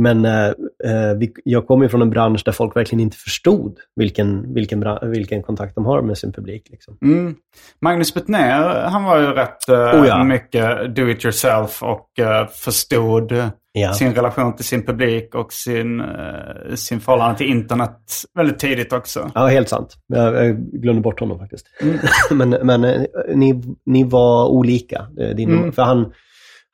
Men 0.02 0.24
eh, 0.24 0.46
eh, 0.84 1.14
vi, 1.18 1.32
jag 1.44 1.66
kommer 1.66 1.84
ju 1.84 1.88
från 1.88 2.02
en 2.02 2.10
bransch 2.10 2.42
där 2.44 2.52
folk 2.52 2.76
verkligen 2.76 3.00
inte 3.00 3.16
förstod 3.16 3.78
vilken, 3.96 4.54
vilken, 4.54 4.84
vilken 5.02 5.42
kontakt 5.42 5.74
de 5.74 5.86
har 5.86 6.02
med 6.02 6.18
sin 6.18 6.32
publik. 6.32 6.68
Liksom. 6.70 6.98
Mm. 7.02 7.34
Magnus 7.80 8.14
Betnér, 8.14 8.82
han 8.88 9.04
var 9.04 9.18
ju 9.20 9.26
rätt 9.26 9.68
eh, 9.68 9.74
Oh 10.00 10.06
ja. 10.06 10.24
mycket 10.24 10.96
do 10.96 11.08
it 11.08 11.24
yourself 11.24 11.82
och 11.82 12.18
eh, 12.18 12.46
förstod 12.48 13.32
Ja. 13.72 13.92
sin 13.92 14.14
relation 14.14 14.56
till 14.56 14.64
sin 14.64 14.86
publik 14.86 15.34
och 15.34 15.52
sin, 15.52 16.00
eh, 16.00 16.74
sin 16.74 17.00
förhållande 17.00 17.38
till 17.38 17.46
internet 17.46 17.98
väldigt 18.34 18.58
tidigt 18.58 18.92
också. 18.92 19.30
Ja, 19.34 19.46
helt 19.46 19.68
sant. 19.68 19.96
Jag, 20.06 20.34
jag 20.46 20.56
glömde 20.72 21.02
bort 21.02 21.20
honom 21.20 21.38
faktiskt. 21.38 21.66
men 22.30 22.50
men 22.50 22.84
eh, 22.84 23.02
ni, 23.34 23.62
ni 23.86 24.04
var 24.04 24.48
olika. 24.48 25.06
Din, 25.36 25.50
Mm. 25.50 25.72
För 25.72 25.82
han, 25.82 26.12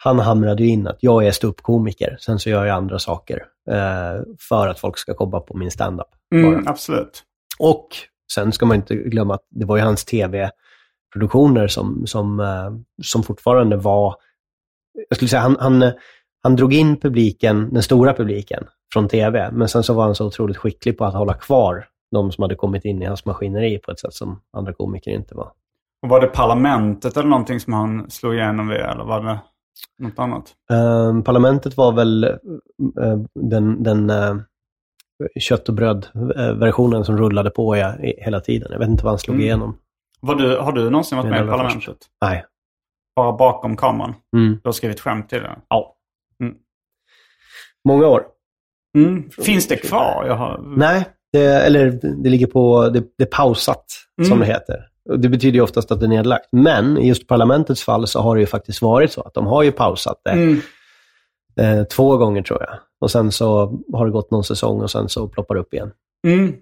han 0.05 0.19
hamrade 0.19 0.63
ju 0.63 0.69
in 0.69 0.87
att 0.87 0.99
jag 1.01 1.27
är 1.27 1.31
ståuppkomiker, 1.31 2.17
sen 2.21 2.39
så 2.39 2.51
gör 2.51 2.65
jag 2.65 2.77
andra 2.77 2.99
saker 2.99 3.37
eh, 3.71 4.23
för 4.49 4.69
att 4.69 4.81
folk 4.81 4.99
ska 4.99 5.15
komma 5.15 5.41
på 5.41 5.57
min 5.57 5.71
standup. 5.71 6.07
Mm, 6.35 6.67
absolut. 6.67 7.23
Och 7.59 7.89
sen 8.35 8.53
ska 8.53 8.67
man 8.67 8.77
inte 8.77 8.95
glömma 8.95 9.35
att 9.35 9.47
det 9.51 9.67
var 9.67 9.77
ju 9.77 9.83
hans 9.83 10.05
tv-produktioner 10.05 11.69
som, 11.69 12.07
som, 12.07 12.41
eh, 12.41 12.73
som 13.03 13.23
fortfarande 13.23 13.77
var... 13.77 14.17
Jag 15.09 15.17
skulle 15.17 15.29
säga, 15.29 15.43
han, 15.43 15.57
han, 15.61 15.93
han 16.43 16.57
drog 16.57 16.75
in 16.75 16.97
publiken, 16.97 17.75
den 17.75 17.83
stora 17.83 18.15
publiken, 18.15 18.65
från 18.93 19.09
tv, 19.09 19.51
men 19.53 19.69
sen 19.69 19.83
så 19.83 19.95
var 19.95 20.05
han 20.05 20.15
så 20.15 20.27
otroligt 20.27 20.57
skicklig 20.57 20.99
på 20.99 21.05
att 21.05 21.15
hålla 21.15 21.35
kvar 21.35 21.87
de 22.11 22.33
som 22.33 22.43
hade 22.43 22.55
kommit 22.55 22.85
in 22.85 23.03
i 23.03 23.07
hans 23.07 23.25
maskineri 23.25 23.79
på 23.79 23.91
ett 23.91 24.01
sätt 24.01 24.15
som 24.15 24.41
andra 24.53 24.73
komiker 24.73 25.11
inte 25.11 25.35
var. 25.35 25.53
Och 26.03 26.09
var 26.09 26.21
det 26.21 26.27
Parlamentet 26.27 27.17
eller 27.17 27.29
någonting 27.29 27.61
som 27.61 27.73
han 27.73 28.11
slog 28.11 28.35
igenom 28.35 28.69
vid? 28.69 28.81
Eller 28.81 29.05
var 29.05 29.21
det 29.21 29.39
något 29.99 30.19
annat? 30.19 30.55
Eh, 30.71 31.21
Parlamentet 31.23 31.77
var 31.77 31.93
väl 31.93 32.25
eh, 32.25 33.19
den, 33.35 33.83
den 33.83 34.11
eh, 34.11 34.37
kött 35.41 35.69
och 35.69 35.75
bröd-versionen 35.75 37.05
som 37.05 37.17
rullade 37.19 37.51
på 37.51 37.77
ja, 37.77 37.95
hela 38.01 38.41
tiden. 38.41 38.69
Jag 38.73 38.79
vet 38.79 38.89
inte 38.89 39.05
vad 39.05 39.13
han 39.13 39.19
slog 39.19 39.35
Mm. 39.35 39.45
igenom. 39.47 39.79
Var 40.21 40.35
du, 40.35 40.59
har 40.59 40.73
du 40.73 40.91
någonsin 40.91 41.19
varit 41.19 41.27
Det 41.27 41.31
med 41.31 41.47
i 41.47 41.51
Parlamentet? 41.51 41.85
först. 41.85 41.99
Nej. 42.21 42.45
Bara 43.17 43.33
bakom 43.33 43.77
kameran? 43.77 44.15
Mm. 44.37 44.53
Du 44.55 44.61
har 44.65 44.73
skrivit 44.73 45.01
skämt 45.01 45.29
till 45.29 45.39
det? 45.43 45.57
Ja. 45.69 45.97
Mm. 46.41 46.55
Många 47.89 48.07
år. 48.07 48.23
Mm. 48.99 49.31
Finns 49.31 49.69
det 49.69 49.77
kvar? 49.77 50.25
Jag 50.27 50.35
har... 50.37 50.61
Nej, 50.77 51.05
det, 51.33 51.41
eller 51.67 51.91
det 52.23 52.31
ligger 52.31 52.47
på, 52.47 52.89
det, 52.89 53.01
det 53.19 53.25
är 53.25 53.29
pausat, 53.29 53.85
som 54.17 54.27
Mm. 54.27 54.39
det 54.39 54.47
heter. 54.47 54.89
Det 55.19 55.29
betyder 55.29 55.55
ju 55.55 55.61
oftast 55.61 55.91
att 55.93 56.01
det 56.01 56.07
är 56.07 56.09
nedlagt. 56.09 56.49
Men 56.53 56.99
i 56.99 57.09
just 57.09 57.29
parlamentets 57.29 57.83
fall 57.83 58.07
så 58.07 58.21
har 58.21 58.35
det 58.35 58.41
ju 58.41 58.47
faktiskt 58.47 58.83
varit 58.83 59.13
så 59.13 59.21
att 59.21 59.35
de 59.35 59.47
har 59.47 59.63
ju 59.63 59.73
pausat 59.73 60.21
det 60.25 60.31
Mm. 60.31 60.61
eh, 61.61 61.85
två 61.85 62.17
gånger 62.17 62.43
tror 62.43 62.63
jag. 62.63 62.79
Och 63.01 63.11
sen 63.11 63.33
så 63.33 63.79
har 63.93 64.07
det 64.07 64.13
gått 64.13 64.31
någon 64.31 64.45
säsong 64.45 64.81
och 64.81 64.91
sen 64.91 65.09
så 65.09 65.29
ploppar 65.29 65.55
det 65.55 65.61
upp 65.61 65.75
igen. 65.75 65.91
Mm. 66.27 66.55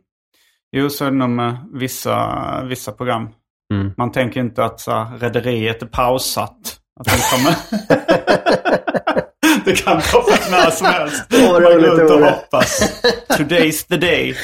Jo, 0.76 0.90
så 0.90 1.04
är 1.04 1.10
det 1.10 1.16
nog 1.16 1.30
med 1.30 1.56
vissa, 1.72 2.64
vissa 2.64 2.92
program. 2.92 3.28
Mm. 3.74 3.92
Man 3.96 4.12
tänker 4.12 4.40
inte 4.40 4.64
att 4.64 4.80
rederiet 5.20 5.82
är 5.82 5.86
pausat. 5.86 6.78
Att 7.00 7.06
de 7.06 7.36
kommer... 7.36 7.54
det 9.64 9.84
kan 9.84 10.00
komma 10.00 10.36
när 10.50 10.70
som 10.70 10.86
helst. 10.86 11.24
Vad 11.30 11.62
Man 11.62 11.72
går 11.72 11.78
runt 11.78 12.10
och 12.10 12.20
hoppas. 12.20 13.02
Today's 13.28 13.88
the 13.88 13.96
day. 13.96 14.34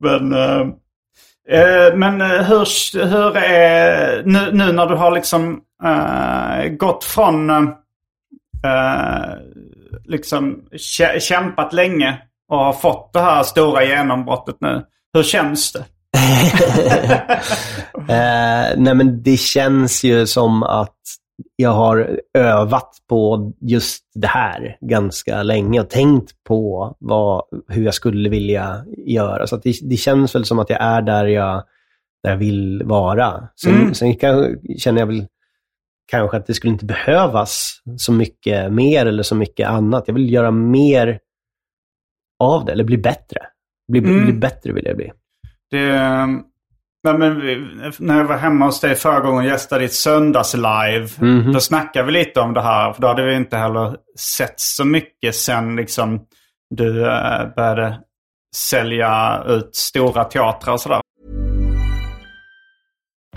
men 0.04 0.32
eh, 0.32 0.66
Eh, 1.50 1.94
men 1.96 2.20
eh, 2.20 2.28
hur, 2.28 2.66
hur 3.06 3.36
är... 3.36 4.22
Nu, 4.24 4.50
nu 4.52 4.72
när 4.72 4.86
du 4.86 4.94
har 4.94 5.10
liksom 5.10 5.60
eh, 5.84 6.68
gått 6.68 7.04
från... 7.04 7.50
eh, 7.50 7.64
liksom 10.04 10.60
kä- 10.72 11.18
kämpat 11.18 11.72
länge 11.72 12.18
och 12.48 12.58
har 12.58 12.72
fått 12.72 13.12
det 13.12 13.20
här 13.20 13.42
stora 13.42 13.84
genombrottet 13.84 14.56
nu. 14.60 14.82
Hur 15.12 15.22
känns 15.22 15.72
det? 15.72 15.84
Eh, 18.08 18.72
nej 18.76 18.94
men 18.94 19.22
det 19.22 19.36
känns 19.36 20.04
ju 20.04 20.26
som 20.26 20.62
att 20.62 20.96
jag 21.56 21.70
har 21.70 22.20
övat 22.38 22.90
på 23.08 23.52
just 23.60 24.04
det 24.14 24.26
här 24.26 24.76
ganska 24.80 25.42
länge 25.42 25.80
och 25.80 25.90
tänkt 25.90 26.44
på 26.44 26.96
vad, 27.00 27.42
hur 27.68 27.84
jag 27.84 27.94
skulle 27.94 28.28
vilja 28.28 28.84
göra. 29.06 29.46
Så 29.46 29.56
det, 29.56 29.74
det 29.82 29.96
känns 29.96 30.34
väl 30.34 30.44
som 30.44 30.58
att 30.58 30.70
jag 30.70 30.80
är 30.82 31.02
där 31.02 31.24
jag, 31.26 31.64
där 32.22 32.30
jag 32.30 32.36
vill 32.38 32.82
vara. 32.84 33.48
Sen, 33.56 33.74
Mm. 33.74 33.94
sen 33.94 34.16
kan, 34.16 34.56
känner 34.78 35.00
jag 35.00 35.06
väl 35.06 35.26
kanske 36.10 36.36
att 36.36 36.46
det 36.46 36.54
skulle 36.54 36.72
inte 36.72 36.84
behövas 36.84 37.82
så 37.96 38.12
mycket 38.12 38.72
mer 38.72 39.06
eller 39.06 39.22
så 39.22 39.34
mycket 39.34 39.68
annat. 39.68 40.04
Jag 40.06 40.14
vill 40.14 40.32
göra 40.32 40.50
mer 40.50 41.20
av 42.40 42.64
det, 42.64 42.72
eller 42.72 42.84
bli 42.84 42.98
bättre. 42.98 43.40
Bli, 43.92 43.98
Mm. 44.00 44.24
bli 44.24 44.32
bättre 44.32 44.72
vill 44.72 44.86
jag 44.86 44.96
bli. 44.96 45.12
Det, 45.70 45.88
nej, 47.04 47.18
men 47.18 47.92
när 47.98 48.18
jag 48.18 48.24
var 48.24 48.36
hemma 48.36 48.64
hos 48.64 48.80
dig 48.80 48.94
förra 48.94 49.20
gången 49.20 49.38
och 49.38 49.50
gästade 49.50 49.84
ditt 49.84 49.92
söndagslive. 49.92 51.08
Mhm. 51.18 51.52
Då 51.52 51.60
snackade 51.60 52.06
vi 52.06 52.12
lite 52.12 52.40
om 52.40 52.54
det 52.54 52.62
här. 52.62 52.92
För 52.92 53.02
då 53.02 53.08
hade 53.08 53.24
vi 53.24 53.34
inte 53.34 53.56
heller 53.56 53.96
sett 54.18 54.60
så 54.60 54.84
mycket 54.84 55.34
sen 55.34 55.76
liksom, 55.76 56.20
du 56.70 57.06
eh, 57.06 57.54
började 57.56 58.00
sälja 58.56 59.42
ut 59.46 59.76
stora 59.76 60.24
teatrar 60.24 60.72
och 60.72 60.80
sådär. 60.80 61.00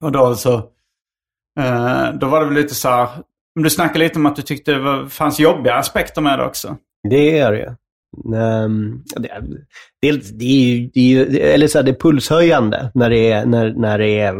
Och 0.00 0.12
då 0.12 0.34
så... 0.34 0.54
Eh, 1.60 2.12
då 2.12 2.26
var 2.26 2.40
det 2.40 2.46
väl 2.46 2.54
lite 2.54 2.74
så 2.74 2.88
här... 2.88 3.08
Du 3.54 3.70
snackade 3.70 3.98
lite 3.98 4.18
om 4.18 4.26
att 4.26 4.36
du 4.36 4.42
tyckte 4.42 4.72
det 4.72 4.78
var, 4.78 5.06
fanns 5.06 5.40
jobbiga 5.40 5.74
aspekter 5.74 6.20
med 6.20 6.38
det 6.38 6.44
också. 6.44 6.76
Det 7.08 7.38
är 7.38 7.52
det. 7.52 7.76
Um, 8.64 9.04
det, 9.16 9.42
dels, 10.02 10.30
det 10.30 10.44
är 10.44 10.74
ju, 10.74 10.90
det 10.94 11.00
är 11.00 11.04
ju 11.04 11.38
eller 11.38 11.66
så 11.66 11.78
här, 11.78 11.82
det 11.82 11.90
är 11.90 12.00
pulshöjande 12.00 12.90
när 12.94 13.10
det 13.10 13.32
är, 13.32 13.46
när, 13.46 13.72
när 13.72 13.98
det 13.98 14.20
är 14.20 14.34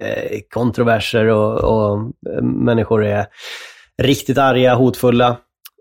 eh, 0.00 0.40
kontroverser 0.50 1.26
och, 1.26 1.54
och 1.54 2.12
eh, 2.32 2.42
människor 2.42 3.04
är 3.04 3.26
riktigt 4.02 4.38
arga, 4.38 4.74
hotfulla. 4.74 5.36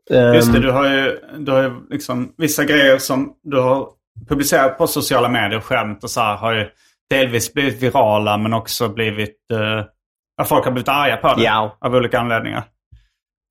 Just 0.09 0.51
det, 0.51 0.57
Ehm, 0.57 0.61
du 0.61 0.71
har 0.71 0.89
ju, 0.89 1.19
du 1.37 1.51
har 1.51 1.63
ju 1.63 1.71
liksom 1.89 2.33
vissa 2.37 2.63
grejer 2.63 2.97
som 2.97 3.33
du 3.43 3.59
har 3.59 3.87
publicerat 4.29 4.77
på 4.77 4.87
sociala 4.87 5.29
medier, 5.29 5.59
skämt 5.59 6.03
och 6.03 6.09
så 6.09 6.21
här, 6.21 6.35
har 6.35 6.53
ju 6.53 6.69
delvis 7.13 7.53
blivit 7.53 7.83
virala 7.83 8.37
men 8.37 8.53
också 8.53 8.89
blivit... 8.89 9.37
Ja, 10.37 10.43
folk 10.43 10.65
har 10.65 10.71
blivit 10.71 10.89
arga 10.89 11.17
på 11.17 11.33
det 11.33 11.43
Ja. 11.43 11.77
av 11.81 11.95
olika 11.95 12.19
anledningar. 12.19 12.63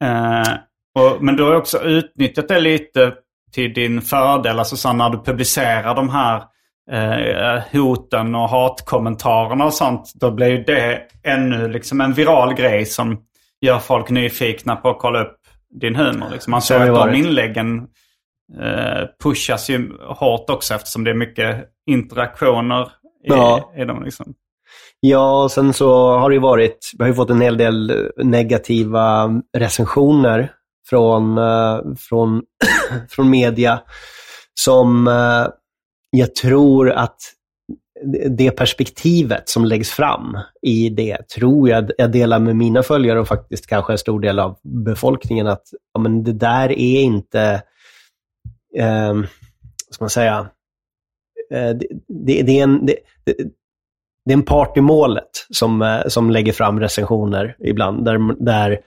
Eh, 0.05 0.53
och, 0.99 1.25
men 1.25 1.37
du 1.37 1.43
har 1.43 1.55
också 1.55 1.83
utnyttjat 1.83 2.49
det 2.49 2.61
lite 2.61 3.13
till 3.53 3.75
din 3.75 4.03
fördel. 4.03 4.59
Alltså 4.59 4.77
så 4.77 4.93
när 4.93 5.11
du 5.11 5.19
publicerar 5.19 5.95
de 5.95 6.09
här 6.09 6.43
eh, 6.91 7.63
hoten 7.73 8.35
och 8.35 8.49
hatkommentarerna 8.49 9.65
och 9.65 9.75
sånt. 9.75 10.13
Då 10.15 10.31
blir 10.31 10.47
ju 10.49 10.63
det 10.65 11.03
ännu 11.25 11.69
liksom 11.69 12.01
en 12.01 12.13
viral 12.13 12.55
grej 12.55 12.87
som 12.87 13.23
gör 13.61 13.79
folk 13.79 14.11
nyfikna 14.11 14.77
på 14.77 14.91
att 14.91 14.99
kolla 14.99 15.23
upp 15.23 15.37
din 15.81 15.97
humor. 15.97 16.27
Liksom. 16.33 16.51
Man 16.51 16.63
ser 16.63 16.91
att 16.91 17.13
de 17.13 17.15
inläggen 17.15 17.79
eh, 18.63 19.07
pushas 19.23 19.71
ju 19.71 19.93
hårt 20.01 20.51
också 20.51 20.75
eftersom 20.75 21.05
det 21.05 21.11
är 21.11 21.15
mycket 21.15 21.65
interaktioner 21.87 22.89
Ja. 23.23 23.73
i 23.77 23.85
dem. 23.85 24.05
Liksom. 24.05 24.35
Ja, 25.01 25.43
och 25.45 25.51
sen 25.51 25.73
så 25.73 26.19
har 26.19 26.31
det 26.31 26.35
ju 26.35 26.41
varit, 26.41 26.91
vi 26.99 27.05
har 27.05 27.09
ju 27.09 27.15
fått 27.15 27.31
en 27.31 27.41
hel 27.41 27.57
del 27.57 28.11
negativa 28.17 29.31
recensioner 29.57 30.53
från, 30.89 31.39
eh, 31.39 31.81
från, 31.99 32.43
från 33.09 33.31
media 33.31 33.81
som 34.61 35.09
eh, 35.09 35.47
jag 36.11 36.35
tror 36.35 36.91
att 36.91 37.17
det 38.31 38.51
perspektivet 38.51 39.49
som 39.49 39.65
läggs 39.65 39.91
fram 39.91 40.39
i 40.63 40.89
det 40.89 41.29
tror 41.29 41.69
jag 41.69 41.91
jag 41.99 42.13
delar 42.13 42.39
med 42.39 42.57
mina 42.57 42.83
följare 42.83 43.21
och 43.21 43.29
faktiskt 43.29 43.67
kanske 43.67 43.93
en 43.93 43.99
stor 43.99 44.21
del 44.21 44.39
av 44.39 44.59
befolkningen 44.63 45.47
att 45.47 45.63
ja, 45.95 46.01
men 46.01 46.25
det 46.25 46.33
där 46.33 46.73
är 46.73 47.03
inte, 47.03 47.63
eh, 48.79 49.15
ska 49.91 50.05
man 50.05 50.11
säga, 50.11 50.39
eh, 50.39 50.47
det, 51.57 51.87
det, 52.09 52.43
det 52.43 52.59
är 52.59 52.63
en, 52.63 52.87
det, 52.87 52.97
det, 54.27 54.33
är 54.33 54.37
en 54.37 54.43
part 54.43 54.77
i 54.77 54.81
målet 54.81 55.47
som, 55.51 55.83
eh, 55.83 56.01
som 56.07 56.31
lägger 56.31 56.53
fram 56.53 56.81
recensioner 56.81 57.57
ibland, 57.61 58.05
där, 58.05 58.45
där, 58.45 58.79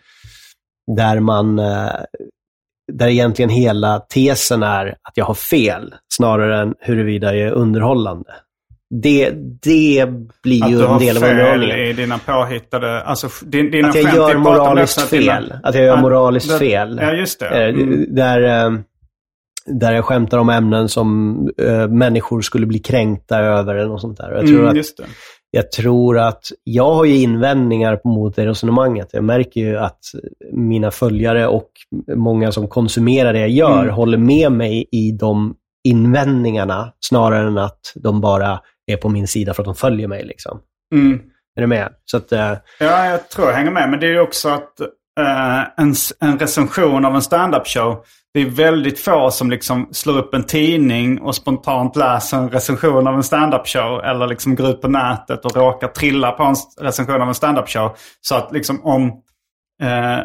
där 0.95 1.19
man 1.19 1.59
eh, 1.59 1.89
där 2.93 3.07
egentligen 3.07 3.49
hela 3.49 3.99
tesen 3.99 4.63
är 4.63 4.87
att 4.87 5.13
jag 5.15 5.25
har 5.25 5.33
fel, 5.33 5.95
snarare 6.13 6.61
än 6.61 6.75
huruvida 6.79 7.35
jag 7.35 7.47
är 7.47 7.51
underhållande. 7.51 8.29
Det, 9.01 9.31
det 9.61 10.07
blir 10.43 10.63
Att 10.63 10.71
ju 10.71 10.75
du 10.75 10.83
en 10.83 10.89
har 10.89 10.99
del 10.99 11.17
av 11.17 11.21
fel 11.21 11.31
underhållningen. 11.31 11.79
i 11.79 11.93
dina 11.93 12.17
påhittade... 12.17 13.01
Alltså 13.01 13.29
din, 13.45 13.71
dina 13.71 13.89
Att 13.89 13.95
jag 13.95 14.15
gör 14.15 14.37
moraliskt 14.37 15.01
fel. 15.01 15.53
Att 15.63 15.75
jag 15.75 15.83
gör 15.83 16.01
moraliskt 16.01 16.57
fel. 16.57 16.99
Ja, 17.01 17.11
just 17.13 17.39
det. 17.39 17.47
Eh, 17.47 17.75
Mm. 17.75 18.15
Där, 18.15 18.41
eh, 18.41 18.79
där 19.65 19.93
jag 19.93 20.05
skämtar 20.05 20.37
om 20.37 20.49
ämnen 20.49 20.89
som 20.89 21.37
eh, 21.57 21.87
människor 21.87 22.41
skulle 22.41 22.65
bli 22.65 22.79
kränkta 22.79 23.39
över 23.39 23.75
eller 23.75 23.87
något 23.89 24.01
sånt 24.01 24.17
där. 24.17 24.31
Jag 24.31 24.47
tror, 24.47 24.59
Mm, 24.59 24.79
att, 24.79 24.85
jag 25.51 25.71
tror 25.71 26.19
att 26.19 26.43
jag 26.63 26.93
har 26.93 27.05
ju 27.05 27.15
invändningar 27.15 27.99
mot 28.03 28.35
det 28.35 28.45
resonemanget. 28.45 29.09
Jag 29.13 29.23
märker 29.23 29.61
ju 29.61 29.77
att 29.77 29.99
mina 30.53 30.91
följare 30.91 31.47
och 31.47 31.69
många 32.15 32.51
som 32.51 32.67
konsumerar 32.67 33.33
det 33.33 33.39
jag 33.39 33.49
gör 33.49 33.83
Mm. 33.83 33.95
håller 33.95 34.17
med 34.17 34.51
mig 34.51 34.85
i 34.91 35.11
de 35.11 35.55
invändningarna 35.87 36.91
snarare 36.99 37.47
än 37.47 37.57
att 37.57 37.79
de 37.95 38.21
bara 38.21 38.59
är 38.91 38.97
på 38.97 39.09
min 39.09 39.27
sida 39.27 39.53
för 39.53 39.61
att 39.63 39.65
de 39.65 39.75
följer 39.75 40.07
mig. 40.07 40.23
Liksom. 40.25 40.59
Mm. 40.95 41.19
Är 41.57 41.61
du 41.61 41.67
med? 41.67 41.89
Så 42.05 42.17
att, 42.17 42.31
eh, 42.31 42.53
Ja, 42.79 43.05
jag 43.09 43.29
tror 43.29 43.47
jag 43.47 43.55
hänger 43.55 43.71
med. 43.71 43.89
Men 43.89 43.99
det 43.99 44.05
är 44.07 44.11
ju 44.11 44.19
också 44.19 44.49
att 44.49 44.73
en, 45.77 45.91
s- 45.91 46.13
en 46.21 46.39
recension 46.39 47.05
av 47.05 47.15
en 47.15 47.21
stand-up 47.21 47.67
show. 47.67 48.03
Det 48.33 48.41
är 48.41 48.45
väldigt 48.49 48.99
få 48.99 49.31
som 49.31 49.49
liksom 49.49 49.89
slår 49.91 50.17
upp 50.17 50.33
en 50.33 50.43
tidning 50.43 51.21
och 51.21 51.35
spontant 51.35 51.95
läser 51.95 52.37
en 52.37 52.49
recension 52.49 53.07
av 53.07 53.15
en 53.15 53.23
stand-up 53.23 53.67
show. 53.67 54.01
Eller 54.03 54.27
liksom 54.27 54.55
går 54.55 54.69
ut 54.69 54.81
på 54.81 54.87
nätet 54.87 55.45
och 55.45 55.55
råkar 55.55 55.87
trilla 55.87 56.31
på 56.31 56.43
en 56.43 56.55
recension 56.81 57.21
av 57.21 57.27
en 57.27 57.33
stand-up 57.35 57.69
show. 57.69 57.95
Så 58.21 58.35
att 58.35 58.51
liksom 58.51 58.85
om, 58.85 59.07
eh, 59.83 60.17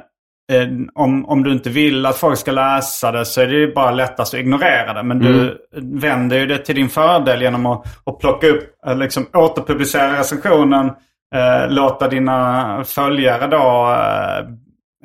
eh, 0.53 0.69
om, 0.95 1.27
om 1.27 1.43
du 1.43 1.53
inte 1.53 1.71
vill 1.71 2.07
att 2.07 2.17
folk 2.17 2.39
ska 2.39 2.53
läsa 2.53 3.13
det 3.13 3.25
så 3.25 3.41
är 3.41 3.47
det 3.47 3.55
ju 3.57 3.75
bara 3.75 3.91
lättast 3.91 4.35
att 4.35 4.41
ignorera 4.41 4.93
det. 4.93 5.03
Men 5.03 5.19
du 5.19 5.59
vänder 6.01 6.39
ju 6.39 6.47
det 6.47 6.59
till 6.59 6.75
din 6.75 6.89
fördel 6.89 7.43
genom 7.43 7.67
att, 7.67 7.87
att 8.07 8.19
plocka 8.19 8.47
upp, 8.47 8.65
eh, 8.87 8.97
liksom 8.97 9.27
återpublicera 9.33 10.19
recensionen. 10.19 10.87
Eh, 11.35 11.69
låta 11.71 12.09
dina 12.09 12.85
följare 12.85 13.47
då, 13.47 13.93
eh, 13.93 14.39
eh, 14.39 14.45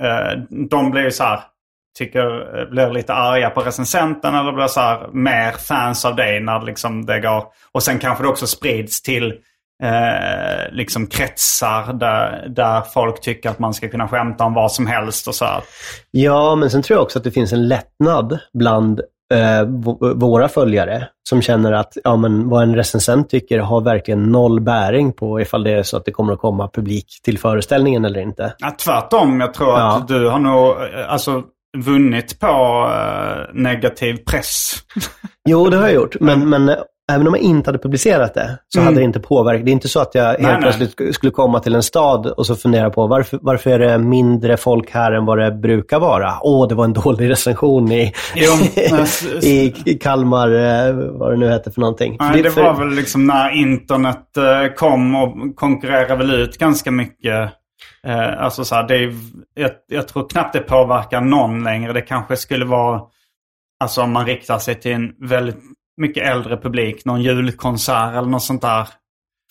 Eh, 0.06 0.38
de 0.70 0.92
blir 0.92 1.04
ju 1.04 1.12
så 1.12 1.24
här, 1.24 1.40
tycker, 1.98 2.60
eh, 2.60 2.70
blir 2.70 2.92
lite 2.92 3.14
arga 3.14 3.50
på 3.50 3.62
recensenten 3.62 4.36
eller 4.36 4.52
blir 4.52 4.68
så 4.68 4.80
här 4.80 5.08
mer 5.14 5.52
fans 5.52 6.06
av 6.06 6.16
dig 6.16 6.40
när 6.40 6.62
liksom 6.62 7.06
det 7.06 7.20
går. 7.20 7.44
Och 7.72 7.84
sen 7.84 8.00
kanske 8.00 8.24
det 8.24 8.28
också 8.30 8.48
sprids 8.48 9.02
till 9.02 9.34
eh, 9.84 10.72
liksom 10.72 11.08
kretsar 11.08 11.94
där, 11.94 12.48
där 12.50 12.82
folk 12.82 13.22
tycker 13.22 13.50
att 13.50 13.60
man 13.60 13.74
ska 13.74 13.90
kunna 13.90 14.08
skämta 14.08 14.44
om 14.44 14.54
vad 14.54 14.72
som 14.72 14.88
helst 14.88 15.28
och 15.28 15.36
så 15.36 15.46
här. 15.46 15.64
Ja, 16.12 16.56
men 16.56 16.70
sen 16.70 16.82
tror 16.82 16.98
jag 16.98 17.04
också 17.04 17.20
att 17.20 17.24
det 17.24 17.32
finns 17.32 17.54
en 17.54 17.68
lättnad 17.68 18.40
bland 18.54 19.02
eh, 19.34 19.66
våra 20.16 20.48
följare 20.48 21.08
som 21.30 21.42
känner 21.42 21.72
att 21.72 21.98
ja, 22.04 22.16
men 22.16 22.50
vad 22.50 22.64
en 22.64 22.76
recensent 22.76 23.30
tycker 23.30 23.60
har 23.60 23.82
verkligen 23.82 24.24
noll 24.32 24.62
bäring 24.62 25.14
på 25.14 25.42
ifall 25.42 25.64
det 25.64 25.72
är 25.72 25.84
så 25.84 25.98
att 25.98 26.06
det 26.06 26.12
kommer 26.12 26.34
att 26.34 26.40
komma 26.40 26.70
publik 26.74 27.08
till 27.24 27.38
föreställningen 27.40 28.06
eller 28.06 28.20
inte. 28.20 28.54
Ja, 28.58 28.76
tvärtom, 28.86 29.40
jag 29.40 29.54
tror 29.54 29.70
Ja. 29.70 29.98
att 29.98 30.08
du 30.08 30.30
har 30.30 30.40
nog 30.40 30.70
eh, 30.70 31.12
alltså, 31.14 31.44
vunnit 31.78 32.40
på 32.40 32.48
eh, 32.94 33.54
negativ 33.54 34.18
press. 34.32 34.74
Jo, 35.50 35.70
det 35.70 35.78
har 35.78 35.84
jag 35.84 35.94
gjort, 35.96 36.16
men, 36.20 36.50
men 36.50 36.70
eh, 36.70 36.76
även 37.12 37.28
om 37.28 37.34
jag 37.34 37.44
inte 37.44 37.68
hade 37.68 37.80
publicerat 37.80 38.34
det 38.34 38.60
så 38.68 38.82
hade 38.82 38.96
det 38.98 39.04
inte 39.04 39.20
påverkat. 39.20 39.66
Det 39.66 39.72
är 39.72 39.74
inte 39.74 39.88
så 39.88 40.00
att 40.00 40.16
jag 40.16 40.24
helt 40.26 40.40
Mm. 40.40 40.52
nej. 40.52 40.62
plötsligt 40.62 40.96
sk- 41.00 41.12
skulle 41.12 41.32
komma 41.32 41.60
till 41.60 41.76
en 41.76 41.84
stad 41.84 42.26
och 42.28 42.46
så 42.46 42.56
fundera 42.56 42.90
på 42.90 43.08
varför, 43.08 43.40
varför 43.42 43.70
är 43.72 43.80
det 43.80 43.98
mindre 43.98 44.58
folk 44.58 44.92
här 44.92 45.12
än 45.12 45.26
vad 45.26 45.38
det 45.40 45.52
brukar 45.52 46.00
vara? 46.00 46.34
Åh, 46.42 46.68
det 46.68 46.76
var 46.76 46.86
en 46.86 46.94
dålig 46.94 47.30
recension 47.30 47.92
i, 47.92 48.14
i, 49.42 49.74
i 49.86 49.94
Kalmar, 49.94 50.48
eh, 50.88 50.94
vad 50.96 51.32
det 51.32 51.38
nu 51.38 51.50
heter 51.50 51.72
för 51.72 51.82
någonting. 51.82 52.18
Nej, 52.20 52.42
det 52.44 52.50
var 52.56 52.74
väl 52.74 52.90
liksom 52.90 53.26
när 53.28 53.50
internet 53.50 54.38
eh, 54.38 54.74
kom 54.76 55.16
och 55.16 55.56
konkurrerade 55.56 56.16
väl 56.16 56.32
ut 56.34 56.58
ganska 56.58 56.92
mycket. 56.92 57.50
Eh, 58.08 58.44
alltså 58.44 58.66
så 58.66 58.76
här, 58.76 58.88
det 58.88 58.96
är, 58.96 59.14
jag, 59.56 59.72
jag 59.88 60.08
tror 60.08 60.30
knappt 60.30 60.54
det 60.54 60.60
påverkar 60.60 61.22
någon 61.22 61.64
längre. 61.64 61.94
Det 61.94 62.02
kanske 62.02 62.36
skulle 62.38 62.66
vara, 62.66 63.02
alltså 63.80 64.02
om 64.02 64.12
man 64.12 64.26
riktar 64.26 64.58
sig 64.60 64.76
till 64.76 64.92
en 64.92 65.12
väldigt 65.30 65.58
mycket 65.98 66.24
äldre 66.30 66.58
publik, 66.58 67.06
någon 67.06 67.22
julkonsert 67.22 68.14
eller 68.18 68.28
något 68.30 68.44
sånt 68.44 68.62
där. 68.62 68.88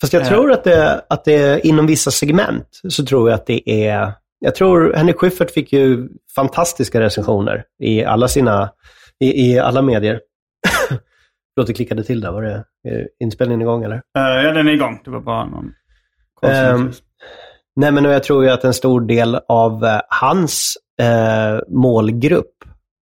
Fast 0.01 0.13
jag 0.13 0.21
Eh. 0.21 0.27
tror 0.27 0.51
att 0.51 0.63
det, 0.63 1.05
att 1.09 1.25
det 1.25 1.67
inom 1.67 1.87
vissa 1.87 2.11
segment 2.11 2.67
så 2.89 3.05
tror 3.05 3.29
jag 3.29 3.35
att 3.35 3.45
det 3.45 3.87
är... 3.87 4.13
Jag 4.39 4.55
tror 4.55 4.93
Henrik 4.93 5.17
Schyffert 5.17 5.51
fick 5.51 5.73
ju 5.73 6.09
fantastiska 6.35 6.99
recensioner 7.01 7.63
i 7.83 8.03
alla 8.03 8.27
sina, 8.27 8.69
i, 9.19 9.51
i 9.51 9.59
alla 9.59 9.81
medier. 9.81 10.19
Förlåt, 11.55 11.67
det 11.67 11.73
klickade 11.73 12.03
till 12.03 12.21
där. 12.21 12.31
Var 12.31 12.41
det 12.41 12.63
är 12.89 13.07
inspelningen 13.19 13.61
igång 13.61 13.83
eller? 13.83 13.95
Eh, 13.95 14.01
ja, 14.45 14.51
den 14.51 14.67
är 14.67 14.71
igång. 14.73 15.01
Det 15.05 15.11
var 15.11 15.19
bara 15.21 15.45
någon 15.45 15.71
notis. 16.41 17.01
Nej, 17.75 17.91
men 17.91 18.03
jag 18.03 18.23
tror 18.23 18.43
ju 18.43 18.49
att 18.49 18.63
en 18.63 18.73
stor 18.73 19.01
del 19.01 19.39
av 19.47 19.85
eh, 19.85 19.99
hans 20.09 20.73
eh, 21.01 21.59
målgrupp 21.67 22.53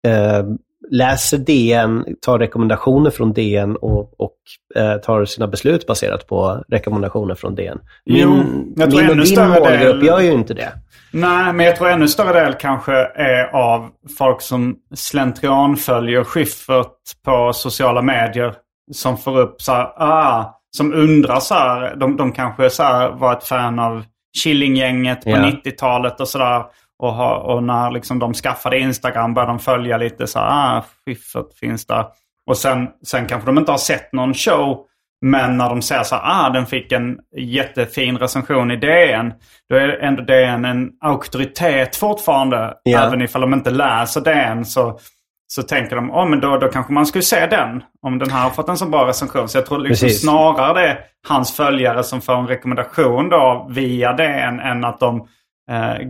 eh, 0.07 0.45
läser 0.91 1.39
DN, 1.39 2.05
tar 2.23 2.39
rekommendationer 2.39 3.11
från 3.11 3.33
DN 3.33 3.77
och, 3.77 4.21
och 4.21 4.35
eh, 4.77 4.95
tar 4.97 5.25
sina 5.25 5.47
beslut 5.47 5.87
baserat 5.87 6.27
på 6.27 6.65
rekommendationer 6.69 7.35
från 7.35 7.55
DN. 7.55 7.79
Jo, 8.05 8.31
Min, 8.31 8.75
jag 8.77 8.91
tror 8.91 9.01
min 9.01 9.09
och 9.09 9.13
ännu 9.13 9.23
din 9.23 9.33
större 9.33 9.49
målgrupp 9.61 9.81
del- 10.01 10.07
gör 10.07 10.21
ju 10.21 10.33
inte 10.33 10.55
det. 10.55 10.73
Nej, 11.13 11.53
men 11.53 11.67
jag 11.67 11.77
tror 11.77 11.89
ännu 11.89 12.09
större 12.09 12.41
del 12.45 12.55
kanske 12.55 12.93
är 13.15 13.45
av 13.57 13.89
folk 14.19 14.43
som 14.43 14.77
slentrian 14.95 15.77
följer 15.77 16.25
Schyffert 16.25 16.93
på 17.25 17.53
sociala 17.53 18.03
medier. 18.03 18.55
Som 18.93 19.19
får 19.19 19.39
upp 19.39 19.63
så 19.63 19.73
här, 19.73 19.85
ah, 19.97 20.55
som 20.77 20.95
undrar 20.95 21.41
så 21.41 21.55
här, 21.55 21.97
de, 21.97 22.17
de 22.17 22.33
kanske 22.33 22.71
så 22.71 22.83
här 22.83 23.11
var 23.11 23.33
ett 23.33 23.45
fan 23.45 23.79
av 23.79 24.05
Killinggänget 24.43 25.25
på 25.25 25.31
Ja. 25.31 25.37
90-talet 25.37 26.21
och 26.21 26.29
sådär. 26.29 26.63
Och, 26.99 27.13
ha, 27.13 27.37
och 27.37 27.63
när 27.63 27.91
liksom 27.91 28.19
de 28.19 28.35
skaffade 28.35 28.79
Instagram 28.79 29.35
började 29.35 29.53
de 29.53 29.59
följa 29.59 29.97
lite 29.97 30.27
så 30.27 30.39
här, 30.39 30.77
ah, 30.79 30.85
Schyffert 31.05 31.59
finns 31.61 31.87
där. 31.87 32.07
Och 32.47 32.57
sen, 32.57 32.89
sen 33.07 33.27
kanske 33.27 33.47
de 33.47 33.59
inte 33.59 33.71
har 33.71 33.79
sett 33.79 34.13
någon 34.13 34.35
show. 34.35 34.85
Men 35.21 35.57
när 35.57 35.69
de 35.69 35.83
säger 35.83 36.03
så 36.03 36.17
här, 36.17 36.47
ah, 36.47 36.51
den 36.51 36.67
fick 36.67 36.93
en 36.93 37.19
jättefin 37.37 38.19
recension 38.19 38.71
i 38.71 38.77
DN. 38.77 39.33
Då 39.71 39.77
är 39.77 39.89
ändå 39.89 40.23
DN 40.23 40.65
en 40.65 40.91
auktoritet 41.01 41.97
fortfarande. 41.97 42.75
Ja. 42.83 43.03
Även 43.07 43.23
ifall 43.23 43.41
de 43.41 43.55
inte 43.55 43.71
läser 43.71 44.21
DN 44.21 44.65
så, 44.65 44.99
så 45.47 45.63
tänker 45.63 45.97
de, 45.97 46.11
oh, 46.11 46.29
men 46.29 46.41
då, 46.41 46.57
då 46.57 46.69
kanske 46.69 46.93
man 46.93 47.07
skulle 47.07 47.25
se 47.25 47.47
den. 47.47 47.83
Om 48.03 48.19
den 48.19 48.31
här 48.31 48.43
har 48.43 48.51
fått 48.51 48.69
en 48.69 48.77
så 48.77 48.87
bra 48.87 49.09
recension. 49.09 49.49
Så 49.49 49.59
jag 49.59 49.67
tror 49.67 49.79
liksom 49.79 50.07
Precis. 50.07 50.23
snarare 50.23 50.81
det 50.81 50.89
är 50.89 50.99
hans 51.29 51.57
följare 51.57 52.05
som 52.05 52.21
får 52.21 52.35
en 52.35 52.47
rekommendation 52.47 53.29
då 53.29 53.67
via 53.71 54.13
DN 54.13 54.61
än 54.61 54.85
att 54.85 55.01
de 55.01 55.29
eh, 55.71 56.09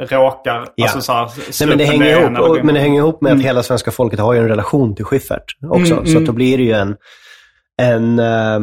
råkar 0.00 0.66
Ja. 0.74 0.84
alltså, 0.84 1.00
så 1.00 1.12
här, 1.12 1.30
Nej, 1.60 1.68
men, 1.68 1.78
det 1.78 1.84
hänger 1.84 2.20
ihop, 2.20 2.38
och, 2.38 2.64
men 2.64 2.74
det 2.74 2.80
hänger 2.80 2.98
ihop 3.00 3.20
med 3.20 3.30
Mm. 3.30 3.40
att 3.40 3.46
hela 3.46 3.62
svenska 3.62 3.90
folket 3.90 4.20
har 4.20 4.32
ju 4.32 4.38
en 4.40 4.48
relation 4.48 4.94
till 4.94 5.04
Schyffert 5.04 5.56
också. 5.62 5.92
Mm, 5.92 6.06
så 6.06 6.12
mm. 6.12 6.24
då 6.24 6.32
blir 6.32 6.58
det 6.58 6.64
ju 6.64 6.72
en, 6.72 6.96
en 7.82 8.18
eh, 8.18 8.60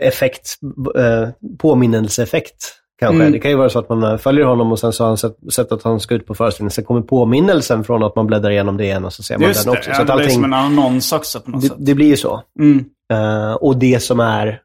effekt, 0.00 0.58
eh, 0.98 1.28
påminnelseeffekt 1.58 2.72
Kanske. 2.98 3.20
Mm. 3.22 3.32
Det 3.32 3.38
kan 3.38 3.50
ju 3.50 3.56
vara 3.56 3.68
så 3.68 3.78
att 3.78 3.88
man 3.88 4.18
följer 4.18 4.44
honom 4.44 4.72
och 4.72 4.78
sen 4.78 4.92
så 4.92 5.04
har 5.04 5.08
han 5.08 5.16
sett, 5.16 5.36
sett 5.52 5.72
att 5.72 5.82
han 5.82 6.00
ska 6.00 6.14
ut 6.14 6.26
på 6.26 6.34
föreställningen. 6.34 6.70
Sen 6.70 6.84
kommer 6.84 7.00
påminnelsen 7.00 7.84
från 7.84 8.02
att 8.02 8.16
man 8.16 8.26
bläddrar 8.26 8.50
igenom 8.50 8.76
det 8.76 8.84
igen 8.84 9.04
och 9.04 9.12
så 9.12 9.22
ser 9.22 9.38
man 9.38 9.48
Just 9.48 9.64
den 9.64 9.72
det, 9.72 9.78
också. 9.78 9.90
ja, 9.90 9.96
så 9.96 10.02
att 10.02 10.08
det 10.08 10.12
blir 10.14 10.22
allting, 10.24 10.34
som 10.34 10.44
en 10.44 10.52
annons 10.54 11.12
också 11.12 11.40
på 11.40 11.50
något 11.50 11.60
det, 11.62 11.68
sätt. 11.68 11.76
det 11.80 11.94
blir 11.94 12.06
ju 12.06 12.16
så. 12.16 12.42
Mm. 12.60 12.84
Eh, 13.12 13.52
och 13.54 13.76
det 13.76 14.02
som 14.02 14.20
är 14.20 14.60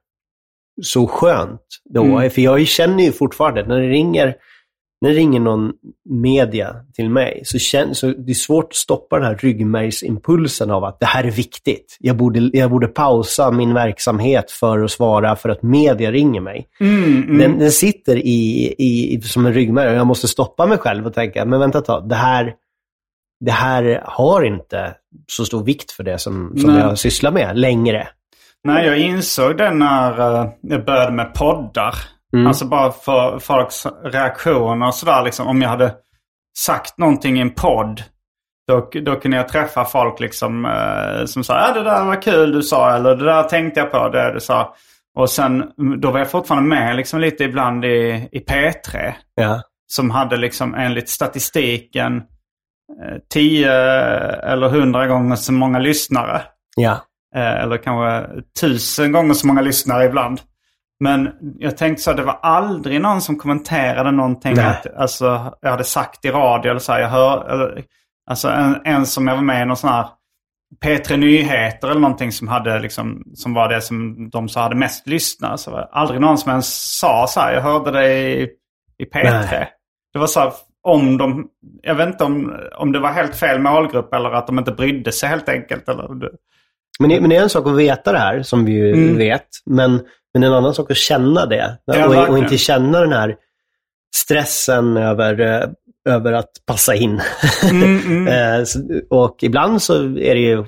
så 0.84 1.08
skönt 1.08 1.62
då, 1.94 2.04
Mm. 2.04 2.30
för 2.32 2.42
jag 2.42 2.68
känner 2.68 3.04
ju 3.04 3.12
fortfarande 3.12 3.66
när 3.68 3.80
det 3.80 3.88
ringer, 3.90 4.36
när 5.02 5.10
det 5.10 5.16
ringer 5.16 5.40
någon 5.40 5.72
media 6.10 6.76
till 6.94 7.10
mig, 7.10 7.42
så, 7.46 7.60
känner, 7.60 7.94
så 7.94 8.08
det 8.08 8.32
är 8.32 8.34
svårt 8.34 8.66
att 8.66 8.76
stoppa 8.76 9.16
den 9.16 9.26
här 9.26 9.36
ryggmärgsimpulsen 9.36 10.72
av 10.72 10.84
att 10.84 11.00
det 11.00 11.06
här 11.06 11.24
är 11.24 11.32
viktigt. 11.32 11.98
Jag 12.00 12.18
borde, 12.18 12.40
jag 12.54 12.70
borde 12.70 12.88
pausa 12.88 13.52
min 13.52 13.74
verksamhet 13.74 14.52
för 14.52 14.84
att 14.84 14.92
svara 14.92 15.36
för 15.36 15.50
att 15.50 15.64
media 15.64 16.12
ringer 16.12 16.42
mig. 16.42 16.68
Mm, 16.80 17.04
mm. 17.04 17.38
Den, 17.38 17.60
den 17.60 17.72
sitter 17.72 18.16
i, 18.16 18.74
i, 18.78 19.22
som 19.22 19.46
en 19.46 19.54
ryggmärg 19.54 19.90
och 19.90 19.96
jag 19.96 20.08
måste 20.08 20.28
stoppa 20.28 20.66
mig 20.66 20.78
själv 20.78 21.08
och 21.08 21.14
tänka, 21.14 21.46
men 21.46 21.60
vänta 21.60 21.78
ett 21.78 21.86
tag, 21.86 22.10
det 22.10 22.16
här, 22.16 22.54
det 23.40 23.52
här 23.52 24.02
har 24.06 24.44
inte 24.44 24.96
så 25.28 25.46
stor 25.46 25.64
vikt 25.64 25.92
för 25.92 26.04
det 26.04 26.18
som, 26.18 26.54
som 26.58 26.74
Nej. 26.74 26.80
jag 26.82 26.98
sysslar 26.98 27.32
med 27.32 27.58
längre. 27.58 28.08
Nej, 28.64 28.88
jag 28.88 29.00
insåg 29.00 29.58
det 29.58 29.72
när 29.72 30.42
eh, 30.42 30.50
jag 30.62 30.86
började 30.86 31.12
med 31.12 31.34
poddar. 31.34 31.96
Mm. 32.34 32.48
Alltså 32.48 32.66
bara 32.66 32.92
för 32.92 33.40
folks 33.40 33.86
reaktioner 34.04 34.88
och 34.88 34.96
sådär. 34.96 35.24
Liksom, 35.24 35.48
om 35.48 35.62
jag 35.62 35.70
hade 35.70 35.94
sagt 36.58 36.98
någonting 36.98 37.38
i 37.38 37.42
en 37.42 37.54
podd. 37.54 38.04
Då, 38.68 38.90
då 39.02 39.16
kunde 39.16 39.38
jag 39.38 39.48
träffa 39.48 39.86
folk 39.86 40.20
liksom, 40.20 40.66
eh, 40.66 41.26
som 41.26 41.44
sa 41.44 41.68
ja 41.68 41.74
det 41.74 41.84
där 41.84 42.06
var 42.06 42.22
kul 42.22 42.52
du 42.52 42.64
sa. 42.64 42.96
Eller 42.96 43.16
det 43.16 43.26
där 43.26 43.44
tänkte 43.44 43.80
jag 43.80 43.92
på 43.92 44.10
det 44.10 44.34
du 44.34 44.40
sa. 44.40 44.76
Och 45.18 45.30
sen, 45.30 45.72
då 46.02 46.12
var 46.12 46.20
jag 46.20 46.32
fortfarande 46.32 46.70
med 46.70 46.96
liksom 46.96 47.20
lite 47.20 47.44
ibland 47.44 47.86
i, 47.86 48.30
i 48.32 48.40
P3. 48.40 49.14
Ja. 49.36 49.62
Som 49.88 50.10
hade 50.10 50.38
liksom 50.38 50.76
enligt 50.76 51.10
statistiken 51.10 52.18
eh, 52.18 53.18
10 53.34 53.72
eller 54.44 54.68
100 54.68 55.08
gånger 55.08 55.36
så 55.36 55.54
många 55.54 55.80
lyssnare. 55.80 56.42
Ja. 56.76 56.92
Eh, 57.36 57.64
eller 57.64 57.78
kanske 57.78 58.30
tusen 58.62 59.12
gånger 59.12 59.34
så 59.34 59.48
många 59.48 59.62
lyssnare 59.62 60.06
ibland. 60.06 60.42
Men 61.02 61.30
jag 61.60 61.78
tänkte 61.78 62.04
så, 62.04 62.14
det 62.14 62.24
var 62.24 62.40
aldrig 62.42 63.02
någon 63.02 63.22
som 63.22 63.36
kommenterade 63.36 64.12
någonting. 64.12 64.54
Nej. 64.56 64.66
Att, 64.66 64.96
alltså, 64.96 65.54
jag 65.62 65.70
hade 65.72 65.84
sagt 65.84 66.26
i 66.26 66.30
radio 66.32 66.70
eller 66.70 66.80
så 66.80 66.92
här, 66.92 67.00
jag 67.00 67.10
hör, 67.10 67.50
eller, 67.50 67.84
alltså 68.30 68.50
en, 68.50 68.82
en 68.86 69.06
som 69.06 69.28
jag 69.28 69.36
var 69.36 69.44
med 69.44 69.62
i 69.62 69.66
någon 69.66 69.78
sån 69.78 69.90
här 69.90 70.08
P3 70.86 71.18
Nyheter 71.18 71.88
eller 71.90 72.02
någonting 72.02 72.32
som, 72.32 72.48
hade 72.48 72.80
liksom, 72.80 73.24
som 73.34 73.54
var 73.54 73.70
det 73.70 73.82
som 73.82 74.30
de 74.30 74.50
sa 74.50 74.62
hade 74.62 74.76
mest 74.76 75.08
lyssnare. 75.08 75.58
Så 75.58 75.72
var 75.72 75.80
det 75.80 75.88
aldrig 75.92 76.22
någon 76.22 76.38
som 76.38 76.50
ens 76.50 77.00
sa 77.00 77.26
så 77.30 77.40
här, 77.40 77.54
jag 77.54 77.62
hörde 77.62 77.92
det 77.92 78.14
i, 78.14 78.50
i 78.98 79.06
P3. 79.06 79.24
Nej. 79.24 79.70
Det 80.14 80.20
var 80.20 80.28
så 80.28 80.40
här, 80.40 80.52
om 80.84 81.18
de, 81.18 81.48
jag 81.82 81.96
vet 81.96 82.08
inte 82.08 82.24
om, 82.24 82.56
om 82.78 82.92
det 82.92 83.00
var 83.00 83.10
helt 83.12 83.36
fel 83.36 83.60
målgrupp 83.60 84.14
eller 84.14 84.32
att 84.32 84.48
de 84.48 84.60
inte 84.60 84.72
brydde 84.72 85.12
sig 85.12 85.30
helt 85.30 85.50
enkelt. 85.50 85.90
Eller, 85.90 86.08
Men, 87.00 87.10
det, 87.10 87.22
men 87.22 87.30
det 87.30 87.36
är 87.36 87.42
en 87.44 87.50
sak 87.50 87.68
att 87.68 87.78
veta 87.78 88.12
det 88.12 88.20
här, 88.20 88.42
som 88.44 88.66
vi 88.66 88.72
ju 88.72 88.94
Mm. 88.94 89.18
vet. 89.18 89.48
Men, 89.66 90.02
men 90.34 90.44
en 90.44 90.54
annan 90.54 90.74
sak 90.74 90.92
att 90.92 90.98
känna 90.98 91.46
det. 91.46 91.78
Och, 91.86 92.30
och 92.30 92.38
inte 92.38 92.58
känna 92.58 93.00
den 93.00 93.14
här 93.14 93.36
stressen 94.16 94.98
över, 94.98 95.40
eh, 95.40 95.70
över 96.14 96.34
att 96.34 96.52
passa 96.66 96.96
in. 96.96 97.22
Mm, 97.70 98.00
mm. 98.00 98.28
Eh, 98.28 98.66
och 99.10 99.38
ibland 99.42 99.82
så 99.82 100.04
är 100.04 100.36
det 100.36 100.42
ju 100.42 100.66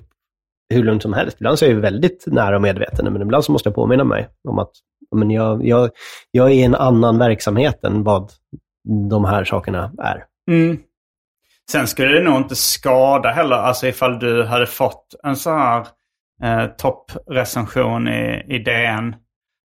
hur 0.74 0.84
lugnt 0.84 1.02
som 1.02 1.14
helst. 1.14 1.38
Ibland 1.40 1.60
så 1.60 1.66
är 1.66 1.70
jag 1.70 1.76
ju 1.76 1.82
väldigt 1.82 2.24
nära 2.28 2.56
och 2.56 2.62
medveten, 2.62 3.14
men 3.14 3.22
ibland 3.22 3.46
så 3.46 3.52
måste 3.52 3.70
jag 3.70 3.76
påminna 3.76 4.04
mig 4.04 4.30
om 4.48 4.60
att 4.60 4.72
men 5.16 5.32
jag, 5.32 5.66
jag, 5.66 5.90
jag 6.32 6.48
är 6.48 6.54
i 6.54 6.64
en 6.64 6.76
annan 6.76 7.18
verksamhet 7.18 7.84
än 7.84 8.04
vad 8.04 8.32
de 9.10 9.26
här 9.26 9.44
sakerna 9.44 9.92
är. 9.98 10.26
Mm. 10.52 10.78
Sen 11.72 11.88
skulle 11.88 12.14
det 12.14 12.24
nog 12.24 12.38
inte 12.38 12.56
skada 12.56 13.30
heller, 13.30 13.56
alltså 13.56 13.88
ifall 13.88 14.20
du 14.20 14.44
hade 14.44 14.66
fått 14.66 15.16
en 15.24 15.36
sån 15.36 15.60
här 15.60 15.88
eh, 16.44 16.66
topprecension 16.68 18.08
i, 18.08 18.46
i 18.48 18.60
DN. 18.60 19.16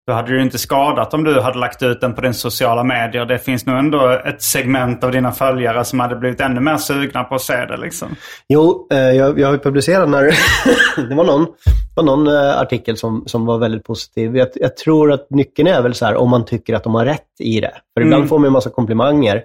Då 0.07 0.13
hade 0.13 0.27
det 0.31 0.35
ju 0.35 0.41
inte 0.41 0.57
skadat 0.57 1.13
om 1.13 1.23
du 1.23 1.41
hade 1.41 1.59
lagt 1.59 1.83
ut 1.83 2.01
den 2.01 2.13
på 2.13 2.21
din 2.21 2.33
sociala 2.33 2.83
medier. 2.83 3.25
Det 3.25 3.39
finns 3.39 3.65
nog 3.65 3.77
ändå 3.77 4.09
ett 4.25 4.41
segment 4.41 5.03
av 5.03 5.11
dina 5.11 5.31
följare 5.31 5.85
som 5.85 5.99
hade 5.99 6.15
blivit 6.15 6.41
ännu 6.41 6.59
mer 6.61 6.77
sugna 6.77 7.23
på 7.23 7.35
att 7.35 7.41
se 7.41 7.65
det 7.65 7.77
liksom. 7.77 8.15
Jo, 8.47 8.87
eh, 8.91 8.97
jag, 8.99 9.39
jag 9.39 9.47
har 9.47 9.53
ju 9.53 9.59
publicerat 9.59 10.09
när 10.09 10.23
det 11.09 11.15
var 11.15 11.23
någon, 11.23 11.47
var 11.95 12.03
någon 12.03 12.27
eh, 12.27 12.61
artikel 12.61 12.97
som, 12.97 13.23
som 13.27 13.45
var 13.45 13.57
väldigt 13.57 13.83
positiv. 13.83 14.37
Jag, 14.37 14.47
jag 14.55 14.77
tror 14.77 15.11
att 15.11 15.29
nyckeln 15.29 15.67
är 15.67 15.81
väl 15.81 15.93
så 15.93 16.05
här 16.05 16.15
om 16.15 16.29
man 16.29 16.45
tycker 16.45 16.73
att 16.73 16.83
de 16.83 16.95
har 16.95 17.05
rätt 17.05 17.21
i 17.39 17.59
det. 17.59 17.73
För 17.93 18.01
ibland 18.01 18.19
Mm. 18.21 18.29
får 18.29 18.39
man 18.39 18.45
en 18.47 18.53
massa 18.53 18.69
komplimanger 18.69 19.43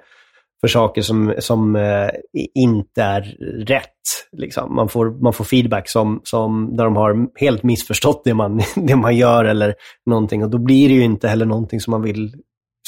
för 0.61 0.69
saker 0.69 1.03
som, 1.03 1.35
som 1.39 1.77
eh, 1.77 2.09
inte 2.55 3.03
är 3.03 3.23
rätt. 3.67 3.87
Liksom. 4.33 4.75
Man, 4.75 4.89
får, 4.89 5.11
man 5.23 5.33
får 5.33 5.45
feedback 5.45 5.89
som, 5.89 6.21
som, 6.25 6.77
där 6.77 6.85
de 6.85 6.97
har 6.97 7.27
helt 7.41 7.63
missförstått 7.63 8.25
det 8.25 8.35
man, 8.35 8.63
det 8.77 8.97
man 8.97 9.17
gör 9.17 9.45
eller 9.45 9.75
någonting. 10.07 10.45
Och 10.45 10.51
då 10.51 10.59
blir 10.59 10.89
det 10.89 10.95
ju 10.95 11.03
inte 11.03 11.29
heller 11.29 11.47
någonting 11.47 11.81
som 11.81 11.91
man 11.91 12.03
vill 12.03 12.35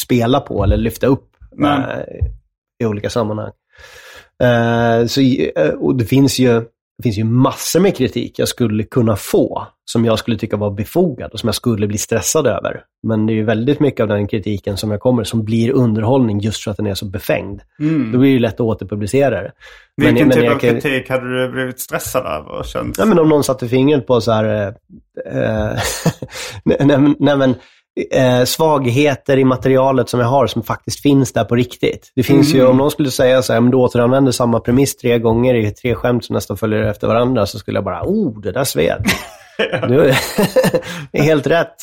spela 0.04 0.40
på 0.40 0.64
eller 0.64 0.76
lyfta 0.76 1.06
upp 1.06 1.28
eh, 1.64 2.00
i 2.82 2.86
olika 2.86 3.10
sammanhang. 3.10 3.52
Eh, 4.42 5.06
så, 5.06 5.20
eh, 5.56 5.68
och 5.68 5.96
det 5.96 6.04
finns, 6.04 6.38
ju, 6.38 6.62
det 7.02 7.06
finns 7.06 7.18
ju 7.18 7.24
massor 7.24 7.80
med 7.80 7.96
kritik 7.96 8.38
jag 8.38 8.48
skulle 8.48 8.84
kunna 8.84 9.16
få 9.16 9.66
som 9.84 10.04
jag 10.04 10.18
skulle 10.18 10.38
tycka 10.38 10.56
var 10.56 10.70
befogad 10.70 11.30
och 11.32 11.40
som 11.40 11.46
jag 11.48 11.54
skulle 11.54 11.86
bli 11.86 11.98
stressad 11.98 12.46
över. 12.46 12.80
Men 13.06 13.26
det 13.26 13.32
är 13.32 13.34
ju 13.34 13.44
väldigt 13.44 13.80
mycket 13.80 14.00
av 14.00 14.08
den 14.08 14.26
kritiken 14.28 14.76
som 14.76 14.90
jag 14.90 15.00
kommer 15.00 15.24
som 15.24 15.44
blir 15.44 15.70
underhållning 15.70 16.40
just 16.40 16.64
för 16.64 16.70
att 16.70 16.76
den 16.76 16.86
är 16.86 16.94
så 16.94 17.04
befängd. 17.06 17.60
Då 18.12 18.18
blir 18.18 18.20
det 18.20 18.28
ju 18.28 18.38
lätt 18.38 18.54
att 18.54 18.60
återpublicera 18.60 19.42
det. 19.42 19.52
Men- 19.96 20.06
Vilken 20.06 20.28
men 20.28 20.36
typ 20.36 20.44
jag 20.44 20.54
av 20.54 20.58
kritik 20.58 21.10
hade 21.10 21.42
du 21.46 21.52
blivit 21.52 21.80
stressad 21.80 22.26
över? 22.26 22.62
känt? 22.64 22.98
Ja, 22.98 23.04
men 23.04 23.18
om 23.18 23.28
någon 23.28 23.44
satte 23.44 23.68
fingret 23.68 24.06
på 24.06 24.20
så 24.20 24.32
här, 24.32 24.44
eh, 25.26 25.38
eh, 25.42 25.72
nej, 26.64 26.76
nej, 26.80 26.98
men- 26.98 27.16
nej, 27.18 27.36
men, 27.36 27.54
eh, 28.12 28.44
svagheter 28.44 29.38
i 29.38 29.44
materialet 29.44 30.08
som 30.08 30.20
jag 30.20 30.26
har 30.26 30.46
som 30.46 30.62
faktiskt 30.62 31.00
finns 31.00 31.32
där 31.32 31.44
på 31.44 31.56
riktigt. 31.56 32.12
Det 32.14 32.22
finns 32.22 32.54
ju, 32.54 32.66
om 32.66 32.76
någon 32.76 32.90
skulle 32.90 33.10
säga 33.10 33.42
så 33.42 33.52
här, 33.52 33.60
men 33.60 33.70
du 33.70 33.76
återanvänder 33.76 34.32
samma 34.32 34.60
premiss 34.60 34.96
tre 34.96 35.18
gånger 35.18 35.54
i 35.54 35.70
tre 35.70 35.94
skämt 35.94 36.24
som 36.24 36.34
nästan 36.34 36.56
följer 36.56 36.82
efter 36.82 37.06
varandra, 37.06 37.46
så 37.46 37.58
skulle 37.58 37.76
jag 37.76 37.84
bara, 37.84 38.02
oh, 38.02 38.40
det 38.40 38.52
där 38.52 38.64
sved. 38.64 39.04
Du, 39.88 40.08
är 40.08 40.16
helt 41.22 41.46
rätt. 41.46 41.74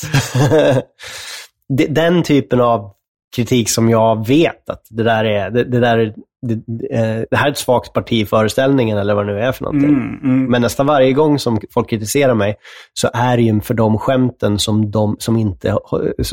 Den 1.88 2.22
typen 2.22 2.60
av 2.60 2.92
kritik 3.36 3.70
som 3.70 3.90
jag 3.90 4.26
vet 4.26 4.70
att 4.70 4.82
det 4.90 5.02
där 5.02 5.24
är, 5.24 5.50
det, 5.50 5.64
det 5.64 5.80
där 5.80 5.98
är, 5.98 6.14
det, 6.42 6.54
eh, 6.96 7.24
det 7.30 7.36
här 7.36 7.46
är 7.46 7.50
ett 7.50 7.58
svagt 7.58 7.92
parti 7.92 8.12
i 8.12 8.26
föreställningen 8.26 8.98
eller 8.98 9.14
vad 9.14 9.26
det 9.26 9.32
nu 9.32 9.40
är 9.40 9.52
för 9.52 9.64
någonting. 9.64 9.90
Mm, 9.90 10.20
mm. 10.22 10.50
Men 10.50 10.62
nästan 10.62 10.86
varje 10.86 11.12
gång 11.12 11.38
som 11.38 11.60
folk 11.74 11.90
kritiserar 11.90 12.34
mig 12.34 12.56
så 12.92 13.10
är 13.14 13.36
det 13.36 13.42
ju 13.42 13.60
för 13.60 13.74
de 13.74 13.98
skämten 13.98 14.58
som 14.58 14.90
de, 14.90 15.16
som 15.18 15.36
inte, 15.36 15.68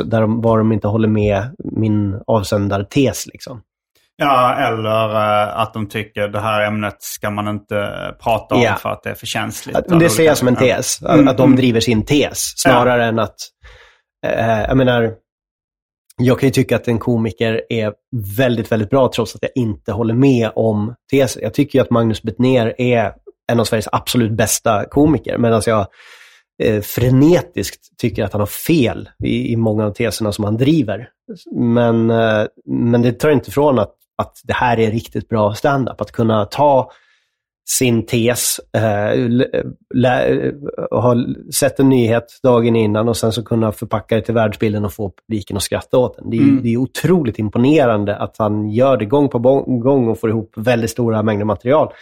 där 0.05 0.21
de, 0.21 0.41
var 0.41 0.57
de 0.57 0.71
inte 0.71 0.87
håller 0.87 1.07
med 1.07 1.55
min 1.57 2.21
avsändartes. 2.27 3.27
Liksom. 3.27 3.61
Ja, 4.15 4.55
eller 4.55 5.15
eh, 5.15 5.59
att 5.59 5.73
de 5.73 5.89
tycker 5.89 6.27
det 6.27 6.39
här 6.39 6.61
ämnet 6.67 6.95
ska 6.99 7.29
man 7.29 7.47
inte 7.47 7.91
prata 8.23 8.55
om 8.55 8.61
Ja. 8.61 8.75
för 8.75 8.89
att 8.89 9.03
det 9.03 9.09
är 9.09 9.15
för 9.15 9.25
känsligt. 9.25 9.75
Att, 9.75 9.99
det 9.99 10.09
ser 10.09 10.23
jag 10.23 10.37
som 10.37 10.47
en 10.47 10.55
tes. 10.55 11.03
Att, 11.03 11.13
Mm, 11.13 11.27
att 11.27 11.37
de 11.37 11.43
mm. 11.43 11.57
driver 11.57 11.79
sin 11.79 12.05
tes 12.05 12.53
snarare 12.57 13.05
än 13.05 13.19
att... 13.19 13.35
Eh, 14.27 14.61
jag 14.61 14.77
menar, 14.77 15.11
jag 16.17 16.39
kan 16.39 16.47
ju 16.47 16.51
tycka 16.51 16.75
att 16.75 16.87
en 16.87 16.99
komiker 16.99 17.61
är 17.69 17.93
väldigt, 18.37 18.71
väldigt 18.71 18.89
bra 18.89 19.11
trots 19.15 19.35
att 19.35 19.41
jag 19.41 19.51
inte 19.55 19.91
håller 19.91 20.13
med 20.13 20.51
om 20.55 20.95
tesen. 21.11 21.43
Jag 21.43 21.53
tycker 21.53 21.79
ju 21.79 21.83
att 21.83 21.89
Magnus 21.89 22.21
Bettner 22.21 22.81
är 22.81 23.13
en 23.51 23.59
av 23.59 23.63
Sveriges 23.63 23.87
absolut 23.91 24.31
bästa 24.31 24.85
komiker, 24.85 25.37
medan 25.37 25.61
jag 25.65 25.87
eh, 26.63 26.81
frenetiskt 26.81 27.97
tycker 27.97 28.23
att 28.23 28.33
han 28.33 28.39
har 28.39 28.47
fel 28.47 29.09
i, 29.23 29.51
i 29.53 29.55
många 29.55 29.85
av 29.85 29.91
teserna 29.91 30.31
som 30.31 30.43
han 30.43 30.57
driver. 30.57 31.09
Men, 31.55 32.09
eh, 32.09 32.45
men 32.65 33.01
det 33.01 33.11
tar 33.11 33.29
inte 33.29 33.49
ifrån 33.49 33.79
att, 33.79 33.93
att 34.17 34.41
det 34.43 34.53
här 34.53 34.79
är 34.79 34.91
riktigt 34.91 35.29
bra 35.29 35.53
standup. 35.53 36.01
Att 36.01 36.11
kunna 36.11 36.45
ta 36.45 36.91
sin 37.69 38.05
tes, 38.05 38.59
eh, 38.77 39.29
lä- 39.93 40.51
ha 40.91 41.15
sett 41.53 41.79
en 41.79 41.89
nyhet 41.89 42.39
dagen 42.43 42.75
innan 42.75 43.09
och 43.09 43.17
sen 43.17 43.31
så 43.31 43.43
kunna 43.43 43.71
förpacka 43.71 44.15
det 44.15 44.21
till 44.21 44.33
världsbilden 44.33 44.85
och 44.85 44.93
få 44.93 45.11
publiken 45.27 45.57
att 45.57 45.63
skratta 45.63 45.97
åt 45.97 46.17
den. 46.17 46.29
Det 46.29 46.37
är, 46.37 46.41
Mm. 46.41 46.63
det 46.63 46.73
är 46.73 46.77
otroligt 46.77 47.39
imponerande 47.39 48.15
att 48.15 48.35
han 48.37 48.69
gör 48.69 48.97
det 48.97 49.05
gång 49.05 49.29
på 49.29 49.39
gång 49.83 50.07
och 50.07 50.19
får 50.19 50.29
ihop 50.29 50.51
väldigt 50.55 50.89
stora 50.91 51.23
mängder 51.23 51.45
material 51.45 51.93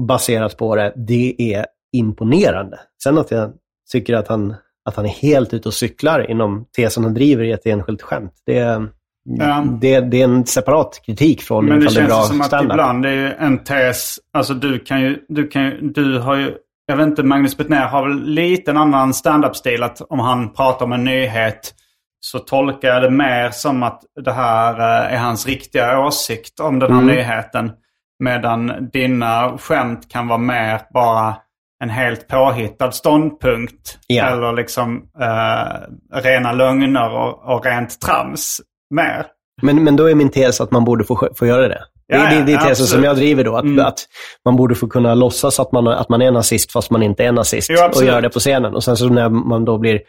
baserat 0.00 0.56
på 0.56 0.76
det. 0.76 0.92
Det 0.96 1.34
är 1.54 1.66
imponerande. 1.92 2.78
Sen 3.02 3.18
att 3.18 3.30
jag 3.30 3.52
tycker 3.92 4.14
att 4.14 4.28
han, 4.28 4.54
att 4.84 4.96
han 4.96 5.04
är 5.04 5.08
helt 5.08 5.54
ute 5.54 5.68
och 5.68 5.74
cyklar 5.74 6.30
inom 6.30 6.66
tesen 6.76 7.04
han 7.04 7.14
driver 7.14 7.44
i 7.44 7.52
ett 7.52 7.66
enskilt 7.66 8.02
skämt. 8.02 8.32
Det, 8.46 8.86
Ja. 9.24 9.64
det, 9.80 10.00
det 10.00 10.20
är 10.20 10.24
en 10.24 10.46
separat 10.46 11.02
kritik 11.06 11.42
från 11.42 11.66
Men 11.66 11.80
det 11.80 11.90
känns 11.90 12.08
bra 12.08 12.22
ju 12.22 12.26
som 12.28 12.40
att 12.40 12.62
ibland 12.62 13.06
är 13.06 13.36
en 13.38 13.64
tes, 13.64 14.18
alltså 14.32 14.54
du 14.54 14.78
kan 14.78 15.00
ju, 15.00 15.18
du 15.28 15.48
kan 15.48 15.64
ju, 15.64 15.80
du 15.80 16.18
har 16.18 16.36
ju, 16.36 16.54
jag 16.86 16.96
vet 16.96 17.06
inte, 17.06 17.22
Magnus 17.22 17.56
Bettner 17.56 17.86
har 17.86 18.08
väl 18.08 18.24
lite 18.24 18.70
en 18.70 18.76
annan 18.76 19.14
stand-up-stil. 19.14 19.82
Att 19.82 20.00
om 20.00 20.18
han 20.20 20.52
pratar 20.52 20.86
om 20.86 20.92
en 20.92 21.04
nyhet 21.04 21.74
så 22.20 22.38
tolkar 22.38 22.88
jag 22.88 23.02
det 23.02 23.10
mer 23.10 23.50
som 23.50 23.82
att 23.82 24.02
det 24.24 24.32
här 24.32 24.78
eh, 24.78 25.14
är 25.14 25.18
hans 25.18 25.46
riktiga 25.46 26.06
åsikt 26.06 26.60
om 26.60 26.78
den 26.78 26.92
här 26.92 27.02
Mm. 27.02 27.14
nyheten. 27.14 27.72
Medan 28.18 28.90
dina 28.92 29.58
skämt 29.58 30.08
kan 30.12 30.28
vara 30.28 30.38
mer 30.38 30.80
bara 30.94 31.36
en 31.82 31.90
helt 31.90 32.28
påhittad 32.28 32.92
ståndpunkt. 32.92 33.98
Ja. 34.06 34.24
Eller 34.24 34.52
liksom 34.52 35.02
eh, 35.20 36.20
rena 36.20 36.52
lögner 36.52 37.10
och, 37.10 37.54
och 37.54 37.66
rent 37.66 38.00
trams 38.00 38.60
mer. 38.94 39.26
Men, 39.62 39.84
men 39.84 39.96
då 39.96 40.10
är 40.10 40.14
min 40.14 40.28
tes 40.30 40.60
att 40.60 40.70
man 40.70 40.84
borde 40.84 41.04
få, 41.04 41.28
få 41.36 41.46
göra 41.46 41.68
det. 41.68 41.68
Det, 42.08 42.14
Ja, 42.16 42.18
det, 42.30 42.42
det 42.46 42.52
är 42.52 42.56
tesen 42.56 42.70
absolut. 42.70 42.88
som 42.90 43.04
jag 43.04 43.16
driver 43.16 43.44
då. 43.44 43.56
Att, 43.56 43.64
Mm. 43.64 43.84
att 43.86 43.98
man 44.44 44.56
borde 44.56 44.74
få 44.74 44.86
kunna 44.88 45.14
låtsas 45.14 45.60
att 45.60 45.72
man, 45.72 45.88
att 45.88 46.08
man 46.08 46.22
är 46.22 46.30
nazist 46.30 46.72
fast 46.72 46.90
man 46.90 47.02
inte 47.02 47.24
är 47.24 47.32
nazist. 47.32 47.70
Jo, 47.70 47.78
och 47.96 48.04
göra 48.04 48.20
det 48.20 48.30
på 48.30 48.38
scenen. 48.40 48.74
Och 48.74 48.84
sen 48.84 48.96
så 48.96 49.08
när 49.08 49.28
man 49.28 49.64
då 49.64 49.78
blir... 49.78 50.00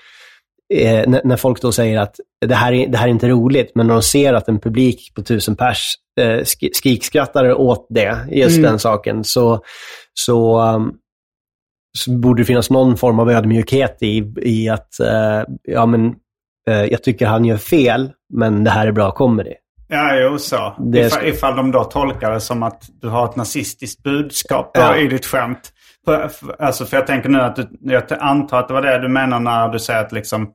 Eh, 0.74 1.04
när, 1.10 1.22
när 1.24 1.38
folk 1.38 1.62
då 1.62 1.72
säger 1.72 2.00
att 2.00 2.16
det 2.46 2.56
här, 2.56 2.74
är, 2.74 2.88
det 2.88 2.98
här 2.98 3.08
är 3.08 3.12
inte 3.12 3.28
roligt, 3.30 3.72
men 3.76 3.88
när 3.88 3.94
de 3.94 4.02
ser 4.04 4.34
att 4.34 4.48
en 4.48 4.60
publik 4.60 5.12
på 5.16 5.22
tusen 5.24 5.56
pers 5.56 5.94
eh, 6.20 6.24
sk- 6.40 6.70
skrikskrattar 6.74 7.54
åt 7.54 7.88
det, 7.90 8.18
just 8.32 8.58
Mm. 8.58 8.70
den 8.72 8.80
saken, 8.80 9.24
så, 9.24 9.60
så, 10.14 10.62
um, 10.62 10.94
så 11.98 12.12
borde 12.12 12.42
det 12.42 12.46
finnas 12.46 12.70
någon 12.70 12.98
form 12.98 13.20
av 13.20 13.30
ödmjukhet 13.32 13.98
i, 14.02 14.34
i 14.42 14.70
att 14.70 15.00
eh, 15.00 15.44
ja, 15.64 15.86
men, 15.86 16.14
jag 16.72 17.04
tycker 17.04 17.26
han 17.28 17.46
gör 17.46 17.58
fel, 17.58 18.12
men 18.34 18.64
det 18.64 18.70
här 18.72 18.88
är 18.88 18.92
bra 18.92 19.12
comedy. 19.12 19.54
Ja, 19.88 20.16
jo 20.16 20.38
så. 20.40 20.76
Det 20.80 21.00
ifall, 21.00 21.26
ifall 21.26 21.56
de 21.56 21.72
då 21.72 21.84
tolkar 21.84 22.32
det 22.32 22.40
som 22.42 22.64
att 22.64 22.82
du 23.02 23.08
har 23.10 23.26
ett 23.26 23.36
nazistiskt 23.36 24.04
budskap 24.04 24.72
Ja. 24.74 24.98
i 24.98 25.08
ditt 25.08 25.26
skämt. 25.26 25.72
För, 26.06 26.28
för, 26.28 26.62
alltså, 26.62 26.86
för 26.86 26.98
jag 26.98 27.08
tänker 27.08 27.30
nu 27.30 27.42
att 27.42 27.56
du, 27.56 27.68
jag 27.82 28.04
antar 28.20 28.60
att 28.60 28.68
det 28.68 28.74
var 28.74 28.82
det 28.82 28.98
du 29.02 29.08
menar 29.08 29.40
när 29.40 29.70
du 29.70 29.80
säger 29.80 30.02
att 30.02 30.12
liksom 30.12 30.48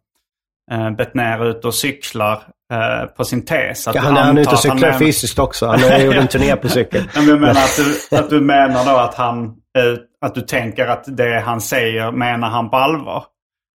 eh, 0.73 0.91
Bettner 0.91 1.39
är 1.41 1.51
ute 1.51 1.67
och 1.67 1.75
cyklar 1.75 2.43
eh, 2.73 3.07
på 3.17 3.25
sin 3.25 3.45
tes. 3.45 3.89
Att 3.89 3.95
Ja, 3.95 4.01
han, 4.01 4.17
är- 4.17 4.21
han 4.21 4.37
är 4.39 4.43
ute 4.43 4.51
och 4.51 4.59
cyklar 4.59 4.81
menar- 4.81 4.99
fysiskt 4.99 5.39
också. 5.39 5.67
Han 5.67 5.81
har 5.91 5.99
gjort 5.99 6.15
en 6.15 6.29
turné 6.29 6.57
på 6.57 6.69
cykel. 6.69 7.03
Men 7.15 7.27
jag 7.29 7.41
menar 7.41 7.51
att 7.61 7.81
du, 8.11 8.17
att 8.17 8.31
du 8.31 8.41
menar 8.41 8.85
då 8.85 8.97
att 8.99 9.15
han, 9.15 9.45
eh, 9.47 9.99
att 10.27 10.35
du 10.35 10.41
tänker 10.41 10.87
att 10.87 11.05
det 11.07 11.41
han 11.47 11.61
säger 11.61 12.13
menar 12.13 12.49
han 12.49 12.71
på 12.71 12.77
allvar. 12.77 13.25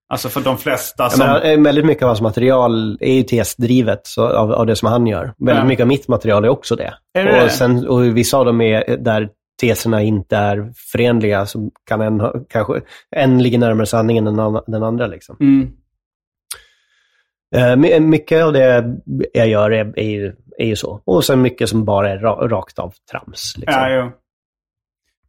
Alltså 0.09 0.29
för 0.29 0.41
de 0.41 0.57
flesta 0.57 1.03
Jag 1.03 1.11
som... 1.11 1.27
menar, 1.27 1.45
eh, 1.45 1.61
väldigt 1.61 1.85
mycket 1.85 2.03
av 2.03 2.07
hans 2.09 2.21
material 2.21 2.97
är 3.01 3.13
ju 3.13 3.23
tesdrivet 3.23 4.01
av, 4.17 4.51
av 4.51 4.65
det 4.65 4.75
som 4.75 4.87
han 4.87 5.07
gör. 5.07 5.33
Väldigt 5.37 5.61
Ja. 5.63 5.65
mycket 5.67 5.83
av 5.83 5.87
mitt 5.87 6.07
material 6.07 6.45
är 6.45 6.49
också 6.49 6.75
det. 6.75 6.93
Är 7.13 7.23
det 7.23 7.43
och, 7.45 7.51
sen, 7.51 7.87
och 7.87 8.17
vissa 8.17 8.37
av 8.37 8.45
dem 8.45 8.61
är 8.61 8.97
där 8.97 9.29
teserna 9.61 10.01
inte 10.01 10.37
är 10.37 10.71
förenliga, 10.91 11.45
så 11.45 11.69
kan 11.87 12.01
en, 12.01 12.21
kanske, 12.49 12.81
en 13.15 13.43
ligger 13.43 13.57
närmare 13.57 13.85
sanningen 13.85 14.27
än 14.27 14.35
den 14.67 14.83
andra. 14.83 15.07
Liksom. 15.07 15.37
Mm. 15.39 15.69
Eh, 17.55 17.75
my- 17.75 17.99
mycket 17.99 18.43
av 18.43 18.53
det 18.53 18.95
jag 19.33 19.47
gör 19.47 19.71
är, 19.71 19.99
är, 19.99 20.09
ju, 20.09 20.33
är 20.57 20.65
ju 20.65 20.75
så. 20.75 21.01
Och 21.05 21.25
sen 21.25 21.41
mycket 21.41 21.69
som 21.69 21.85
bara 21.85 22.09
är 22.11 22.17
ra, 22.17 22.47
rakt 22.47 22.79
av 22.79 22.93
trams. 23.11 23.53
Liksom. 23.57 23.81
Ja, 23.81 24.11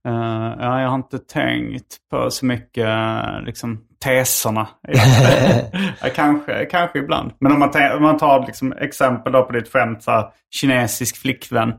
Eh, 0.07 0.55
ja, 0.61 0.81
jag 0.81 0.89
har 0.89 0.95
inte 0.95 1.19
tänkt 1.19 1.97
på 2.11 2.31
så 2.31 2.47
mycket 2.47 2.87
eh, 2.87 3.41
liksom, 3.47 3.79
teserna. 4.05 4.69
kanske, 6.15 6.65
kanske 6.65 6.99
ibland. 6.99 7.33
Men 7.41 7.53
om 7.53 7.59
man, 7.59 7.71
tar- 7.71 7.97
om 7.97 8.03
man 8.03 8.17
tar 8.19 8.47
liksom, 8.47 8.73
exempel 8.73 9.33
då 9.33 9.43
på 9.43 9.53
ditt 9.53 9.73
skämt, 9.73 10.03
så 10.03 10.11
här, 10.11 10.25
kinesisk 10.51 11.17
flickvän. 11.17 11.73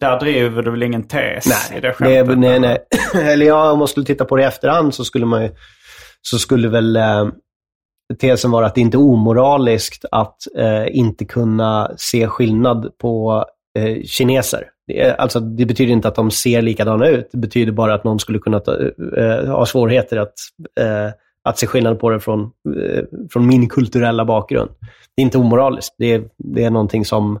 Där 0.00 0.20
driver 0.20 0.62
du 0.62 0.70
väl 0.70 0.82
ingen 0.82 1.08
tes 1.08 1.72
i 1.72 1.80
det 1.80 1.94
Nej, 2.00 2.18
skämtet? 2.18 2.38
nej, 2.38 2.50
eller? 2.56 2.60
nej. 2.60 2.78
Eller 3.32 3.46
ja, 3.46 3.72
om 3.72 3.78
man 3.78 3.88
skulle 3.88 4.06
titta 4.06 4.24
på 4.24 4.36
det 4.36 4.42
i 4.42 4.46
efterhand 4.46 4.94
så 4.94 5.04
skulle 5.04 5.26
man 5.26 5.42
ju, 5.42 5.50
så 6.22 6.38
skulle 6.38 6.68
väl 6.68 6.96
eh, 6.96 7.28
tesen 8.20 8.50
vara 8.50 8.66
att 8.66 8.74
det 8.74 8.80
inte 8.80 8.96
är 8.96 9.00
omoraliskt 9.02 10.04
att 10.12 10.36
eh, 10.58 10.96
inte 10.96 11.24
kunna 11.24 11.90
se 11.96 12.28
skillnad 12.28 12.98
på 12.98 13.44
eh, 13.78 14.02
kineser. 14.02 14.64
Det, 14.86 15.14
alltså, 15.14 15.40
det 15.40 15.66
betyder 15.66 15.92
inte 15.92 16.08
att 16.08 16.14
de 16.14 16.30
ser 16.30 16.62
likadana 16.62 17.08
ut. 17.08 17.28
Det 17.32 17.38
betyder 17.38 17.72
bara 17.72 17.94
att 17.94 18.04
någon 18.04 18.18
skulle 18.18 18.38
kunna 18.38 18.60
ta, 18.60 18.72
eh, 19.16 19.46
ha 19.46 19.66
svårigheter 19.66 20.16
att, 20.16 20.34
eh, 20.80 21.12
att 21.44 21.58
se 21.58 21.66
skillnad 21.66 21.98
på 21.98 22.10
det 22.10 22.20
från, 22.20 22.40
eh, 22.42 23.04
från 23.32 23.46
min 23.46 23.68
kulturella 23.68 24.24
bakgrund. 24.24 24.70
Det 25.16 25.22
är 25.22 25.24
inte 25.24 25.38
omoraliskt. 25.38 25.94
Det 25.98 26.22
det 26.38 26.64
är 26.64 26.70
någonting 26.70 27.04
som... 27.04 27.38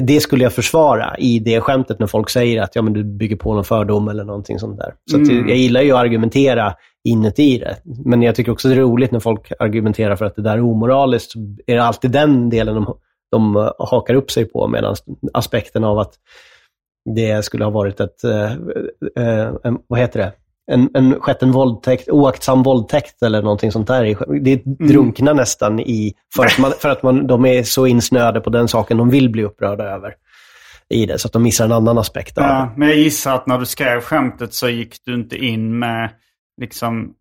Det 0.00 0.20
skulle 0.20 0.42
jag 0.44 0.52
försvara 0.52 1.16
i 1.18 1.38
det 1.38 1.60
skämtet 1.60 1.98
när 1.98 2.06
folk 2.06 2.30
säger 2.30 2.62
att 2.62 2.76
ja, 2.76 2.82
men 2.82 2.92
du 2.92 3.04
bygger 3.04 3.36
på 3.36 3.54
någon 3.54 3.64
fördom 3.64 4.08
eller 4.08 4.24
någonting 4.24 4.58
sånt 4.58 4.78
där. 4.78 4.94
Så 5.10 5.16
Mm. 5.16 5.48
jag 5.48 5.56
gillar 5.56 5.82
ju 5.82 5.92
att 5.92 5.98
argumentera 5.98 6.74
inuti 7.08 7.58
det. 7.58 7.76
Men 8.04 8.22
jag 8.22 8.34
tycker 8.34 8.52
också 8.52 8.68
det 8.68 8.74
är 8.74 8.78
roligt 8.80 9.10
när 9.10 9.20
folk 9.20 9.52
argumenterar 9.58 10.16
för 10.16 10.24
att 10.24 10.36
det 10.36 10.42
där 10.42 10.56
är 10.56 10.60
omoraliskt. 10.60 11.32
Så 11.32 11.38
är 11.66 11.74
det 11.74 11.84
alltid 11.84 12.10
den 12.10 12.50
delen 12.50 12.74
de, 12.74 12.96
de 13.30 13.70
hakar 13.78 14.14
upp 14.14 14.30
sig 14.30 14.44
på, 14.44 14.68
medan 14.68 14.96
aspekten 15.32 15.84
av 15.84 15.98
att 15.98 16.14
det 17.14 17.44
skulle 17.44 17.64
ha 17.64 17.70
varit 17.70 18.00
ett, 18.00 18.24
eh, 18.24 18.52
eh, 19.16 19.52
en, 19.64 19.78
vad 19.86 20.00
heter 20.00 20.20
det? 20.20 20.32
En, 20.72 20.90
en, 20.94 21.20
skett 21.20 21.42
en 21.42 21.52
våldtäkt, 21.52 22.08
oaktsam 22.08 22.62
våldtäkt 22.62 23.22
eller 23.22 23.42
någonting 23.42 23.72
sånt 23.72 23.86
där. 23.86 24.40
Det 24.40 24.62
drunknar 24.64 25.34
nästan 25.34 25.80
i, 25.80 26.14
för 26.36 26.44
att, 26.44 26.58
man, 26.58 26.72
för 26.78 26.88
att 26.88 27.02
man, 27.02 27.26
de 27.26 27.46
är 27.46 27.62
så 27.62 27.86
insnöade 27.86 28.40
på 28.40 28.50
den 28.50 28.68
saken 28.68 28.96
de 28.96 29.10
vill 29.10 29.30
bli 29.30 29.42
upprörda 29.44 29.84
över 29.84 30.14
i 30.88 31.06
det, 31.06 31.18
så 31.18 31.28
att 31.28 31.32
de 31.32 31.42
missar 31.42 31.64
en 31.64 31.72
annan 31.72 31.98
aspekt 31.98 32.38
av 32.38 32.44
det. 32.44 32.50
Ja, 32.50 32.72
men 32.76 32.88
jag 32.88 32.96
gissar 32.96 33.34
att 33.34 33.46
när 33.46 33.58
du 33.58 33.66
skrev 33.66 34.00
skämtet 34.00 34.54
så 34.54 34.68
gick 34.68 34.96
du 35.04 35.14
inte 35.14 35.36
in 35.36 35.78
med 35.78 36.10
liksom 36.60 37.14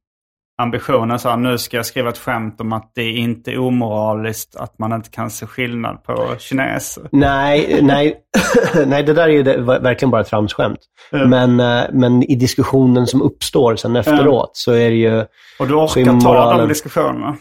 ambitionen 0.58 1.20
så 1.20 1.30
här, 1.30 1.38
nu 1.38 1.58
ska 1.58 1.78
jag 1.78 1.86
skriva 1.86 2.10
ett 2.10 2.18
skämt 2.18 2.62
om 2.62 2.74
att 2.74 2.92
det 2.96 3.10
inte 3.12 3.52
är 3.52 3.60
omoraliskt 3.60 4.56
att 4.56 4.80
man 4.80 4.94
inte 4.94 5.10
kan 5.10 5.30
se 5.30 5.46
skillnad 5.46 6.04
på 6.04 6.36
kineser. 6.40 7.04
Nej, 7.12 7.80
nej, 7.82 8.16
nej, 8.86 9.04
det 9.04 9.14
där 9.14 9.24
är 9.24 9.28
ju 9.34 9.44
det, 9.44 9.58
verkligen 9.58 10.12
bara 10.12 10.22
ett 10.22 10.28
tramsskämt. 10.28 10.80
Mm. 11.12 11.30
Men, 11.30 11.60
eh, 11.84 11.90
men 11.94 12.24
i 12.24 12.36
diskussionen 12.36 13.08
som 13.08 13.22
uppstår 13.22 13.76
sen 13.76 13.96
efteråt 13.96 14.52
så 14.54 14.72
är 14.72 14.90
det 14.90 14.96
ju... 14.96 15.18
Och 15.60 15.68
du 15.68 15.74
orkar 15.74 16.06
ta 16.06 16.12
moralen- 16.12 16.58
de 16.60 16.68
diskussionerna. 16.68 17.36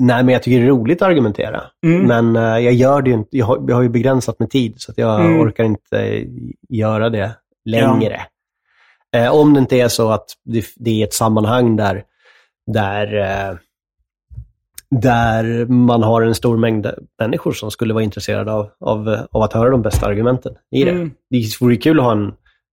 Nej, 0.00 0.24
men 0.24 0.32
jag 0.32 0.42
tycker 0.42 0.58
det 0.58 0.64
är 0.64 0.68
roligt 0.68 1.02
att 1.02 1.08
argumentera. 1.08 1.60
Mm. 1.86 2.06
Men 2.06 2.36
eh, 2.36 2.58
jag 2.58 2.72
gör 2.74 3.02
det 3.02 3.10
ju 3.10 3.16
inte. 3.16 3.36
Jag 3.36 3.46
har, 3.46 3.64
jag 3.68 3.74
har 3.76 3.82
ju 3.82 3.88
begränsat 3.88 4.38
med 4.38 4.50
tid, 4.50 4.74
så 4.76 4.90
att 4.92 4.98
jag 4.98 5.20
Mm. 5.20 5.40
orkar 5.40 5.64
inte 5.64 6.24
göra 6.68 7.10
det 7.10 7.30
längre. 7.64 8.20
Eh, 9.16 9.34
om 9.34 9.54
det 9.54 9.60
inte 9.60 9.76
är 9.76 9.88
så 9.88 10.10
att 10.10 10.24
det, 10.44 10.64
det 10.76 11.02
är 11.02 11.06
ett 11.06 11.14
sammanhang 11.14 11.76
där, 11.76 12.02
där, 12.72 13.14
eh, 13.50 13.56
där 14.90 15.66
man 15.66 16.02
har 16.02 16.22
en 16.22 16.34
stor 16.34 16.56
mängd 16.56 16.86
människor 17.20 17.52
som 17.52 17.70
skulle 17.70 17.94
vara 17.94 18.04
intresserade 18.04 18.52
av, 18.52 18.70
av, 18.80 19.26
av 19.30 19.42
att 19.42 19.52
höra 19.52 19.70
de 19.70 19.82
bästa 19.82 20.06
argumenten 20.06 20.54
i 20.76 20.84
det. 20.84 20.90
Mm. 20.90 21.10
Det 21.30 21.60
vore 21.60 21.76
kul 21.76 21.98
att 21.98 22.04
ha 22.04 22.12
en 22.12 22.32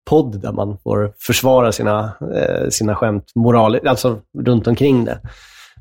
podd 0.09 0.41
där 0.41 0.51
man 0.51 0.77
får 0.77 1.13
försvara 1.19 1.71
sina, 1.71 2.11
eh, 2.35 2.69
sina 2.69 2.95
skämt 2.95 3.31
moraliskt, 3.35 3.87
alltså 3.87 4.19
runt 4.37 4.67
omkring 4.67 5.05
det. 5.05 5.19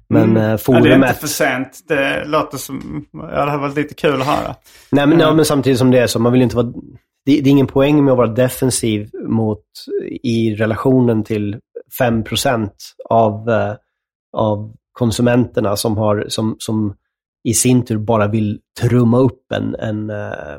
Men 0.09 0.23
Mm. 0.23 0.37
eh, 0.37 0.43
Ja, 0.43 0.49
det 0.49 0.53
är 0.53 0.57
forumet... 0.57 1.09
inte 1.11 1.21
för 1.21 1.27
sent. 1.29 1.81
Det 1.89 2.25
låter 2.25 2.59
som... 2.59 3.07
Ja, 3.13 3.45
det 3.45 3.51
har 3.51 3.59
varit 3.59 3.77
lite 3.77 3.95
kul 3.95 4.21
att 4.21 4.27
höra. 4.27 4.55
Nej, 4.93 5.07
men, 5.07 5.19
Ja. 5.21 5.27
ja, 5.27 5.35
men 5.35 5.45
samtidigt 5.45 5.79
som 5.79 5.91
det 5.91 5.99
är 5.99 6.07
så, 6.07 6.19
man 6.19 6.33
vill 6.33 6.43
inte 6.43 6.57
vara... 6.57 6.67
Det, 7.27 7.41
det 7.41 7.49
är 7.49 7.51
ingen 7.51 7.67
poäng 7.67 8.05
med 8.05 8.13
att 8.13 8.19
vara 8.19 8.27
defensiv 8.29 9.11
mot, 9.29 9.63
i 10.23 10.55
relationen 10.55 11.25
till 11.25 11.57
5% 12.01 12.71
av, 13.11 13.51
av 14.35 14.73
konsumenterna 14.93 15.77
som, 15.77 15.97
har, 15.97 16.25
som, 16.29 16.57
som 16.59 16.95
i 17.49 17.55
sin 17.55 17.85
tur 17.85 17.99
bara 17.99 18.29
vill 18.29 18.61
trumma 18.81 19.19
upp 19.19 19.53
en, 19.55 19.75
en 19.75 20.11
eh, 20.11 20.55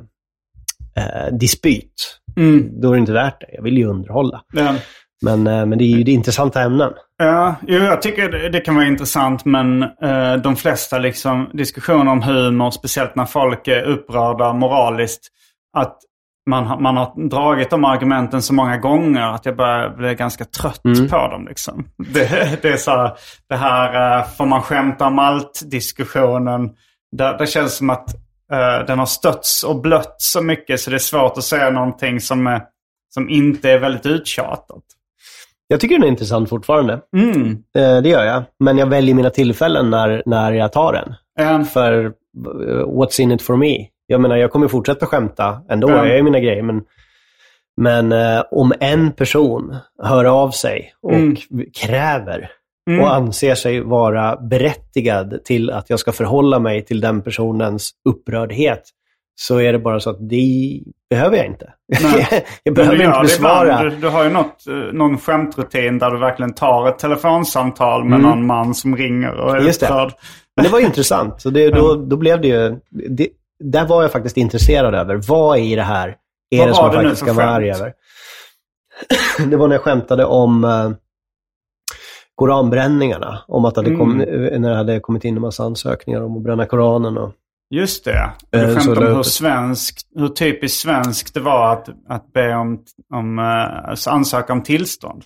eh, 0.97 1.33
dispyt. 1.39 2.19
Mm. 2.37 2.81
Då 2.81 2.89
är 2.89 2.93
det 2.93 2.99
inte 2.99 3.13
värt 3.13 3.41
det. 3.41 3.47
Jag 3.53 3.63
vill 3.63 3.77
ju 3.77 3.85
underhålla. 3.85 4.41
Ja. 4.53 4.75
Men, 5.21 5.47
eh, 5.47 5.65
men 5.65 5.77
det 5.77 5.83
är 5.83 5.97
ju 5.97 6.03
det 6.03 6.11
intressanta 6.11 6.61
ämnen. 6.61 6.91
Ja, 7.17 7.55
jo, 7.67 7.77
jag 7.77 8.01
tycker 8.01 8.29
det, 8.31 8.49
det 8.49 8.59
kan 8.59 8.75
vara 8.75 8.85
intressant 8.85 9.45
men 9.45 9.83
eh, 9.83 10.35
de 10.43 10.55
flesta 10.55 10.97
liksom, 10.99 11.49
diskussioner 11.53 12.11
om 12.11 12.21
humor, 12.21 12.71
speciellt 12.71 13.15
när 13.15 13.25
folk 13.25 13.67
är 13.67 13.83
upprörda 13.83 14.53
moraliskt, 14.53 15.27
att 15.77 15.97
man, 16.49 16.65
har- 16.65 16.79
man 16.79 16.97
har 16.97 17.29
dragit 17.29 17.69
de 17.69 17.85
argumenten 17.85 18.41
så 18.41 18.53
många 18.53 18.77
gånger 18.77 19.21
att 19.21 19.45
jag 19.45 19.55
börjar 19.55 19.89
bli 19.97 20.15
ganska 20.15 20.45
trött 20.45 20.85
Mm. 20.85 21.07
på 21.09 21.17
dem. 21.27 21.47
Liksom. 21.47 21.87
Det, 22.13 22.61
det 22.61 22.69
är 22.69 22.77
så 22.77 22.91
här, 22.91 23.11
det 23.49 23.55
här 23.55 24.17
eh, 24.19 24.25
får 24.27 24.45
man 24.45 24.61
skämta 24.61 25.07
om 25.07 25.19
allt-diskussionen. 25.19 26.69
Det, 27.11 27.35
det 27.39 27.47
känns 27.47 27.77
som 27.77 27.89
att 27.89 28.09
eh, 28.51 28.85
den 28.87 28.99
har 28.99 29.05
stötts 29.05 29.63
och 29.63 29.81
blött 29.81 30.15
så 30.17 30.41
mycket 30.41 30.79
så 30.79 30.89
det 30.89 30.95
är 30.95 30.99
svårt 30.99 31.37
att 31.37 31.43
säga 31.43 31.69
någonting 31.69 32.19
som, 32.21 32.47
är, 32.47 32.61
som 33.13 33.29
inte 33.29 33.71
är 33.71 33.79
väldigt 33.79 34.05
uttjatat. 34.05 34.83
Jag 35.67 35.79
tycker 35.79 35.95
den 35.95 36.03
är 36.03 36.07
intressant 36.07 36.49
fortfarande. 36.49 36.99
Mm. 37.17 37.51
Eh, 37.77 38.01
det 38.01 38.09
gör 38.09 38.23
jag. 38.25 38.43
Men 38.59 38.77
jag 38.77 38.87
väljer 38.87 39.15
mina 39.15 39.29
tillfällen 39.29 39.89
när, 39.89 40.23
när 40.25 40.51
jag 40.53 40.71
tar 40.73 40.93
den. 40.93 41.13
Eh, 41.39 41.63
för 41.63 42.05
uh, 42.05 42.11
what's 42.87 43.21
in 43.21 43.31
it 43.31 43.41
for 43.41 43.55
me? 43.55 43.77
Jag 44.07 44.21
menar, 44.21 44.35
jag 44.35 44.51
kommer 44.51 44.67
fortsätta 44.67 45.05
skämta 45.05 45.61
ändå. 45.69 45.89
Ja. 45.89 45.95
Jag 46.07 46.15
gör 46.17 46.23
mina 46.23 46.39
grejer. 46.39 46.61
Men, 46.63 46.81
men 47.81 48.11
eh, 48.11 48.43
om 48.51 48.73
en 48.79 49.11
person 49.11 49.75
hör 50.03 50.25
av 50.25 50.51
sig 50.51 50.93
och 51.01 51.13
Mm. 51.13 51.35
kräver 51.73 52.51
Mm. 52.89 53.01
och 53.01 53.13
anser 53.15 53.55
sig 53.55 53.81
vara 53.81 54.35
berättigad 54.35 55.39
till 55.45 55.69
att 55.71 55.89
jag 55.89 55.99
ska 55.99 56.11
förhålla 56.11 56.59
mig 56.59 56.85
till 56.85 57.01
den 57.01 57.21
personens 57.21 57.91
upprördhet, 58.09 58.83
så 59.41 59.57
är 59.57 59.73
det 59.73 59.79
bara 59.79 59.99
så 59.99 60.09
att 60.09 60.29
det 60.29 60.79
behöver 61.09 61.37
jag 61.37 61.45
inte. 61.45 61.73
Jag 62.63 62.75
behöver 62.75 62.97
du 62.97 63.03
inte 63.05 63.19
besvara. 63.21 63.83
Du, 63.83 63.89
du 63.89 64.07
har 64.09 64.23
ju 64.23 64.29
något, 64.29 64.67
eh, 64.67 64.75
någon 64.93 65.17
skämtrutin 65.17 65.99
där 65.99 66.11
du 66.11 66.19
verkligen 66.19 66.53
tar 66.53 66.87
ett 66.89 66.99
telefonsamtal 66.99 68.03
med 68.05 68.19
Mm. 68.19 68.29
någon 68.29 68.45
man 68.45 68.73
som 68.73 68.97
ringer 68.97 69.33
och 69.33 69.55
är 69.55 69.61
Just 69.61 69.79
det. 69.79 69.85
upprörd. 69.85 70.13
Men 70.55 70.63
det 70.65 70.71
var 70.71 70.79
intressant. 70.79 71.41
Så 71.41 71.49
det, 71.49 71.69
då, 71.69 71.95
då 72.09 72.17
blev 72.17 72.41
det 72.41 72.47
ju... 72.47 72.75
Det, 73.09 73.27
där 73.59 73.87
var 73.87 74.01
jag 74.01 74.11
faktiskt 74.11 74.37
intresserad 74.37 74.95
över. 74.95 75.15
Vad 75.15 75.59
i 75.59 75.75
det 75.75 75.83
här 75.83 76.15
är 76.49 76.59
Vad 76.59 76.67
det 76.67 76.73
som 76.73 76.87
var 76.87 76.93
jag 76.93 77.03
faktiskt 77.03 77.21
ska 77.21 77.33
vara 77.33 77.49
arg 77.49 77.71
över? 77.71 77.93
det 79.49 79.57
var 79.57 79.67
när 79.67 79.75
jag 79.75 79.83
skämtade 79.83 80.25
om 80.25 80.63
eh, 80.63 80.91
koranbränningarna. 82.35 83.39
Om 83.47 83.65
att 83.65 83.75
det 83.75 83.81
hade 83.81 83.93
Mm. 83.93 83.99
kom, 83.99 84.17
när 84.61 84.69
det 84.69 84.75
hade 84.75 84.99
kommit 84.99 85.23
in 85.23 85.35
en 85.35 85.41
massa 85.41 85.63
ansökningar 85.63 86.21
om 86.21 86.37
att 86.37 86.43
bränna 86.43 86.65
koranen. 86.65 87.17
Och, 87.17 87.31
Just 87.69 88.05
det. 88.05 88.31
Du 88.51 88.59
Eh, 88.59 88.75
skämtade 88.75 89.09
om 89.09 89.15
hur, 89.15 89.23
svensk, 89.23 90.01
hur 90.15 90.27
typiskt 90.27 90.79
svenskt 90.79 91.33
det 91.33 91.39
var 91.39 91.73
att, 91.73 91.89
att 92.09 92.33
be 92.33 92.55
om, 92.55 92.83
om 93.13 93.39
uh, 93.39 93.95
ansöka 94.07 94.53
om 94.53 94.63
tillstånd. 94.63 95.23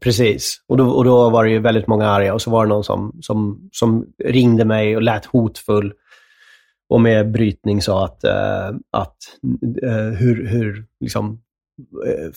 Precis. 0.00 0.56
Och 0.68 0.76
då, 0.76 0.90
och 0.90 1.04
då 1.04 1.30
var 1.30 1.44
det 1.44 1.50
ju 1.50 1.58
väldigt 1.58 1.86
många 1.86 2.08
arga 2.08 2.34
och 2.34 2.42
så 2.42 2.50
var 2.50 2.64
det 2.64 2.68
någon 2.68 2.84
som, 2.84 3.18
som, 3.20 3.68
som 3.72 4.06
ringde 4.24 4.64
mig 4.64 4.96
och 4.96 5.02
lät 5.02 5.24
hotfull 5.26 5.92
och 6.92 7.00
med 7.00 7.30
brytning 7.32 7.82
sa 7.82 8.04
att, 8.04 8.24
eh, 8.24 8.68
att 8.90 9.16
eh, 9.82 10.18
hur, 10.18 10.46
hur 10.46 10.86
liksom, 11.00 11.42
eh, 12.06 12.30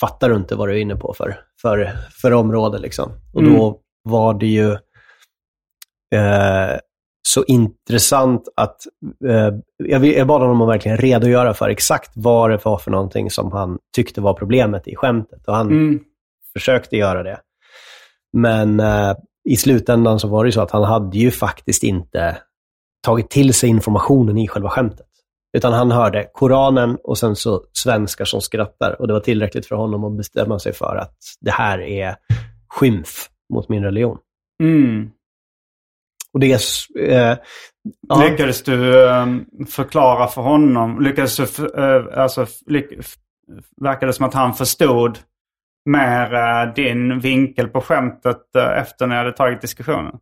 fattar 0.00 0.28
du 0.30 0.36
inte 0.36 0.54
vad 0.54 0.68
du 0.68 0.72
är 0.72 0.78
inne 0.78 0.96
på 0.96 1.14
för, 1.14 1.40
för, 1.62 1.92
för 2.22 2.32
område 2.32 2.78
liksom. 2.78 3.12
Och 3.32 3.42
då 3.44 3.80
var 4.02 4.34
det 4.34 4.46
ju 4.46 4.70
eh, 6.14 6.78
så 7.28 7.44
intressant 7.46 8.48
att 8.56 8.76
eh, 9.28 9.50
jag, 9.76 10.06
jag 10.06 10.26
bad 10.26 10.40
honom 10.40 10.62
att 10.62 10.68
verkligen 10.68 10.98
redogöra 10.98 11.54
för 11.54 11.68
exakt 11.68 12.10
vad 12.14 12.50
det 12.50 12.64
var 12.64 12.78
för 12.78 12.90
någonting 12.90 13.30
som 13.30 13.52
han 13.52 13.78
tyckte 13.96 14.20
var 14.20 14.34
problemet 14.34 14.88
i 14.88 14.96
skämtet. 14.96 15.48
Och 15.48 15.54
han 15.54 15.70
Mm. 15.70 16.00
försökte 16.52 16.96
göra 16.96 17.22
det. 17.22 17.40
Men 18.32 18.80
eh, 18.80 19.14
i 19.48 19.56
slutändan 19.56 20.20
så 20.20 20.28
var 20.28 20.44
det 20.44 20.48
ju 20.48 20.52
så 20.52 20.60
att 20.60 20.70
han 20.70 20.84
hade 20.84 21.18
ju 21.18 21.30
faktiskt 21.30 21.82
inte 21.82 22.36
tagit 23.02 23.30
till 23.30 23.54
sig 23.54 23.68
informationen 23.68 24.38
i 24.38 24.48
själva 24.48 24.70
skämtet. 24.70 25.06
Utan 25.56 25.72
han 25.72 25.90
hörde 25.90 26.28
Koranen 26.32 26.98
och 27.04 27.18
sen 27.18 27.36
så 27.36 27.64
svenskar 27.72 28.24
som 28.24 28.40
skrattar. 28.40 29.00
Och 29.00 29.06
det 29.06 29.12
var 29.12 29.20
tillräckligt 29.20 29.66
för 29.66 29.76
honom 29.76 30.04
att 30.04 30.16
bestämma 30.16 30.58
sig 30.58 30.72
för 30.72 30.96
att 30.96 31.16
det 31.40 31.50
här 31.50 31.78
är 31.78 32.16
skymf 32.68 33.28
mot 33.54 33.68
min 33.68 33.82
religion. 33.82 34.18
Mm. 34.62 35.10
Och 36.32 36.40
det 36.40 36.60
Eh, 36.98 37.36
ja, 38.08 38.24
Lyckades 38.24 38.62
du 38.62 39.08
eh, 39.08 39.26
förklara 39.68 40.26
för 40.26 40.42
honom? 40.42 41.00
Lyckades 41.00 41.36
du, 41.36 41.66
eh, 41.76 42.22
alltså, 42.22 42.46
lyck, 42.66 42.86
verkade 43.80 44.06
det 44.06 44.12
som 44.12 44.26
att 44.26 44.34
han 44.34 44.54
förstod 44.54 45.18
mer 45.84 46.34
eh, 46.34 46.74
din 46.74 47.20
vinkel 47.20 47.68
på 47.68 47.80
skämtet 47.80 48.56
eh, 48.56 48.78
efter 48.78 49.06
när 49.06 49.16
jag 49.16 49.24
hade 49.24 49.36
tagit 49.36 49.60
diskussionen? 49.60 50.18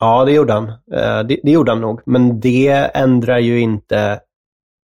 Ja, 0.00 0.24
det 0.24 0.32
gjorde 0.32 0.52
han. 0.52 0.68
Eh, 0.68 1.26
det, 1.28 1.40
det 1.42 1.50
gjorde 1.50 1.72
han 1.72 1.80
nog. 1.80 2.00
Men 2.06 2.40
det 2.40 2.90
ändrar 2.94 3.38
ju 3.38 3.60
inte... 3.60 4.20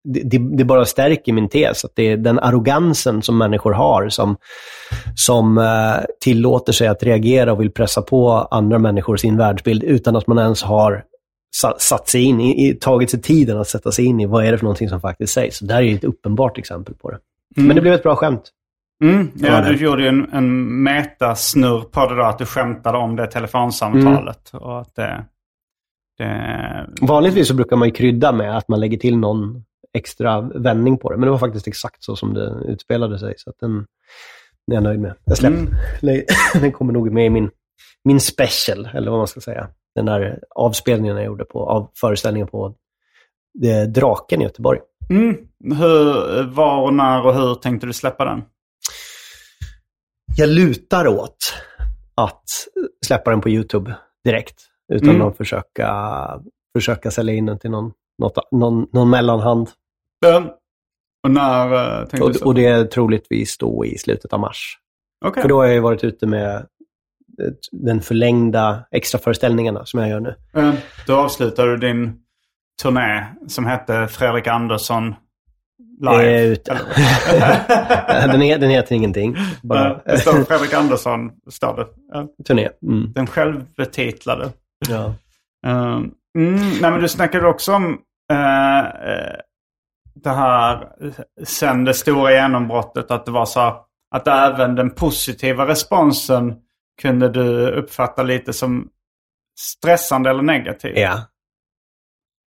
Det, 0.09 0.21
det, 0.21 0.57
det 0.57 0.65
bara 0.65 0.85
stärker 0.85 1.33
min 1.33 1.49
tes. 1.49 1.85
Att 1.85 1.93
det 1.95 2.03
är 2.03 2.17
den 2.17 2.39
arrogansen 2.39 3.23
som 3.23 3.39
människor 3.39 3.73
har 3.73 4.09
som, 4.09 4.37
som 5.15 5.59
eh, 5.59 6.05
tillåter 6.21 6.73
sig 6.73 6.89
att 6.89 7.03
reagera 7.03 7.53
och 7.53 7.61
vill 7.61 7.71
pressa 7.71 8.03
på 8.03 8.33
andra 8.33 8.79
människor 8.79 9.17
sin 9.17 9.37
världsbild 9.37 9.83
utan 9.83 10.17
att 10.17 10.27
man 10.27 10.39
ens 10.39 10.63
har 10.63 11.05
sa- 11.57 11.77
satt 11.79 12.09
sig 12.09 12.23
in 12.23 12.41
i, 12.41 12.69
i, 12.69 12.75
tagit 12.75 13.11
sig 13.11 13.23
tiden 13.23 13.59
att 13.59 13.69
sätta 13.69 13.93
sig 13.93 14.05
in 14.05 14.21
i 14.21 14.27
vad 14.27 14.45
är 14.47 14.53
det 14.53 14.59
för 14.59 14.65
någonting 14.65 14.89
som 14.89 15.01
faktiskt 15.01 15.33
sägs. 15.33 15.59
Så 15.59 15.65
där 15.65 15.77
är 15.77 15.83
ju 15.83 15.95
ett 15.95 16.05
uppenbart 16.05 16.59
exempel 16.59 16.95
på 16.95 17.11
det. 17.11 17.19
Men 17.57 17.77
det 17.77 17.83
blev 17.83 17.95
ett 17.95 18.03
bra 18.03 18.17
skämt. 18.17 18.51
Mm. 19.03 19.31
Ja, 19.35 19.61
du 19.61 19.77
gjorde 19.77 20.03
ju 20.03 20.09
en, 20.09 20.33
en 20.33 20.83
metasnurr 20.83 21.81
på 21.81 22.07
det 22.07 22.17
då, 22.17 22.23
att 22.23 22.39
du 22.39 22.47
skämtade 22.47 22.99
om 22.99 23.17
det 23.17 23.27
telefonsamtalet. 23.27 24.53
Mm. 24.53 24.65
Och 24.65 24.81
att 24.81 24.95
det, 24.95 25.25
det, 26.19 26.87
Vanligtvis 27.01 27.49
så 27.49 27.55
brukar 27.55 27.77
man 27.77 27.89
ju 27.89 27.95
krydda 27.95 28.33
med 28.33 28.57
att 28.57 28.69
man 28.69 28.81
lägger 28.81 28.99
till 28.99 29.19
någon 29.19 29.65
extra 29.95 30.41
vändning 30.41 30.99
på 30.99 31.11
det. 31.11 31.17
Men 31.17 31.27
det 31.27 31.31
var 31.31 31.39
faktiskt 31.39 31.69
exakt 31.69 32.05
så 32.05 32.17
som 32.17 32.35
det 32.35 32.63
utspelade 32.69 33.19
sig. 33.19 33.35
Så 33.37 33.51
att 33.51 33.57
den, 33.61 33.73
den 34.67 34.73
är 34.73 34.75
jag 34.75 34.83
nöjd 34.83 35.01
med. 35.01 35.15
Jag 35.25 35.37
släpper. 35.39 35.59
Mm. 36.03 36.25
Den 36.61 36.73
kommer 36.73 36.93
nog 36.93 37.13
med 37.13 37.27
i 37.27 37.31
min, 37.31 37.51
min 38.05 38.21
special, 38.21 38.89
eller 38.95 39.11
vad 39.11 39.21
man 39.21 39.27
ska 39.27 39.41
säga. 39.41 39.69
Den 39.95 40.07
där 40.07 40.39
avspelningen 40.51 41.17
jag 41.17 41.27
gjorde 41.27 41.45
på, 41.45 41.71
av 41.71 41.91
föreställningen 42.01 42.49
på 42.49 42.75
det, 43.55 43.87
Draken 43.87 44.41
i 44.41 44.45
Göteborg. 44.45 44.81
mm. 45.11 45.37
Hur, 45.79 46.43
var 46.43 46.83
och 46.83 46.95
när 46.95 47.27
och 47.27 47.35
hur 47.35 47.55
tänkte 47.55 47.87
du 47.87 47.93
släppa 47.93 48.25
den? 48.25 48.43
Jag 50.37 50.49
lutar 50.49 51.07
åt 51.09 51.37
att 52.15 52.43
släppa 53.07 53.31
den 53.31 53.41
på 53.41 53.49
YouTube 53.49 53.95
direkt. 54.25 54.55
Utan 54.93 55.09
Mm. 55.09 55.27
att 55.29 55.37
försöka, 55.37 55.91
försöka 56.77 57.11
sälja 57.11 57.35
in 57.35 57.47
den 57.47 57.59
till 57.59 57.71
någon, 57.71 57.93
något, 58.19 58.53
någon, 58.53 58.87
någon 58.93 59.11
mellanhand. 59.11 59.71
Den. 60.21 60.49
Och 61.23 61.31
när 61.31 61.73
uh, 61.73 61.99
tänkte 61.99 62.17
du 62.17 62.23
Och, 62.23 62.37
så? 62.37 62.45
och 62.47 62.55
det 62.55 62.67
är 62.67 62.85
troligtvis 62.85 63.59
då 63.59 63.85
i 63.87 63.99
slutet 63.99 64.33
av 64.33 64.41
mars. 64.41 64.79
Okej. 65.25 65.43
För 65.43 65.49
då 65.49 65.57
har 65.57 65.65
jag 65.65 65.75
ju 65.75 65.81
varit 65.81 66.05
ute 66.05 66.27
med 66.27 66.55
eh, 66.57 67.53
den 67.73 68.01
förlängda 68.01 68.85
extra 68.91 69.19
föreställningarna 69.19 69.85
som 69.87 70.01
jag 70.01 70.09
gör 70.09 70.21
nu. 70.21 70.35
Eh, 70.57 70.75
Då 71.07 71.17
avslutar 71.17 71.67
du 71.67 71.77
din 71.77 72.21
turné 72.83 73.27
som 73.49 73.67
hette 73.67 74.09
Fredrik 74.09 74.47
Andersson 74.47 75.15
live. 76.01 76.39
är 76.39 76.47
ute. 76.47 76.73
den, 78.33 78.43
är, 78.43 78.59
den 78.59 78.71
heter 78.71 78.95
ingenting. 78.95 79.37
Bara 79.63 79.91
Eh, 79.91 79.99
Det 80.05 80.19
står 80.19 80.45
Fredrik 80.45 80.75
Andersson, 80.75 81.31
står 81.51 81.77
det. 81.77 81.87
Turné. 82.45 82.69
Mm. 82.83 83.13
Den 83.13 83.27
självbetitlade. 83.27 84.51
Ja. 84.89 85.15
Eh, 85.67 86.01
Mm, 86.39 86.57
nej, 86.81 86.91
men 86.91 87.01
du 87.01 87.09
snackade 87.09 87.47
också 87.47 87.73
om 87.75 87.99
eh, 88.33 88.79
eh, 88.79 89.37
det 90.15 90.31
här 90.31 90.89
sen 91.45 91.85
det 91.85 91.95
stora 91.95 92.33
genombrottet. 92.33 93.11
Att 93.11 93.25
det 93.27 93.31
var 93.31 93.47
så 93.47 93.87
att 94.15 94.29
även 94.29 94.75
den 94.75 94.91
positiva 94.91 95.67
responsen 95.69 96.55
kunde 97.03 97.29
du 97.29 97.71
uppfatta 97.71 98.23
lite 98.23 98.53
som 98.53 98.89
stressande 99.61 100.31
eller 100.31 100.43
negativ. 100.43 100.93
ja. 100.99 101.21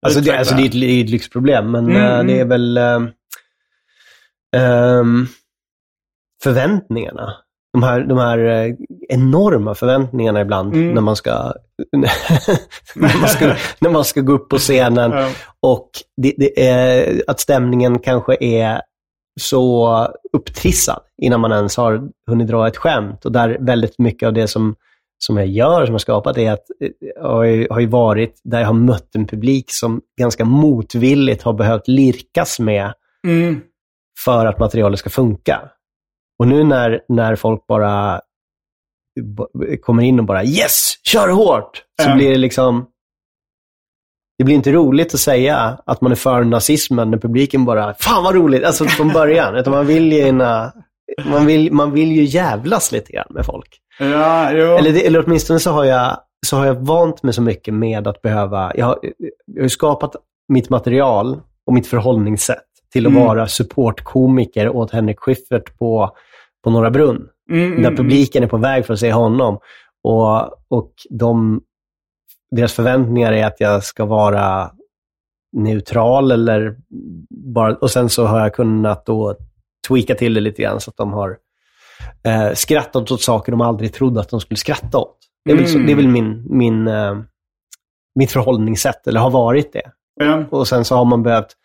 Alltså 0.06 0.22
det, 0.22 0.38
alltså 0.38 0.56
det 0.56 0.62
är 0.62 0.66
ett, 0.66 0.72
det 0.72 0.86
är 0.86 1.04
ett 1.04 1.10
lyxproblem, 1.10 1.72
men 1.72 1.86
Mm, 1.86 1.98
eh, 1.98 2.14
mm. 2.14 2.28
det 2.28 2.40
är 2.40 2.46
väl 2.46 2.78
ehm, 4.56 5.28
förväntningarna. 6.44 7.34
De 7.74 7.84
här, 7.84 8.00
de 8.02 8.18
här 8.18 8.38
eh, 8.38 8.76
enorma 9.10 9.76
förväntningarna 9.76 10.42
ibland 10.42 10.74
Mm. 10.76 10.94
när, 10.94 11.02
man 11.02 11.16
ska, 11.16 11.32
när, 12.96 13.20
man 13.20 13.30
ska, 13.30 13.56
när 13.80 13.90
man 13.90 14.06
ska 14.06 14.22
gå 14.22 14.34
upp 14.34 14.50
på 14.50 14.58
scenen. 14.58 15.12
Ja. 15.12 15.30
Och 15.60 15.90
det, 16.22 16.34
det 16.38 16.68
är, 16.68 17.24
att 17.28 17.40
stämningen 17.40 18.00
kanske 18.00 18.38
är 18.40 18.82
så 19.42 20.08
upptrissad 20.34 21.00
innan 21.22 21.40
man 21.42 21.52
ens 21.52 21.78
har 21.78 22.02
hunnit 22.30 22.48
dra 22.48 22.68
ett 22.68 22.78
skämt. 22.78 23.26
Och 23.26 23.32
där 23.32 23.58
väldigt 23.60 24.00
mycket 24.00 24.28
av 24.28 24.34
det 24.34 24.48
som, 24.48 24.76
som 25.18 25.38
jag 25.38 25.48
gör, 25.48 25.86
som 25.86 25.94
jag 25.94 26.02
skapat, 26.02 26.38
är 26.38 26.52
att, 26.52 26.66
eh, 26.82 27.24
har, 27.30 27.44
ju, 27.44 27.68
har 27.70 27.80
ju 27.80 27.88
varit 27.88 28.42
där 28.44 28.60
jag 28.60 28.68
har 28.68 28.74
mött 28.74 29.16
en 29.16 29.28
publik 29.28 29.66
som 29.72 30.02
ganska 30.20 30.46
motvilligt 30.46 31.44
har 31.44 31.54
behövt 31.54 31.88
lirkas 31.88 32.60
med 32.60 32.94
Mm. 33.28 33.62
För 34.20 34.46
att 34.46 34.60
materialet 34.60 35.00
ska 35.00 35.10
funka. 35.10 35.62
Och 36.40 36.48
nu 36.48 36.64
när, 36.64 37.02
när 37.08 37.36
folk 37.36 37.68
bara 37.68 38.22
kommer 39.82 40.04
in 40.04 40.20
och 40.20 40.26
bara 40.26 40.44
yes, 40.44 40.94
kör 41.04 41.30
hårt, 41.30 41.84
så 42.02 42.06
Mm. 42.08 42.18
blir 42.18 42.30
det 42.30 42.38
liksom... 42.38 42.86
Det 44.38 44.44
blir 44.44 44.56
inte 44.56 44.72
roligt 44.72 45.14
att 45.14 45.20
säga 45.20 45.80
att 45.86 46.02
man 46.02 46.12
är 46.12 46.16
för 46.16 46.44
nazismen 46.44 47.12
när 47.12 47.18
publiken 47.18 47.66
bara, 47.66 47.94
fan 47.94 48.24
vad 48.24 48.36
roligt, 48.36 48.64
alltså 48.64 48.86
från 48.86 49.10
början. 49.14 49.56
Utan 49.56 49.74
man 49.74 49.86
vill 49.88 50.12
ju 50.12 50.18
gärna, 50.20 50.74
man 51.26 51.46
vill, 51.46 51.74
man 51.74 51.92
vill 51.92 52.12
ju 52.12 52.24
jävlas 52.24 52.92
lite 52.92 53.12
grann 53.12 53.28
med 53.30 53.46
folk. 53.46 53.80
Ja. 54.00 54.50
Eller, 54.50 54.92
det, 54.92 55.08
eller 55.08 55.26
åtminstone 55.26 55.60
så 55.60 55.72
har, 55.72 55.84
jag, 55.86 56.18
så 56.48 56.58
har 56.58 56.66
jag 56.66 56.76
vant 56.76 57.24
mig 57.24 57.34
så 57.34 57.42
mycket 57.42 57.74
med 57.74 58.08
att 58.08 58.22
behöva... 58.22 58.72
Jag 58.76 58.86
har, 58.86 59.00
jag 59.46 59.64
har 59.64 59.68
skapat 59.68 60.16
mitt 60.48 60.70
material 60.70 61.42
och 61.68 61.74
mitt 61.74 61.88
förhållningssätt 61.88 62.66
till 62.96 63.06
att 63.08 63.12
Mm. 63.14 63.26
vara 63.26 63.48
supportkomiker 63.48 64.70
åt 64.70 64.92
Henrik 64.92 65.20
Schyffert 65.20 65.78
på, 65.78 66.16
på 66.64 66.70
Norra 66.70 66.92
Brunn. 66.92 67.28
Mm, 67.52 67.64
mm, 67.68 67.82
Där 67.82 67.90
mm. 67.90 67.96
publiken 67.98 68.44
är 68.44 68.48
på 68.48 68.58
väg 68.58 68.86
för 68.86 68.94
att 68.94 69.00
se 69.00 69.12
honom. 69.14 69.60
Och, 70.04 70.42
och 70.68 70.92
de, 71.10 71.62
deras 72.52 72.74
förväntningar 72.74 73.34
är 73.34 73.46
att 73.46 73.60
jag 73.60 73.84
ska 73.84 74.06
vara 74.06 74.72
neutral 75.58 76.32
eller 76.32 76.76
bara... 77.30 77.76
Och 77.76 77.92
sen 77.92 78.10
så 78.10 78.26
har 78.26 78.40
jag 78.40 78.54
kunnat 78.54 79.06
då 79.06 79.36
tweaka 79.88 80.16
till 80.16 80.34
det 80.34 80.42
lite 80.42 80.62
grann 80.62 80.80
så 80.82 80.90
att 80.92 80.98
de 80.98 81.14
har 81.14 81.38
eh, 82.24 82.54
skrattat 82.54 83.12
åt 83.12 83.22
saker 83.22 83.52
de 83.52 83.62
aldrig 83.62 83.94
trodde 83.94 84.20
att 84.20 84.30
de 84.30 84.40
skulle 84.40 84.58
skratta 84.58 84.98
åt. 84.98 85.18
Det 85.46 85.52
är 85.52 85.56
väl, 85.56 85.68
så, 85.68 85.76
Mm. 85.76 85.86
det 85.88 85.92
är 85.94 85.96
väl 85.96 86.08
min, 86.08 86.46
min, 86.50 86.88
eh, 86.88 87.18
mitt 88.20 88.32
förhållningssätt, 88.32 89.08
eller 89.08 89.20
har 89.20 89.30
varit 89.30 89.74
det. 89.74 89.92
Ja. 90.20 90.44
Och 90.50 90.68
sen 90.68 90.86
så 90.86 90.96
har 90.96 91.06
man 91.06 91.24
behövt 91.24 91.56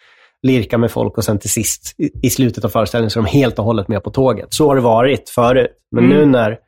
lirka 0.42 0.78
med 0.78 0.90
folk 0.90 1.18
och 1.18 1.24
sen 1.24 1.38
till 1.38 1.50
sist, 1.50 1.94
i, 1.98 2.26
i 2.26 2.30
slutet 2.30 2.64
av 2.64 2.68
föreställningen, 2.68 3.10
så 3.10 3.20
är 3.20 3.24
de 3.24 3.30
helt 3.30 3.58
och 3.58 3.64
hållet 3.64 3.88
med 3.88 4.02
på 4.04 4.10
tåget. 4.10 4.54
Så 4.54 4.68
har 4.68 4.74
det 4.74 4.80
varit 4.82 5.28
förut. 5.28 5.70
Men 5.90 6.04
Mm. 6.04 6.16
nu 6.16 6.26
när, 6.26 6.58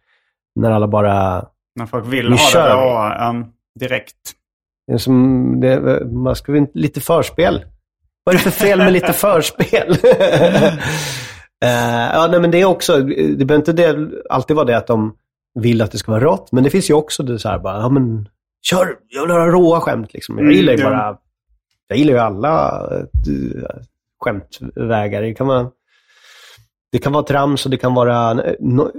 när 0.60 0.70
alla 0.70 0.88
bara... 0.88 1.44
När 1.78 1.86
folk 1.86 2.06
vill 2.06 2.30
ha 2.30 2.36
kör 2.38 2.68
det 2.68 3.24
då, 3.24 3.28
um, 3.30 3.46
direkt. 3.80 4.16
Det 4.86 4.92
är 4.92 4.98
som, 4.98 5.60
det, 5.60 6.04
man 6.06 6.36
ska 6.36 6.52
väl 6.52 6.66
lite 6.74 7.00
förspel. 7.00 7.64
Vad 8.24 8.34
är 8.34 8.38
det 8.38 8.42
för 8.44 8.50
fel 8.50 8.78
med 8.78 8.92
lite 8.92 9.12
förspel? 9.12 9.96
Eh, 11.64 12.10
ja, 12.14 12.28
nej, 12.30 12.40
men 12.40 12.50
det 12.50 12.60
är 12.60 12.64
också, 12.64 13.00
det 13.00 13.44
behöver 13.44 13.54
inte 13.54 13.72
det, 13.72 14.10
alltid 14.30 14.56
vara 14.56 14.66
det 14.66 14.76
att 14.76 14.86
de 14.86 15.14
vill 15.60 15.82
att 15.82 15.92
det 15.92 15.98
ska 15.98 16.12
vara 16.12 16.24
rått, 16.24 16.52
men 16.52 16.64
det 16.64 16.70
finns 16.70 16.90
ju 16.90 16.94
också 16.94 17.22
det 17.22 17.38
så 17.38 17.48
här 17.48 17.58
bara, 17.58 17.76
ja 17.80 17.88
men 17.88 18.28
kör, 18.66 18.96
jag 19.08 19.22
vill 19.22 19.30
ha 19.30 19.46
råa 19.46 19.80
skämt 19.80 20.12
liksom. 20.14 20.38
Jag 20.38 20.42
Mm, 20.44 20.56
gillar 20.56 20.72
ju 20.72 20.82
bara, 20.84 21.16
jag 21.88 21.98
gillar 21.98 22.12
ju 22.12 22.18
alla 22.18 22.82
eh, 23.26 23.80
skämtvägar. 24.24 25.22
Det 25.22 25.34
kan 25.34 25.46
vara, 25.46 25.70
det 26.92 26.98
kan 26.98 27.12
vara 27.12 27.22
trams 27.22 27.64
och 27.64 27.70
det 27.70 27.76
kan 27.76 27.94
vara, 27.94 28.34
no, 28.60 28.90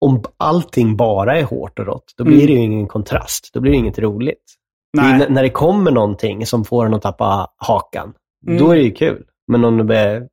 om 0.00 0.22
allting 0.36 0.96
bara 0.96 1.38
är 1.38 1.44
hårt 1.44 1.78
och 1.78 1.86
rått, 1.86 2.14
då 2.16 2.24
blir 2.24 2.34
Mm. 2.34 2.46
det 2.46 2.52
ju 2.52 2.58
ingen 2.58 2.86
kontrast. 2.88 3.50
Då 3.54 3.60
blir 3.60 3.72
det 3.72 3.78
inget 3.78 3.98
roligt. 3.98 4.44
Det 4.92 5.28
när 5.28 5.42
det 5.42 5.50
kommer 5.50 5.90
någonting 5.90 6.46
som 6.46 6.64
får 6.64 6.86
en 6.86 6.94
att 6.94 7.02
tappa 7.02 7.46
hakan, 7.56 8.12
Mm. 8.46 8.58
då 8.58 8.70
är 8.70 8.76
det 8.76 8.82
ju 8.82 8.92
kul. 8.92 9.24
Men 9.46 9.64
om 9.64 9.86
det, 9.86 9.98
är, 9.98 10.28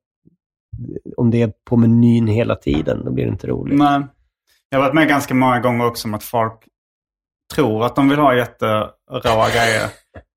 om 1.18 1.32
det 1.32 1.42
är 1.42 1.54
på 1.70 1.78
menyn 1.78 2.28
hela 2.28 2.56
tiden, 2.56 3.06
då 3.06 3.12
blir 3.12 3.26
det 3.26 3.32
inte 3.32 3.48
roligt. 3.48 3.78
Nej. 3.78 4.02
Jag 4.70 4.80
har 4.80 4.86
varit 4.86 4.94
med 4.96 5.08
ganska 5.08 5.34
många 5.34 5.60
gånger 5.60 5.86
också 5.88 6.08
om 6.08 6.14
att 6.14 6.24
folk 6.24 6.64
tror 7.56 7.86
att 7.86 7.96
de 7.96 8.10
vill 8.10 8.20
ha 8.20 8.36
jätteråa 8.36 9.50
grejer. 9.50 9.90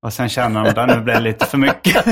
Och 0.05 0.13
sen 0.13 0.29
känner 0.29 0.63
de 0.73 0.81
att 0.81 0.87
nu 0.97 1.01
blir 1.01 1.13
det 1.13 1.19
lite 1.19 1.45
för 1.45 1.57
mycket. 1.57 2.05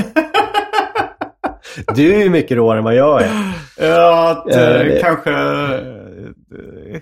Du 1.94 2.14
är 2.14 2.18
ju 2.18 2.30
mycket 2.30 2.56
råare 2.56 2.78
än 2.78 2.84
vad 2.84 2.94
jag 2.94 3.22
är. 3.22 3.30
ja, 3.78 4.30
att, 4.30 4.44
Ja, 4.54 4.60
eh, 4.60 4.78
det- 4.84 5.00
kanske 5.02 5.30
eh, 5.32 7.00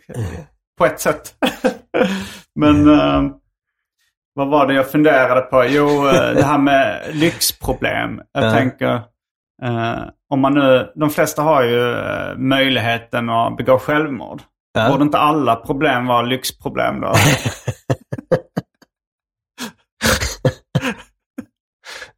på 0.79 0.87
ett 0.87 1.01
sätt. 1.01 1.35
Men 2.55 2.89
eh, 3.01 3.23
vad 4.35 4.49
var 4.49 4.67
det 4.67 4.75
jag 4.75 4.91
funderade 4.91 5.41
på? 5.41 5.65
Jo, 5.69 6.03
det 6.35 6.43
här 6.45 6.59
med 6.59 7.01
lyxproblem. 7.13 8.21
Jag 8.33 8.45
Ja. 8.45 8.53
tänker, 8.53 9.01
om 10.31 10.41
man 10.41 10.55
nu, 10.55 10.93
de 10.95 11.11
flesta 11.11 11.43
har 11.43 11.63
ju 11.63 11.97
möjligheten 12.37 13.31
att 13.31 13.57
begå 13.57 13.79
självmord. 13.79 14.41
Ja. 14.73 14.91
Borde 14.91 15.03
inte 15.03 15.19
alla 15.19 15.57
problem 15.57 16.07
vara 16.07 16.23
lyxproblem 16.23 17.01
då? 17.01 17.13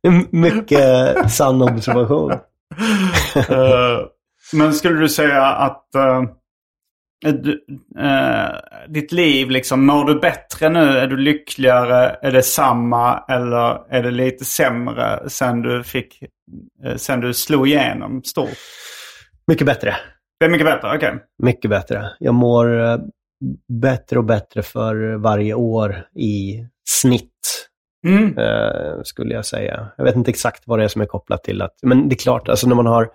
Mycket 0.30 1.30
sann 1.30 1.62
observation. 1.62 2.32
Eh, 3.34 4.00
men 4.52 4.74
skulle 4.74 5.00
du 5.00 5.08
säga 5.08 5.44
att 5.46 5.94
eh, 5.94 6.22
du, 7.32 7.64
ditt 8.88 9.12
liv, 9.12 9.50
liksom, 9.50 9.86
mår 9.86 10.04
du 10.04 10.20
bättre 10.20 10.68
nu? 10.68 10.98
Är 10.98 11.06
du 11.06 11.16
lyckligare? 11.16 12.16
Är 12.22 12.32
det 12.32 12.42
samma? 12.42 13.24
Eller 13.28 13.92
är 13.94 14.02
det 14.02 14.10
lite 14.10 14.44
sämre 14.44 15.30
sen 15.30 15.62
du, 15.62 15.84
fick, 15.84 16.22
sen 16.96 17.20
du 17.20 17.34
slog 17.34 17.68
igenom 17.68 18.22
stort? 18.24 18.58
Mycket 19.46 19.66
bättre. 19.66 19.96
Det 20.42 20.46
är 20.46 20.50
mycket 20.50 20.66
bättre, 20.66 20.96
okej. 20.96 21.18
Mycket 21.42 21.70
bättre. 21.70 22.10
Jag 22.18 22.34
mår 22.34 22.80
eh, 22.80 22.98
bättre 23.82 24.18
och 24.18 24.24
bättre 24.24 24.62
för 24.62 25.14
varje 25.16 25.54
år 25.54 26.06
i 26.14 26.64
snitt, 26.88 27.68
Mm. 28.06 28.38
eh, 28.38 29.02
skulle 29.04 29.34
jag 29.34 29.46
säga. 29.46 29.88
Jag 29.96 30.04
vet 30.04 30.16
inte 30.16 30.30
exakt 30.30 30.62
vad 30.66 30.78
det 30.78 30.84
är 30.84 30.88
som 30.88 31.02
är 31.02 31.06
kopplat 31.06 31.44
till 31.44 31.62
att, 31.62 31.74
men 31.82 32.08
det 32.08 32.14
är 32.14 32.18
klart, 32.18 32.48
alltså 32.48 32.68
när 32.68 32.74
man 32.74 32.86
har 32.86 33.10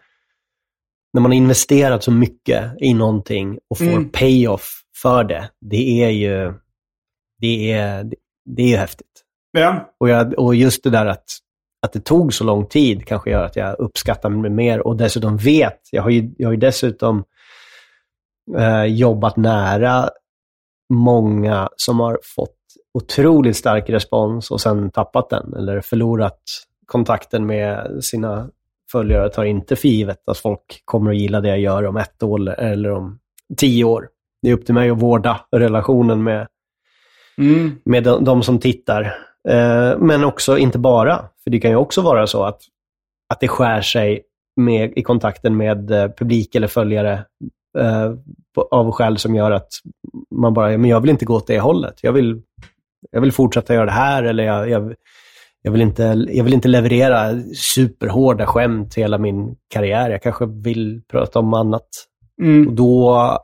när 1.14 1.22
man 1.22 1.32
har 1.32 1.38
investerat 1.38 2.04
så 2.04 2.12
mycket 2.12 2.64
i 2.82 2.94
någonting 2.94 3.60
och 3.70 3.78
får 3.78 3.86
Mm. 3.86 4.10
payoff 4.10 4.82
för 5.02 5.24
det, 5.24 5.50
det 5.62 6.04
är 6.04 6.10
ju 6.10 6.54
det 7.42 7.72
är, 7.72 8.04
det 8.46 8.62
är 8.62 8.68
ju 8.68 8.76
häftigt. 8.78 9.24
Ja. 9.52 9.94
Och, 10.00 10.10
jag, 10.10 10.40
och 10.40 10.56
just 10.56 10.84
det 10.84 10.90
där 10.90 11.06
att, 11.06 11.26
att 11.88 11.94
det 11.94 12.00
tog 12.06 12.34
så 12.34 12.44
lång 12.44 12.66
tid 12.66 13.06
kanske 13.06 13.30
gör 13.30 13.44
att 13.44 13.56
jag 13.56 13.80
uppskattar 13.80 14.30
mig 14.30 14.52
mer 14.52 14.88
och 14.88 14.98
dessutom 14.98 15.38
vet, 15.38 15.80
jag 15.92 16.04
har 16.04 16.10
ju, 16.10 16.32
jag 16.38 16.48
har 16.48 16.54
ju 16.54 16.60
dessutom 16.60 17.24
eh, 18.58 18.84
jobbat 18.84 19.38
nära 19.38 20.10
många 20.94 21.70
som 21.76 22.00
har 22.00 22.20
fått 22.36 22.54
otroligt 22.94 23.58
stark 23.58 23.90
respons 23.90 24.52
och 24.52 24.62
sen 24.62 24.92
tappat 24.92 25.30
den 25.30 25.54
eller 25.54 25.82
förlorat 25.82 26.40
kontakten 26.86 27.46
med 27.46 28.04
sina 28.04 28.50
följare. 28.92 29.30
Tar 29.30 29.44
inte 29.46 29.76
för 29.76 29.88
givet 29.88 30.30
att 30.30 30.38
folk 30.38 30.82
kommer 30.86 31.12
att 31.12 31.18
gilla 31.18 31.42
det 31.42 31.50
jag 31.50 31.60
gör 31.60 31.86
om 31.86 31.98
ett 31.98 32.24
år 32.24 32.60
eller 32.60 32.92
om 32.92 33.20
tio 33.58 33.84
år. 33.84 34.10
Det 34.42 34.50
är 34.50 34.54
upp 34.54 34.66
till 34.66 34.76
mig 34.76 34.90
att 34.90 35.02
vårda 35.02 35.40
relationen 35.52 36.24
med, 36.24 36.48
Mm. 37.40 37.72
med 37.86 38.04
de, 38.04 38.24
de 38.24 38.44
som 38.44 38.60
tittar. 38.60 39.18
Eh, 39.50 39.98
men 39.98 40.24
också, 40.24 40.58
inte 40.58 40.80
bara, 40.80 41.26
för 41.44 41.52
det 41.52 41.60
kan 41.60 41.72
ju 41.72 41.78
också 41.78 42.02
vara 42.02 42.28
så 42.28 42.44
att, 42.44 42.62
att 43.34 43.40
det 43.40 43.48
skär 43.48 43.82
sig 43.82 44.24
med, 44.56 44.94
i 44.96 45.04
kontakten 45.04 45.58
med 45.58 45.92
eh, 45.92 46.10
publik 46.18 46.56
eller 46.56 46.68
följare 46.68 47.26
eh, 47.78 48.14
av 48.72 48.92
skäl 48.92 49.18
som 49.18 49.36
gör 49.36 49.52
att 49.52 49.68
man 50.32 50.54
bara, 50.54 50.78
men 50.78 50.90
jag 50.90 51.02
vill 51.02 51.10
inte 51.10 51.26
gå 51.26 51.36
åt 51.36 51.48
det 51.48 51.60
hållet. 51.60 52.00
Jag 52.02 52.14
vill, 52.14 52.42
jag 53.12 53.22
vill 53.22 53.32
fortsätta 53.32 53.74
göra 53.74 53.86
det 53.86 53.92
här 53.92 54.24
eller 54.24 54.44
jag, 54.44 54.70
jag, 54.70 54.96
jag, 55.62 55.72
vill 55.72 55.82
inte, 55.82 56.26
jag 56.30 56.44
vill 56.44 56.54
inte 56.54 56.68
leverera 56.68 57.42
superhårda 57.56 58.46
skämt 58.46 58.96
hela 58.96 59.18
min 59.18 59.56
karriär. 59.74 60.10
Jag 60.10 60.22
kanske 60.22 60.46
vill 60.46 61.02
prata 61.12 61.40
om 61.40 61.54
annat. 61.54 61.88
Mm. 62.42 62.68
Och 62.68 62.74
då, 62.74 63.38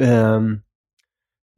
ehm, 0.00 0.60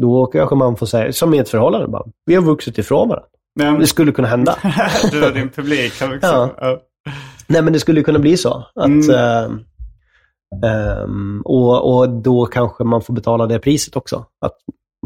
då 0.03 0.27
kanske 0.27 0.55
man 0.55 0.77
får 0.77 0.87
säga, 0.87 1.13
som 1.13 1.35
i 1.35 1.39
ett 1.39 1.49
förhållande 1.49 1.89
bara, 1.89 2.05
vi 2.27 2.35
har 2.35 2.43
vuxit 2.43 2.79
ifrån 2.79 3.09
varandra. 3.09 3.29
Ja. 3.55 3.71
Det 3.71 3.87
skulle 3.87 4.13
kunna 4.13 4.29
hända. 4.29 4.57
du 5.11 5.27
och 5.29 5.35
din 5.35 5.49
publik 5.49 5.93
också... 5.93 6.17
Ja. 6.23 6.55
Ja. 6.61 6.81
Nej, 7.47 7.63
men 7.63 7.73
det 7.73 7.81
skulle 7.81 8.03
kunna 8.03 8.19
bli 8.19 8.37
så. 8.37 8.67
Att, 8.75 8.87
Mm. 8.87 9.11
ehm, 9.11 9.61
ehm, 10.65 11.43
och, 11.45 11.97
och 11.97 12.09
då 12.11 12.47
kanske 12.47 12.85
man 12.85 13.03
får 13.03 13.15
betala 13.15 13.47
det 13.47 13.59
priset 13.59 13.97
också. 13.97 14.27
Att 14.41 14.57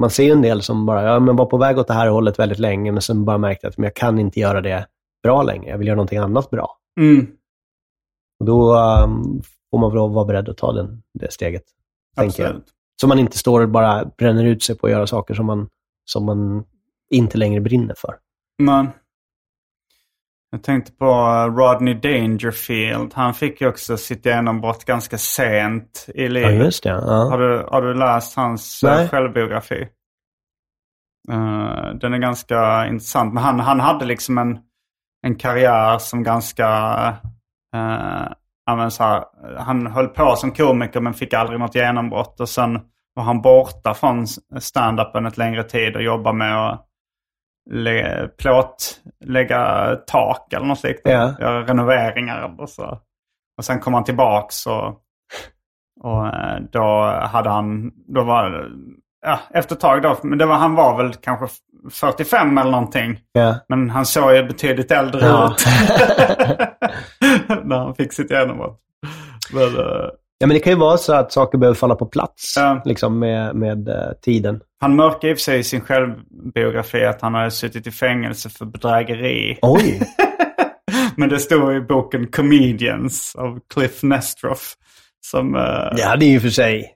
man 0.01 0.11
ser 0.11 0.33
en 0.33 0.43
del 0.43 0.63
som 0.63 0.87
bara, 0.87 1.03
ja, 1.03 1.19
men 1.21 1.37
var 1.37 1.47
på 1.47 1.59
väg 1.59 1.79
åt 1.79 1.87
det 1.89 1.95
här 1.95 2.09
hållet 2.09 2.39
väldigt 2.39 2.59
länge, 2.59 2.93
men 2.93 3.03
sen 3.03 3.25
bara 3.25 3.39
märkte 3.39 3.69
att 3.69 3.79
men 3.79 3.85
jag 3.85 3.95
kan 3.95 4.19
inte 4.19 4.41
göra 4.41 4.61
det 4.61 4.87
bra 5.23 5.43
längre. 5.43 5.71
Jag 5.71 5.79
vill 5.79 5.87
göra 5.87 5.97
någonting 5.97 6.19
annat 6.19 6.51
bra. 6.51 6.77
Mm. 7.01 7.27
Och 8.41 8.47
då 8.47 8.75
ehm, 8.75 9.43
får 9.71 9.79
man 9.79 9.91
väl 9.91 9.99
vara 9.99 10.25
beredd 10.25 10.49
att 10.49 10.57
ta 10.57 10.73
den, 10.73 11.03
det 11.15 11.33
steget. 11.33 11.63
Tänker 12.17 12.43
jag. 12.43 12.49
Absolut. 12.49 12.69
Så 13.01 13.07
man 13.07 13.19
inte 13.19 13.39
står 13.39 13.61
och 13.61 13.69
bara 13.69 14.05
bränner 14.19 14.45
ut 14.45 14.63
sig 14.63 14.79
på 14.79 14.87
att 14.87 14.91
göra 14.93 15.07
saker 15.07 15.35
som 15.35 15.47
man, 15.47 15.69
som 16.05 16.25
man 16.27 16.65
inte 17.11 17.39
längre 17.39 17.61
brinner 17.61 17.95
för. 17.99 18.15
Men 18.59 18.91
jag 20.51 20.63
tänkte 20.63 20.93
på 20.93 21.07
uh, 21.07 21.57
Rodney 21.57 21.95
Dangerfield. 21.95 23.15
Han 23.15 23.35
fick 23.35 23.61
ju 23.61 23.69
också 23.69 23.97
sitt 23.97 24.27
genombrott 24.27 24.85
ganska 24.85 25.19
sent 25.19 26.07
i 26.15 26.23
Ja, 26.23 26.29
livet. 26.29 26.55
just 26.65 26.83
det. 26.83 26.91
har, 26.93 27.01
Ja. 27.31 27.37
du, 27.37 27.67
har 27.71 27.83
du 27.83 27.95
läst 27.95 28.37
hans 28.37 28.85
uh, 28.85 28.91
Nej. 28.91 29.09
självbiografi? 29.09 29.89
Uh, 31.33 31.95
den 32.01 32.15
är 32.15 32.19
ganska 32.19 32.87
intressant. 32.87 33.35
Men 33.35 33.43
han, 33.43 33.61
han 33.61 33.81
hade 33.81 34.05
liksom 34.05 34.39
en, 34.39 34.59
en 35.23 35.35
karriär 35.35 35.99
som 35.99 36.23
ganska... 36.23 36.69
Uh, 37.77 38.29
ja, 38.67 38.91
här, 38.99 39.25
han 39.59 39.87
höll 39.87 40.09
på 40.09 40.37
som 40.37 40.51
komiker 40.53 41.01
men 41.01 41.15
fick 41.15 41.35
aldrig 41.35 41.61
något 41.61 41.75
genombrott. 41.75 42.41
Och 42.41 42.49
sen 42.49 42.81
var 43.15 43.23
han 43.23 43.43
borta 43.43 43.95
från 43.95 44.27
stand-upen 44.61 45.27
ett 45.29 45.37
längre 45.37 45.63
tid 45.65 45.97
och 45.97 46.03
jobbade 46.03 46.37
med 46.37 46.69
att 46.69 46.86
lä 47.71 48.29
plåt, 48.39 49.01
lägga 49.25 49.91
tak 50.07 50.53
eller 50.53 50.67
något 50.67 50.83
liknande. 50.85 51.35
Ja. 51.39 51.47
Göra 51.47 51.63
renoveringar 51.67 52.55
och 52.59 52.69
så. 52.69 52.99
Och 53.59 53.65
sen 53.65 53.81
kom 53.81 53.95
han 53.95 54.05
tillbaks 54.05 54.67
och, 54.67 55.01
och 56.01 56.27
eh, 56.27 56.59
då 56.73 57.03
hade 57.23 57.51
han, 57.51 57.91
då 58.15 58.23
var 58.23 58.71
ja, 59.27 59.39
efter 59.51 59.75
ett 59.75 59.81
tag 59.81 60.03
då, 60.03 60.17
men 60.23 60.39
det 60.39 60.47
var, 60.47 60.55
han 60.57 60.75
var 60.75 60.97
väl 60.97 61.15
kanske 61.15 61.47
45 61.93 62.59
eller 62.59 62.71
någonting. 62.71 63.19
Ja. 63.33 63.55
Men 63.69 63.91
han 63.91 64.07
såg 64.07 64.35
ju 64.35 64.43
betydligt 64.47 64.91
äldre 64.91 65.21
Ja. 65.27 65.51
ut. 65.55 65.67
När 67.65 67.79
han 67.79 67.95
fick 67.95 68.13
sitt 68.13 68.31
genombrott. 68.31 68.81
Men, 69.53 69.63
eh, 69.63 70.09
ja, 70.39 70.47
men 70.47 70.49
det 70.49 70.59
kan 70.59 70.73
ju 70.73 70.79
vara 70.79 70.97
så 70.97 71.15
att 71.15 71.33
saker 71.33 71.59
behöver 71.59 71.75
falla 71.75 71.95
på 71.95 72.07
plats 72.07 72.55
Ja. 72.57 72.83
liksom 72.85 73.19
med, 73.19 73.55
med 73.57 73.89
eh, 73.89 74.13
tiden. 74.23 74.61
Han 74.81 74.97
mörkade 74.97 75.29
i 75.31 75.35
och 75.35 75.39
för 75.39 75.43
sig 75.43 75.59
i 75.59 75.65
sin 75.65 75.81
självbiografi 75.81 77.05
att 77.05 77.23
han 77.23 77.35
hade 77.35 77.51
suttit 77.51 77.87
i 77.87 77.91
fängelse 77.91 78.51
för 78.51 78.65
bedrägeri. 78.65 79.59
Oj! 79.63 80.01
Men 81.17 81.29
det 81.29 81.39
står 81.39 81.77
i 81.77 81.81
boken 81.81 82.27
Comedians 82.27 83.37
av 83.39 83.59
Cliff 83.75 84.03
Nestroff. 84.03 84.75
Som, 85.27 85.55
eh, 85.55 85.97
Det 85.97 86.03
hade 86.05 86.25
ju 86.25 86.41
för 86.41 86.49
sig 86.49 86.93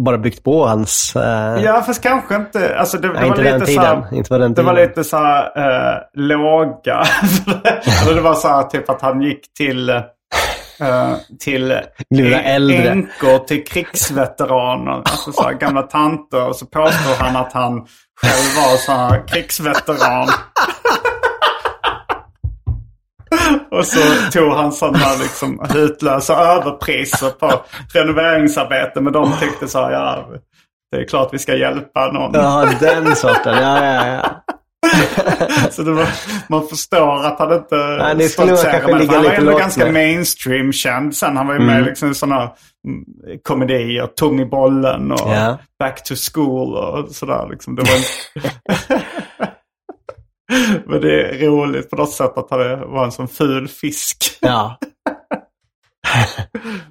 bara 0.00 0.18
byggt 0.18 0.44
på 0.44 0.66
hans... 0.66 1.16
eh, 1.16 1.62
Ja, 1.64 1.82
fast 1.82 2.02
kanske 2.02 2.36
inte. 2.36 2.78
Alltså 2.78 2.98
det, 2.98 3.08
det 3.08 3.14
nej, 3.14 3.22
var 3.22 3.28
inte 3.38 3.58
lite 3.58 3.66
så 3.72 3.80
här, 3.80 4.14
Inte 4.14 4.38
den 4.38 4.50
Det 4.50 4.54
tiden. 4.54 4.64
var 4.74 4.74
lite 4.82 5.04
så 5.04 5.16
här 5.16 5.44
eh, 5.56 5.98
låga. 6.14 7.02
Eller 8.04 8.14
det 8.14 8.20
var 8.20 8.34
så 8.34 8.48
här 8.48 8.62
typ 8.62 8.90
att 8.90 9.02
han 9.02 9.22
gick 9.22 9.54
till, 9.54 9.88
eh, 10.80 11.16
till 11.40 11.80
Lura 12.14 12.42
äldre. 12.42 12.90
änkor 12.90 13.38
till 13.38 13.64
krigsveteraner. 13.64 14.92
Alltså 14.92 15.32
så 15.32 15.50
gamla 15.60 15.82
tanter. 15.82 16.48
Och 16.48 16.56
så 16.56 16.66
påstod 16.66 17.12
han 17.18 17.36
att 17.36 17.52
han 17.52 17.72
själv 18.22 18.56
var 18.56 18.76
så 18.76 18.92
här 18.92 19.28
krigsveteran. 19.28 20.28
Och 23.70 23.86
så 23.86 24.30
tog 24.32 24.52
han 24.52 24.72
sådana 24.72 25.14
liksom 25.22 25.66
hutlösa 25.72 26.34
överpriser 26.36 27.30
på 27.30 27.52
renoveringsarbete. 27.94 29.00
Men 29.00 29.12
de 29.12 29.32
tyckte 29.40 29.68
så 29.68 29.78
här, 29.84 29.90
ja, 29.92 30.26
det 30.92 30.96
är 31.02 31.04
klart 31.08 31.28
vi 31.32 31.38
ska 31.38 31.54
hjälpa 31.56 32.12
någon. 32.12 32.30
Ja, 32.34 32.68
den 32.80 33.16
sorten. 33.16 33.54
Ja, 33.62 33.84
ja, 33.84 34.06
ja. 34.06 34.42
Så 35.70 35.82
var, 35.82 36.08
man 36.48 36.68
förstår 36.68 37.26
att 37.26 37.38
han 37.38 37.52
inte 37.52 37.76
Nej, 37.76 38.14
det 38.16 38.28
skulle 38.28 38.56
kanske 38.56 38.98
ligga 38.98 39.12
Han 39.12 39.24
var 39.24 39.32
ändå 39.32 39.58
ganska 39.58 39.92
mainstream-känd 39.92 41.16
sen. 41.16 41.36
Han 41.36 41.46
var 41.46 41.54
ju 41.54 41.60
med 41.60 41.84
liksom 41.84 42.10
i 42.10 42.14
sådana 42.14 42.42
mm, 42.42 43.04
komedier. 43.42 44.06
Tung 44.06 44.40
i 44.40 44.46
bollen 44.46 45.12
och 45.12 45.30
Ja. 45.30 45.58
Back 45.78 46.04
to 46.04 46.14
school 46.32 46.76
och 46.76 47.10
sådär. 47.10 47.48
Liksom. 47.50 47.76
Det 47.76 47.82
var 47.82 47.90
en... 47.90 48.02
Men 50.86 51.00
det 51.00 51.22
är 51.22 51.46
roligt 51.46 51.90
på 51.90 51.96
något 51.96 52.12
sätt 52.12 52.38
att 52.38 52.50
han 52.50 52.58
var 52.92 53.04
en 53.04 53.12
sån 53.12 53.28
ful 53.28 53.68
fisk. 53.68 54.38
ja. 54.40 54.78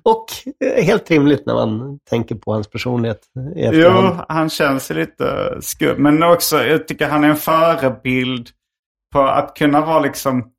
Och 0.03 0.25
eh, 0.65 0.83
helt 0.83 1.11
rimligt 1.11 1.45
när 1.45 1.53
man 1.53 1.99
tänker 2.09 2.35
på 2.35 2.53
hans 2.53 2.69
personlighet 2.69 3.21
i 3.35 3.39
Jo, 3.55 3.71
efterhand. 3.71 4.25
han 4.29 4.49
känns 4.49 4.89
lite 4.89 5.57
skum. 5.61 6.03
Men 6.03 6.23
också, 6.23 6.63
jag 6.63 6.87
tycker 6.87 7.09
han 7.09 7.23
är 7.23 7.29
en 7.29 7.35
förebild 7.35 8.49
på 9.13 9.21
att 9.21 9.55
kunna 9.57 9.81
vara 9.81 9.99
liksom 9.99 10.51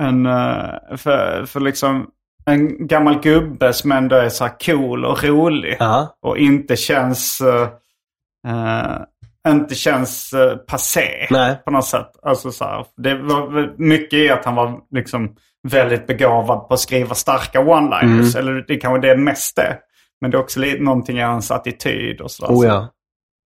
en, 0.00 0.26
eh, 0.26 0.96
för, 0.96 1.44
för 1.46 1.60
liksom 1.60 2.10
en 2.44 2.86
gammal 2.86 3.20
gubbe 3.20 3.72
som 3.72 3.92
ändå 3.92 4.16
är 4.16 4.28
så 4.28 4.44
här 4.44 4.54
cool 4.66 5.04
och 5.04 5.24
rolig. 5.24 5.76
Ja. 5.78 6.18
Och 6.22 6.38
inte 6.38 6.76
känns, 6.76 7.40
eh, 7.40 9.02
inte 9.48 9.74
känns 9.74 10.34
uh, 10.34 10.56
passé 10.56 11.26
Nej. 11.30 11.62
på 11.64 11.70
något 11.70 11.86
sätt. 11.86 12.10
Alltså 12.22 12.52
så 12.52 12.64
här, 12.64 12.86
det 12.96 13.14
var 13.14 13.74
mycket 13.76 14.18
i 14.18 14.30
att 14.30 14.44
han 14.44 14.54
var 14.54 14.80
liksom 14.90 15.36
väldigt 15.68 16.06
begåvad 16.06 16.68
på 16.68 16.74
att 16.74 16.80
skriva 16.80 17.14
starka 17.14 17.60
one-liners. 17.60 18.36
Mm. 18.36 18.48
Eller 18.48 18.64
det 18.68 18.76
kanske 18.76 19.06
det 19.06 19.12
är 19.12 19.16
mest 19.16 19.56
det. 19.56 19.78
Men 20.20 20.30
det 20.30 20.36
är 20.36 20.40
också 20.40 20.60
lite 20.60 20.82
någonting 20.82 21.18
i 21.18 21.22
hans 21.22 21.50
attityd 21.50 22.20
och 22.20 22.30
sådär. 22.30 22.54
Oh 22.54 22.66
ja. 22.66 22.88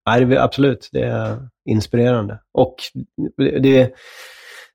Nej, 0.07 0.25
det 0.25 0.37
är, 0.37 0.41
absolut. 0.41 0.89
Det 0.93 1.03
är 1.03 1.37
inspirerande. 1.71 2.39
Och 2.59 2.75
det, 3.37 3.95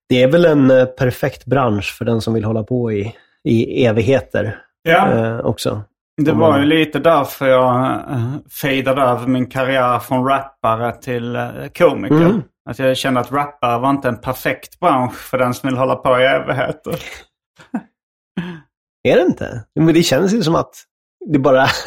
det 0.09 0.23
är 0.23 0.27
väl 0.27 0.45
en 0.45 0.71
eh, 0.71 0.85
perfekt 0.85 1.45
bransch 1.45 1.95
för 1.97 2.05
den 2.05 2.21
som 2.21 2.33
vill 2.33 2.43
hålla 2.43 2.63
på 2.63 2.91
i, 2.91 3.15
i 3.43 3.85
evigheter 3.85 4.61
Ja, 4.83 5.11
eh, 5.11 5.39
också. 5.39 5.81
det 6.21 6.31
var 6.31 6.59
ju 6.59 6.65
lite 6.65 6.99
därför 6.99 7.47
jag 7.47 7.85
uh, 8.11 8.35
fejdade 8.61 9.01
över 9.01 9.27
min 9.27 9.45
karriär 9.45 9.99
från 9.99 10.25
rappare 10.25 10.91
till 11.01 11.35
uh, 11.35 11.67
komiker. 11.77 12.15
Mm. 12.15 12.41
Att 12.69 12.79
jag 12.79 12.97
kände 12.97 13.19
att 13.19 13.31
rappare 13.31 13.79
var 13.79 13.89
inte 13.89 14.07
en 14.07 14.21
perfekt 14.21 14.79
bransch 14.79 15.15
för 15.17 15.37
den 15.37 15.53
som 15.53 15.69
vill 15.69 15.77
hålla 15.77 15.95
på 15.95 16.19
i 16.19 16.23
evigheter. 16.23 16.99
Är 19.03 19.15
det 19.15 19.21
inte? 19.21 19.65
Men 19.75 19.93
det 19.93 20.03
känns 20.03 20.33
ju 20.33 20.43
som 20.43 20.55
att 20.55 20.75
det 21.25 21.39
bara... 21.39 21.67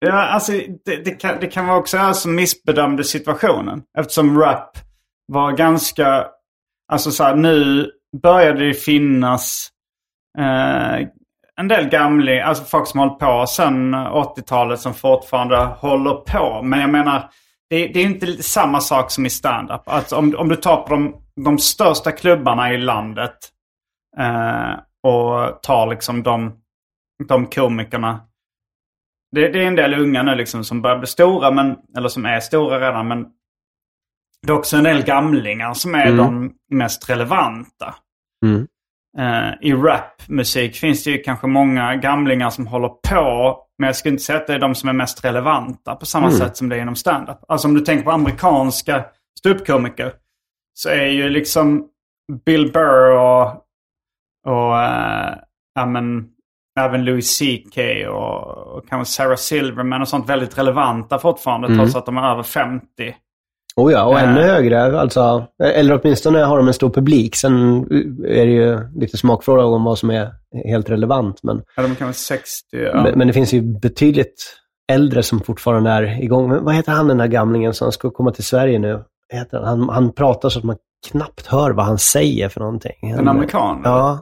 Ja, 0.00 0.12
alltså 0.12 0.52
det, 0.84 0.96
det, 1.04 1.10
kan, 1.10 1.40
det 1.40 1.46
kan 1.46 1.66
vara 1.66 1.78
också 1.78 1.96
jag 1.96 2.16
som 2.16 2.34
missbedömde 2.34 3.04
situationen. 3.04 3.82
Eftersom 3.98 4.40
rap 4.40 4.78
var 5.26 5.52
ganska... 5.52 6.26
Alltså 6.92 7.10
så 7.10 7.24
här, 7.24 7.34
nu 7.34 7.90
började 8.22 8.66
det 8.66 8.74
finnas 8.74 9.68
eh, 10.38 11.08
en 11.60 11.68
del 11.68 11.88
gamla, 11.88 12.44
alltså 12.44 12.64
folk 12.64 12.88
som 12.88 13.00
hållit 13.00 13.18
på 13.18 13.46
sedan 13.48 13.94
80-talet 13.94 14.80
som 14.80 14.94
fortfarande 14.94 15.56
håller 15.56 16.14
på. 16.14 16.62
Men 16.62 16.80
jag 16.80 16.90
menar, 16.90 17.30
det, 17.70 17.86
det 17.86 18.00
är 18.00 18.04
inte 18.04 18.42
samma 18.42 18.80
sak 18.80 19.10
som 19.10 19.26
i 19.26 19.30
standup. 19.30 19.82
Alltså 19.84 20.16
om, 20.16 20.34
om 20.38 20.48
du 20.48 20.56
tar 20.56 20.76
på 20.76 20.94
de, 20.94 21.14
de 21.44 21.58
största 21.58 22.12
klubbarna 22.12 22.72
i 22.72 22.78
landet 22.78 23.34
eh, 24.20 24.72
och 25.02 25.62
tar 25.62 25.86
liksom 25.86 26.22
de, 26.22 26.52
de 27.28 27.46
komikerna 27.46 28.20
det, 29.34 29.48
det 29.48 29.62
är 29.62 29.66
en 29.66 29.76
del 29.76 29.94
unga 30.00 30.22
nu 30.22 30.34
liksom 30.34 30.64
som 30.64 30.82
börjar 30.82 30.98
bli 30.98 31.06
stora, 31.06 31.50
men, 31.50 31.76
eller 31.96 32.08
som 32.08 32.26
är 32.26 32.40
stora 32.40 32.80
redan. 32.80 33.08
Men 33.08 33.26
det 34.46 34.52
är 34.52 34.56
också 34.56 34.76
en 34.76 34.84
del 34.84 35.02
gamlingar 35.04 35.74
som 35.74 35.94
är 35.94 36.06
Mm. 36.06 36.16
de 36.16 36.54
mest 36.76 37.10
relevanta. 37.10 37.94
Mm. 38.44 38.66
Eh, 39.18 39.52
I 39.60 39.72
rapmusik 39.72 40.76
finns 40.76 41.04
det 41.04 41.10
ju 41.10 41.18
kanske 41.18 41.46
många 41.46 41.96
gamlingar 41.96 42.50
som 42.50 42.66
håller 42.66 42.88
på. 42.88 43.58
Men 43.78 43.86
jag 43.86 43.96
skulle 43.96 44.12
inte 44.12 44.24
säga 44.24 44.38
att 44.38 44.46
det 44.46 44.54
är 44.54 44.58
de 44.58 44.74
som 44.74 44.88
är 44.88 44.92
mest 44.92 45.24
relevanta 45.24 45.94
på 45.96 46.06
samma 46.06 46.26
Mm. 46.26 46.38
sätt 46.38 46.56
som 46.56 46.68
det 46.68 46.76
är 46.76 46.80
inom 46.82 46.96
stand-up. 46.96 47.38
Alltså 47.48 47.68
om 47.68 47.74
du 47.74 47.80
tänker 47.80 48.04
på 48.04 48.10
amerikanska 48.10 49.04
ståuppkomiker. 49.38 50.12
Så 50.74 50.88
är 50.88 51.06
ju 51.06 51.28
liksom 51.28 51.88
Bill 52.44 52.72
Burr 52.72 53.10
och, 53.12 53.64
och 54.48 54.82
eh, 54.82 55.34
ja, 55.74 55.86
men, 55.86 56.24
även 56.80 57.04
Louis 57.04 57.38
CK 57.38 57.78
och, 58.10 58.76
och 58.76 58.88
kanske 58.88 59.12
Sarah 59.14 59.36
Silverman 59.36 60.02
och 60.02 60.08
sånt 60.08 60.28
väldigt 60.28 60.58
relevanta 60.58 61.18
fortfarande 61.18 61.66
Mm. 61.66 61.78
trots 61.78 61.96
att 61.96 62.06
de 62.06 62.16
är 62.16 62.30
över 62.32 62.42
50. 62.42 62.84
Oh 63.76 63.92
ja, 63.92 64.04
och 64.04 64.18
Eh. 64.18 64.28
ännu 64.30 64.40
högre. 64.42 65.00
Alltså, 65.00 65.46
eller 65.62 66.00
åtminstone 66.02 66.38
har 66.38 66.56
de 66.56 66.66
en 66.68 66.74
stor 66.74 66.90
publik. 66.90 67.36
Sen 67.36 67.80
är 68.26 68.46
det 68.46 68.52
ju 68.52 68.78
lite 68.94 69.16
smakfråga 69.16 69.64
om 69.64 69.84
vad 69.84 69.98
som 69.98 70.10
är 70.10 70.30
helt 70.68 70.90
relevant. 70.90 71.42
Men, 71.42 71.62
Ja, 71.76 71.82
de 71.82 71.90
är 71.90 71.94
kanske 71.94 72.20
60. 72.22 72.64
Ja. 72.76 73.02
men, 73.02 73.18
men 73.18 73.26
det 73.26 73.32
finns 73.32 73.52
ju 73.52 73.62
betydligt 73.80 74.54
äldre 74.92 75.22
som 75.22 75.40
fortfarande 75.40 75.90
är 75.90 76.22
igång. 76.22 76.48
Men 76.48 76.64
vad 76.64 76.74
heter 76.74 76.92
han 76.92 77.08
den 77.08 77.18
där 77.18 77.26
gamlingen 77.26 77.74
som 77.74 77.92
ska 77.92 78.10
komma 78.10 78.30
till 78.30 78.44
Sverige 78.44 78.78
nu? 78.78 79.04
Heter 79.32 79.58
han? 79.58 79.66
Han, 79.80 79.88
han 79.88 80.12
pratar 80.12 80.48
så 80.48 80.58
att 80.58 80.64
man 80.64 80.76
knappt 81.10 81.46
hör 81.46 81.70
vad 81.70 81.84
han 81.86 81.98
säger 81.98 82.48
för 82.48 82.60
någonting. 82.60 83.10
En 83.18 83.28
amerikan? 83.28 83.80
Ja, 83.84 84.18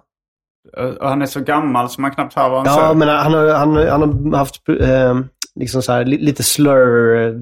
Och 1.00 1.08
han 1.08 1.22
är 1.22 1.26
så 1.26 1.40
gammal 1.40 1.90
så 1.90 2.00
man 2.00 2.10
knappt 2.10 2.34
hör 2.34 2.48
vad 2.48 2.58
han 2.58 2.66
ja 2.76 2.80
säger. 2.82 2.94
men 2.94 3.08
han 3.08 3.34
har, 3.34 3.48
han, 3.54 3.76
han 3.76 4.32
har 4.32 4.38
haft 4.38 4.68
eh, 4.68 5.20
liksom 5.54 5.82
så 5.82 5.92
här, 5.92 6.04
li- 6.04 6.18
lite 6.18 6.42
slur, 6.42 7.16
eh, 7.26 7.34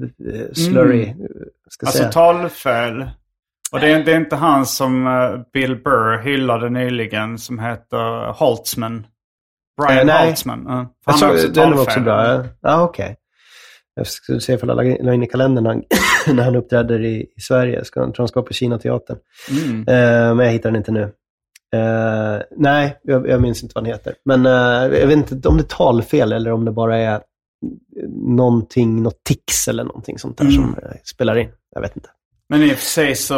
slurry, 0.53 1.03
Mm. 1.05 1.21
eh, 1.21 1.25
ska 1.69 1.85
Alltså 1.85 1.97
säga. 1.99 2.11
talfel. 2.11 3.05
Och 3.71 3.79
det 3.79 3.87
är, 3.91 4.03
det 4.03 4.11
är 4.13 4.17
inte 4.17 4.35
han 4.35 4.65
som 4.65 5.07
eh, 5.07 5.39
Bill 5.53 5.75
Burr 5.83 6.17
hyllade 6.23 6.69
nyligen 6.69 7.37
som 7.37 7.59
heter 7.59 8.31
Holtzman. 8.33 9.07
Brian 9.81 9.99
Eh, 9.99 10.05
nej. 10.05 10.25
Holtzman. 10.27 10.65
Ja. 10.67 10.73
Jag 11.05 11.11
han 11.13 11.19
såg, 11.19 11.29
också 11.31 11.47
den 11.47 11.71
var 11.71 11.81
också 11.81 11.99
bra. 11.99 12.25
Ja, 12.25 12.43
ja 12.61 12.83
okej. 12.83 13.15
Jag 13.95 14.07
skulle 14.07 14.39
se 14.41 14.53
ifall 14.53 14.69
jag 14.69 15.05
la 15.05 15.13
in 15.13 15.23
i 15.23 15.27
kalendern 15.27 15.63
när 16.27 16.43
han, 16.43 16.55
uppträder 16.55 17.01
i, 17.05 17.21
i 17.37 17.41
Sverige. 17.41 17.85
Ska, 17.85 17.99
jag 17.99 18.13
tror 18.13 18.23
han 18.23 18.27
ska 18.27 18.41
på 18.41 18.53
Kina-teatern. 18.53 19.17
Mm. 19.51 19.79
Eh, 19.79 20.35
men 20.35 20.45
jag 20.45 20.53
hittar 20.53 20.69
den 20.71 20.75
inte 20.77 20.91
nu. 20.91 21.11
Eh, 21.75 22.41
nej, 22.57 22.97
jag, 23.03 23.27
jag 23.29 23.41
minns 23.41 23.63
inte 23.63 23.71
vad 23.75 23.83
den 23.83 23.91
heter. 23.93 24.13
Men 24.25 24.45
eh, 24.45 24.97
jag 24.99 25.07
vet 25.07 25.31
inte 25.31 25.47
om 25.47 25.57
det 25.57 25.63
är 25.63 25.67
talfel 25.77 26.31
eller 26.31 26.51
om 26.51 26.65
det 26.65 26.71
bara 26.71 26.97
är 26.97 27.21
någonting, 28.27 29.03
något 29.03 29.23
tics 29.23 29.67
eller 29.67 29.83
någonting 29.83 30.19
sånt 30.19 30.37
där 30.37 30.45
Mm. 30.45 30.55
som 30.55 30.75
eh, 30.83 30.91
spelar 31.03 31.37
in. 31.37 31.49
Jag 31.75 31.81
vet 31.81 31.95
inte. 31.95 32.09
Men 32.49 32.63
i 32.63 32.73
och 32.73 32.77
för 32.77 32.85
sig 32.85 33.15
så, 33.15 33.33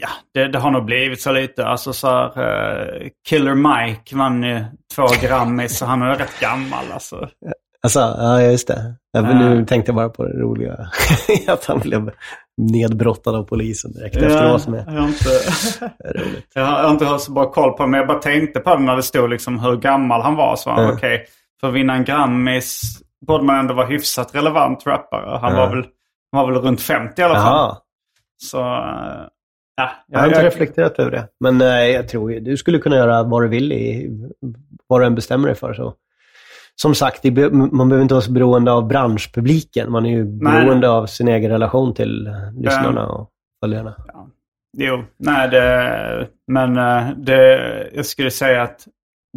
ja, 0.00 0.08
det, 0.34 0.48
det 0.48 0.58
har 0.58 0.70
nog 0.70 0.84
blivit 0.84 1.20
så 1.20 1.32
lite. 1.32 1.66
Alltså 1.66 1.92
så 1.92 2.06
här, 2.08 3.02
eh, 3.02 3.08
Killer 3.28 3.54
Mike 3.54 4.16
vann 4.16 4.42
ju 4.42 4.64
två 4.94 5.06
Grammis 5.22 5.78
så 5.78 5.86
han 5.86 6.02
är 6.02 6.14
rätt 6.16 6.40
gammal 6.40 6.84
alltså. 6.92 7.28
Alltså, 7.82 8.00
ja 8.00 8.42
just 8.42 8.68
det. 8.68 8.94
Ja. 9.12 9.20
nu 9.20 9.64
tänkte 9.66 9.88
jag 9.88 9.96
bara 9.96 10.08
på 10.08 10.24
det 10.24 10.38
roliga. 10.38 10.90
att 11.48 11.64
han 11.64 11.78
blev 11.78 12.10
nedbrottad 12.56 13.34
av 13.34 13.42
polisen 13.42 13.92
direkt 13.92 14.16
efter 14.16 14.48
vad 14.48 14.60
som 14.62 14.74
är 14.74 14.84
jag, 14.86 15.00
har 15.00 15.08
inte, 15.08 15.28
roligt. 16.14 16.52
jag 16.54 16.64
har 16.66 16.90
inte 16.90 17.18
så 17.18 17.32
bra 17.32 17.50
koll 17.50 17.72
på 17.72 17.82
det, 17.82 17.88
men 17.88 17.98
jag 17.98 18.06
bara 18.06 18.18
tänkte 18.18 18.60
på 18.60 18.74
det 18.74 18.82
när 18.82 18.96
det 18.96 19.02
stod 19.02 19.30
liksom 19.30 19.60
hur 19.60 19.76
gammal 19.76 20.20
han 20.22 20.34
var. 20.36 20.56
Så 20.56 20.70
var 20.70 20.82
Ja. 20.82 20.92
okej, 20.92 21.24
för 21.60 21.68
att 21.68 21.74
vinna 21.74 21.94
en 21.94 22.04
Grammis 22.04 22.80
borde 23.26 23.44
man 23.44 23.58
ändå 23.58 23.74
vara 23.74 23.86
hyfsat 23.86 24.34
relevant 24.34 24.86
rappare. 24.86 25.38
Han 25.38 25.52
Ja. 25.54 25.66
var, 25.66 25.76
väl, 25.76 25.84
han 26.32 26.46
var 26.46 26.52
väl 26.52 26.62
runt 26.62 26.80
50 26.80 27.20
i 27.20 27.24
alla 27.24 27.34
fall. 27.34 27.76
Så, 28.42 28.56
ja. 28.56 29.90
Jag 30.06 30.18
har 30.20 30.26
inte 30.26 30.42
reflekterat 30.46 30.98
över 30.98 31.10
det. 31.10 31.28
Men 31.40 31.60
eh, 31.60 31.66
jag 31.68 32.08
tror 32.08 32.30
du 32.40 32.56
skulle 32.56 32.78
kunna 32.78 32.96
göra 32.96 33.22
vad 33.22 33.42
du 33.42 33.48
vill 33.48 33.72
i 33.72 34.10
vad 34.86 35.00
du 35.00 35.06
än 35.06 35.14
bestämmer 35.14 35.46
dig 35.48 35.56
för. 35.56 35.74
Så. 35.74 35.94
Som 36.82 36.94
sagt, 36.94 37.24
man 37.52 37.88
behöver 37.88 38.02
inte 38.02 38.14
vara 38.14 38.22
så 38.22 38.32
beroende 38.32 38.72
av 38.72 38.86
branschpubliken. 38.88 39.92
Man 39.92 40.06
är 40.06 40.10
ju 40.10 40.24
Nej. 40.24 40.38
beroende 40.38 40.90
av 40.90 41.06
sin 41.06 41.28
egen 41.28 41.50
relation 41.50 41.94
till 41.94 42.34
lyssnarna 42.54 43.06
och 43.06 43.30
följarna. 43.64 43.94
Jo, 44.78 45.04
nej 45.16 45.48
det, 45.48 46.28
men 46.52 46.76
eh, 46.76 47.10
det, 47.16 47.90
jag 47.94 48.06
skulle 48.06 48.30
säga 48.30 48.62
att 48.62 48.88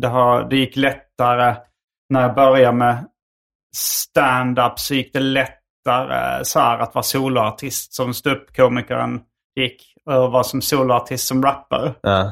det, 0.02 0.08
har, 0.08 0.50
det 0.50 0.58
gick 0.58 0.76
lättare 0.76 1.56
när 2.10 2.22
jag 2.22 2.36
började 2.36 2.78
med 2.78 3.06
stand-up 3.76 4.80
så 4.80 4.96
gick 4.96 5.14
det 5.14 5.20
lättare 5.20 6.46
så 6.46 6.60
här, 6.60 6.80
att 6.80 6.96
vara 6.96 7.04
soloartist 7.04 7.94
som 7.94 8.14
ståuppkomikern 8.14 9.22
gick. 9.56 9.94
Och 10.06 10.32
vara 10.32 10.44
som 10.44 10.62
soloartist 10.62 11.28
som 11.28 11.44
rappare. 11.44 11.94
Ja. 12.02 12.32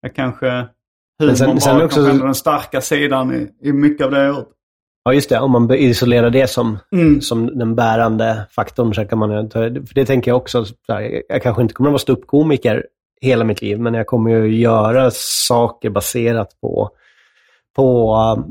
Jag 0.00 0.14
kanske... 0.14 0.68
Men 1.26 1.36
Humor 1.36 1.50
sen- 1.52 1.60
sen, 1.60 1.76
var 1.76 1.84
också- 1.84 2.02
den 2.02 2.34
starka 2.34 2.80
sidan 2.80 3.32
i, 3.34 3.68
i 3.68 3.72
mycket 3.72 4.04
av 4.04 4.10
det 4.10 4.18
jag 4.24 4.28
gjort. 4.36 4.48
Ja, 5.04 5.12
just 5.12 5.28
det. 5.28 5.38
Om 5.38 5.50
man 5.50 5.70
isolerar 5.74 6.30
det 6.30 6.46
som, 6.50 6.78
Mm. 6.92 7.20
som 7.20 7.58
den 7.58 7.74
bärande 7.74 8.46
faktorn 8.50 8.94
så 8.94 9.04
kan 9.04 9.18
man. 9.18 9.50
För 9.50 9.70
det 9.94 10.04
tänker 10.04 10.30
jag 10.30 10.36
också. 10.36 10.64
Här, 10.88 11.22
jag- 11.28 11.42
kanske 11.42 11.62
inte 11.62 11.74
kommer 11.74 11.90
att 11.90 11.92
vara 11.92 11.98
ståuppkomiker 11.98 12.84
hela 13.20 13.44
mitt 13.44 13.62
liv, 13.62 13.80
men 13.80 13.94
jag 13.94 14.06
kommer 14.06 14.30
ju 14.30 14.56
göra 14.60 15.10
saker 15.14 15.90
baserat 15.90 16.48
på, 16.60 16.90
på 17.76 18.12
uh, 18.38 18.44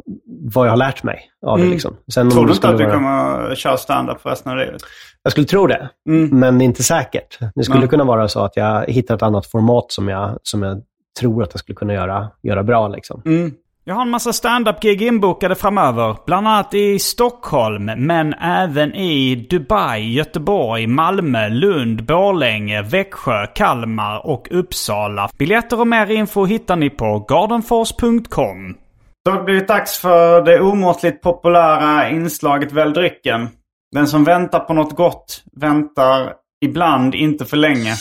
vad 0.53 0.65
jag 0.67 0.71
har 0.71 0.77
lärt 0.77 1.03
mig 1.03 1.21
av 1.45 1.57
det. 1.57 1.61
Mm. 1.63 1.73
Liksom. 1.73 1.95
Sen 2.13 2.29
Tror 2.31 2.41
det 2.41 2.47
du 2.51 2.53
inte 2.55 2.69
att 2.69 2.77
du 2.77 2.83
vara- 2.83 2.93
kommer 2.95 3.55
köra 3.55 3.77
stand-up 3.77 4.21
för 4.21 4.29
resten 4.29 4.51
av 4.51 4.57
livet? 4.57 4.81
Jag 5.23 5.31
skulle 5.31 5.47
tro 5.47 5.67
det, 5.67 5.89
Mm. 6.09 6.39
men 6.39 6.61
inte 6.61 6.83
säkert. 6.83 7.37
Det 7.55 7.63
skulle 7.63 7.79
Nej. 7.79 7.89
kunna 7.89 8.03
vara 8.03 8.27
så 8.27 8.39
att 8.39 8.55
jag 8.55 8.85
hittar 8.87 9.15
ett 9.15 9.21
annat 9.23 9.47
format 9.47 9.91
som 9.91 10.07
jag, 10.07 10.39
som 10.43 10.63
jag 10.63 10.81
tror 11.19 11.43
att 11.43 11.49
jag 11.53 11.59
skulle 11.59 11.75
kunna 11.75 11.93
göra, 11.93 12.29
göra 12.43 12.63
bra. 12.63 12.87
Liksom. 12.87 13.21
Mm. 13.25 13.51
Jag 13.83 13.95
har 13.95 14.01
en 14.01 14.09
massa 14.09 14.33
stand-up-gig 14.33 15.01
inbokade 15.01 15.55
framöver. 15.55 16.17
Bland 16.25 16.47
annat 16.47 16.73
i 16.73 16.99
Stockholm, 16.99 17.85
men 17.85 18.33
även 18.33 18.95
i 18.95 19.35
Dubai, 19.49 20.13
Göteborg, 20.13 20.87
Malmö, 20.87 21.49
Lund, 21.49 22.05
Borlänge, 22.05 22.81
Växjö, 22.81 23.47
Kalmar 23.47 24.27
och 24.27 24.47
Uppsala. 24.51 25.29
Biljetter 25.37 25.79
och 25.79 25.87
mer 25.87 26.11
info 26.11 26.45
hittar 26.45 26.75
ni 26.75 26.89
på 26.89 27.25
gardenfors.com. 27.29 28.77
Det 29.25 29.31
har 29.31 29.43
blivit 29.43 29.67
dags 29.67 29.99
för 29.99 30.41
det 30.41 30.61
omåttligt 30.61 31.21
populära 31.21 32.09
inslaget 32.09 32.71
Välj 32.71 32.93
drycken. 32.93 33.49
Den 33.91 34.07
som 34.07 34.23
väntar 34.23 34.59
på 34.59 34.73
något 34.73 34.95
gott 34.95 35.43
väntar 35.61 36.33
ibland 36.61 37.15
inte 37.15 37.45
för 37.45 37.57
länge. 37.57 37.95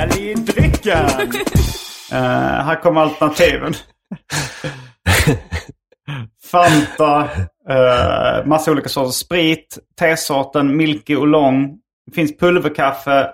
Välj 0.00 0.34
drycken! 0.34 1.08
Eh, 2.12 2.64
här 2.64 2.82
kommer 2.82 3.00
alternativen. 3.00 3.74
Fanta, 6.50 7.22
uh, 7.70 8.46
massa 8.46 8.70
olika 8.70 8.88
sorters 8.88 9.14
sprit, 9.14 9.78
tesorten 9.98 10.76
Milky 10.76 11.16
Oolong. 11.16 11.78
Det 12.06 12.14
finns 12.14 12.36
pulverkaffe. 12.36 13.30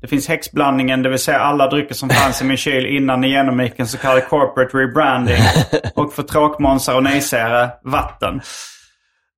Det 0.00 0.06
finns 0.06 0.28
häxblandningen, 0.28 1.02
det 1.02 1.08
vill 1.08 1.18
säga 1.18 1.38
alla 1.38 1.70
drycker 1.70 1.94
som 1.94 2.10
fanns 2.10 2.42
i 2.42 2.44
min 2.44 2.56
kyl 2.56 2.86
innan 2.86 3.20
ni 3.20 3.28
genomgick 3.28 3.78
en 3.78 3.86
så 3.86 3.98
kallad 3.98 4.28
corporate 4.28 4.78
rebranding. 4.78 5.42
Och 5.94 6.12
för 6.12 6.22
tråkmånsar 6.22 6.96
och 6.96 7.02
nejsägare, 7.02 7.68
vatten. 7.84 8.40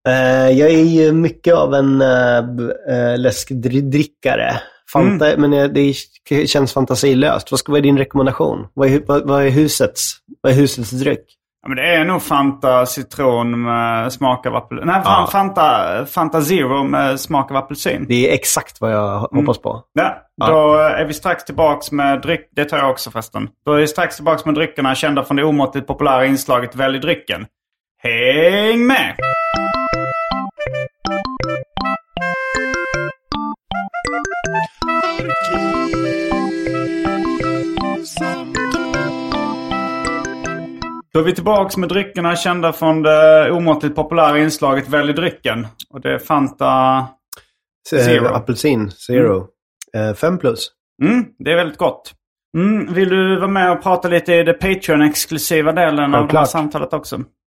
Eh, 0.08 0.50
jag 0.50 0.70
är 0.70 0.84
ju 0.84 1.12
mycket 1.12 1.54
av 1.54 1.74
en 1.74 2.02
uh, 2.02 3.18
läskdrickare. 3.18 4.60
Fanta, 4.92 5.32
Mm. 5.32 5.50
Men 5.50 5.52
eh, 5.60 5.68
det 5.68 5.94
känns 6.48 6.72
fantasilöst. 6.72 7.50
Vad 7.50 7.60
ska 7.60 7.72
vara 7.72 7.82
din 7.82 7.98
rekommendation? 7.98 8.66
Vad 8.74 8.88
är, 8.88 9.02
vad, 9.06 9.28
vad 9.28 9.42
är 9.46 9.50
husets? 9.50 10.12
Vad 10.40 10.52
är 10.52 10.56
husets 10.56 10.90
dryck? 10.90 11.24
Ja, 11.62 11.68
men 11.68 11.76
det 11.76 11.94
är 11.94 12.04
nog 12.04 12.22
Fanta 12.22 12.86
citron 12.86 13.62
med 13.62 14.12
smak 14.12 14.46
av 14.46 14.56
apelsin. 14.56 14.86
Nej, 14.86 15.00
Ja. 15.04 15.28
Fanta, 15.32 16.06
Fanta 16.06 16.40
Zero 16.42 16.84
med 16.84 17.20
smak 17.20 17.50
av 17.50 17.56
apelsin. 17.56 18.06
Det 18.08 18.30
är 18.30 18.34
exakt 18.34 18.80
vad 18.80 18.92
jag 18.92 19.18
hoppas 19.18 19.58
på. 19.58 19.82
Ja, 19.92 20.18
då 20.36 20.74
är 20.74 21.04
vi 21.04 21.14
strax 21.14 21.44
tillbaks 21.44 21.92
med 21.92 22.20
dryck. 22.22 22.48
Det 22.56 22.64
tar 22.64 22.78
jag 22.78 22.90
också 22.90 23.10
förresten. 23.10 23.48
Då 23.66 23.72
är 23.72 23.76
vi 23.76 23.86
strax 23.86 24.16
tillbaks 24.16 24.44
med 24.44 24.54
dryckerna 24.54 24.94
kända 24.94 25.24
från 25.24 25.36
det 25.36 25.44
omåttligt 25.44 25.86
populära 25.86 26.26
inslaget 26.26 26.74
Välj 26.76 26.98
drycken. 26.98 27.46
Häng 28.02 28.86
med! 28.86 29.14
Då 41.12 41.22
är 41.22 41.24
vi 41.24 41.34
tillbaks 41.34 41.76
med 41.76 41.88
dryckerna 41.88 42.36
kända 42.36 42.72
från 42.72 43.02
det 43.02 43.50
omåttligt 43.50 43.96
populära 43.96 44.38
inslaget 44.38 44.88
Välj 44.88 45.12
drycken. 45.12 45.66
Och 45.90 46.00
det 46.00 46.14
är 46.14 46.18
Fanta... 46.18 46.98
Eh, 47.92 47.98
Zero. 47.98 48.26
Apelsin, 48.26 48.90
zero. 48.90 49.46
Eh, 49.96 50.14
fem 50.14 50.38
plus. 50.38 50.70
Mm, 51.02 51.24
det 51.38 51.52
är 51.52 51.56
väldigt 51.56 51.78
gott. 51.78 52.12
Mm, 52.56 52.94
vill 52.94 53.08
du 53.08 53.36
vara 53.36 53.48
med 53.48 53.72
och 53.72 53.82
prata 53.82 54.08
lite 54.08 54.34
i 54.34 54.42
det 54.42 54.52
Patreon-exklusiva 54.52 55.72
delen 55.72 56.14
av 56.14 56.28
det 56.28 56.38
här 56.38 56.44
samtalet 56.44 56.92
också? 56.92 57.20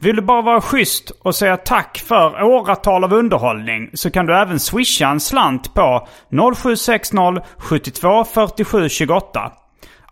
Vill 0.00 0.16
du 0.16 0.22
bara 0.22 0.42
vara 0.42 0.60
schysst 0.60 1.10
och 1.10 1.34
säga 1.34 1.56
tack 1.56 1.98
för 1.98 2.42
åratal 2.42 3.04
av 3.04 3.12
underhållning 3.12 3.90
så 3.94 4.10
kan 4.10 4.26
du 4.26 4.36
även 4.36 4.60
swisha 4.60 5.08
en 5.08 5.20
slant 5.20 5.74
på 5.74 6.08
0760 6.54 7.16
72 7.58 8.24
47 8.24 8.88
28. 8.88 9.52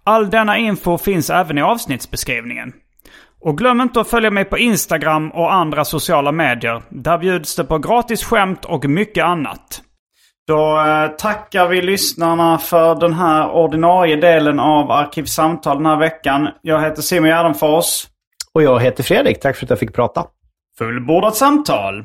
All 0.04 0.30
denna 0.30 0.58
info 0.58 0.98
finns 0.98 1.30
även 1.30 1.58
i 1.58 1.62
avsnittsbeskrivningen. 1.62 2.72
Och 3.40 3.58
glöm 3.58 3.80
inte 3.80 4.00
att 4.00 4.10
följa 4.10 4.30
mig 4.30 4.44
på 4.44 4.58
Instagram 4.58 5.30
och 5.30 5.52
andra 5.52 5.84
sociala 5.84 6.32
medier. 6.32 6.82
Där 6.88 7.18
bjuds 7.18 7.56
det 7.56 7.64
på 7.64 7.78
gratis 7.78 8.24
skämt 8.24 8.64
och 8.64 8.84
mycket 8.84 9.24
annat. 9.24 9.82
Då 10.48 10.80
eh, 10.80 11.08
tackar 11.08 11.68
vi 11.68 11.82
lyssnarna 11.82 12.58
för 12.58 12.94
den 12.94 13.12
här 13.12 13.50
ordinarie 13.50 14.16
delen 14.16 14.60
av 14.60 14.90
Arkivsamtal 14.90 15.76
den 15.76 15.86
här 15.86 15.96
veckan. 15.96 16.48
Jag 16.62 16.82
heter 16.82 17.02
Simon 17.02 17.28
Gärdenfors. 17.28 18.06
Och 18.56 18.62
jag 18.62 18.80
heter 18.80 19.02
Fredrik. 19.02 19.40
Tack 19.40 19.56
för 19.56 19.66
att 19.66 19.70
jag 19.70 19.78
fick 19.78 19.94
prata. 19.94 20.26
Fullbordat 20.78 21.36
samtal. 21.36 22.04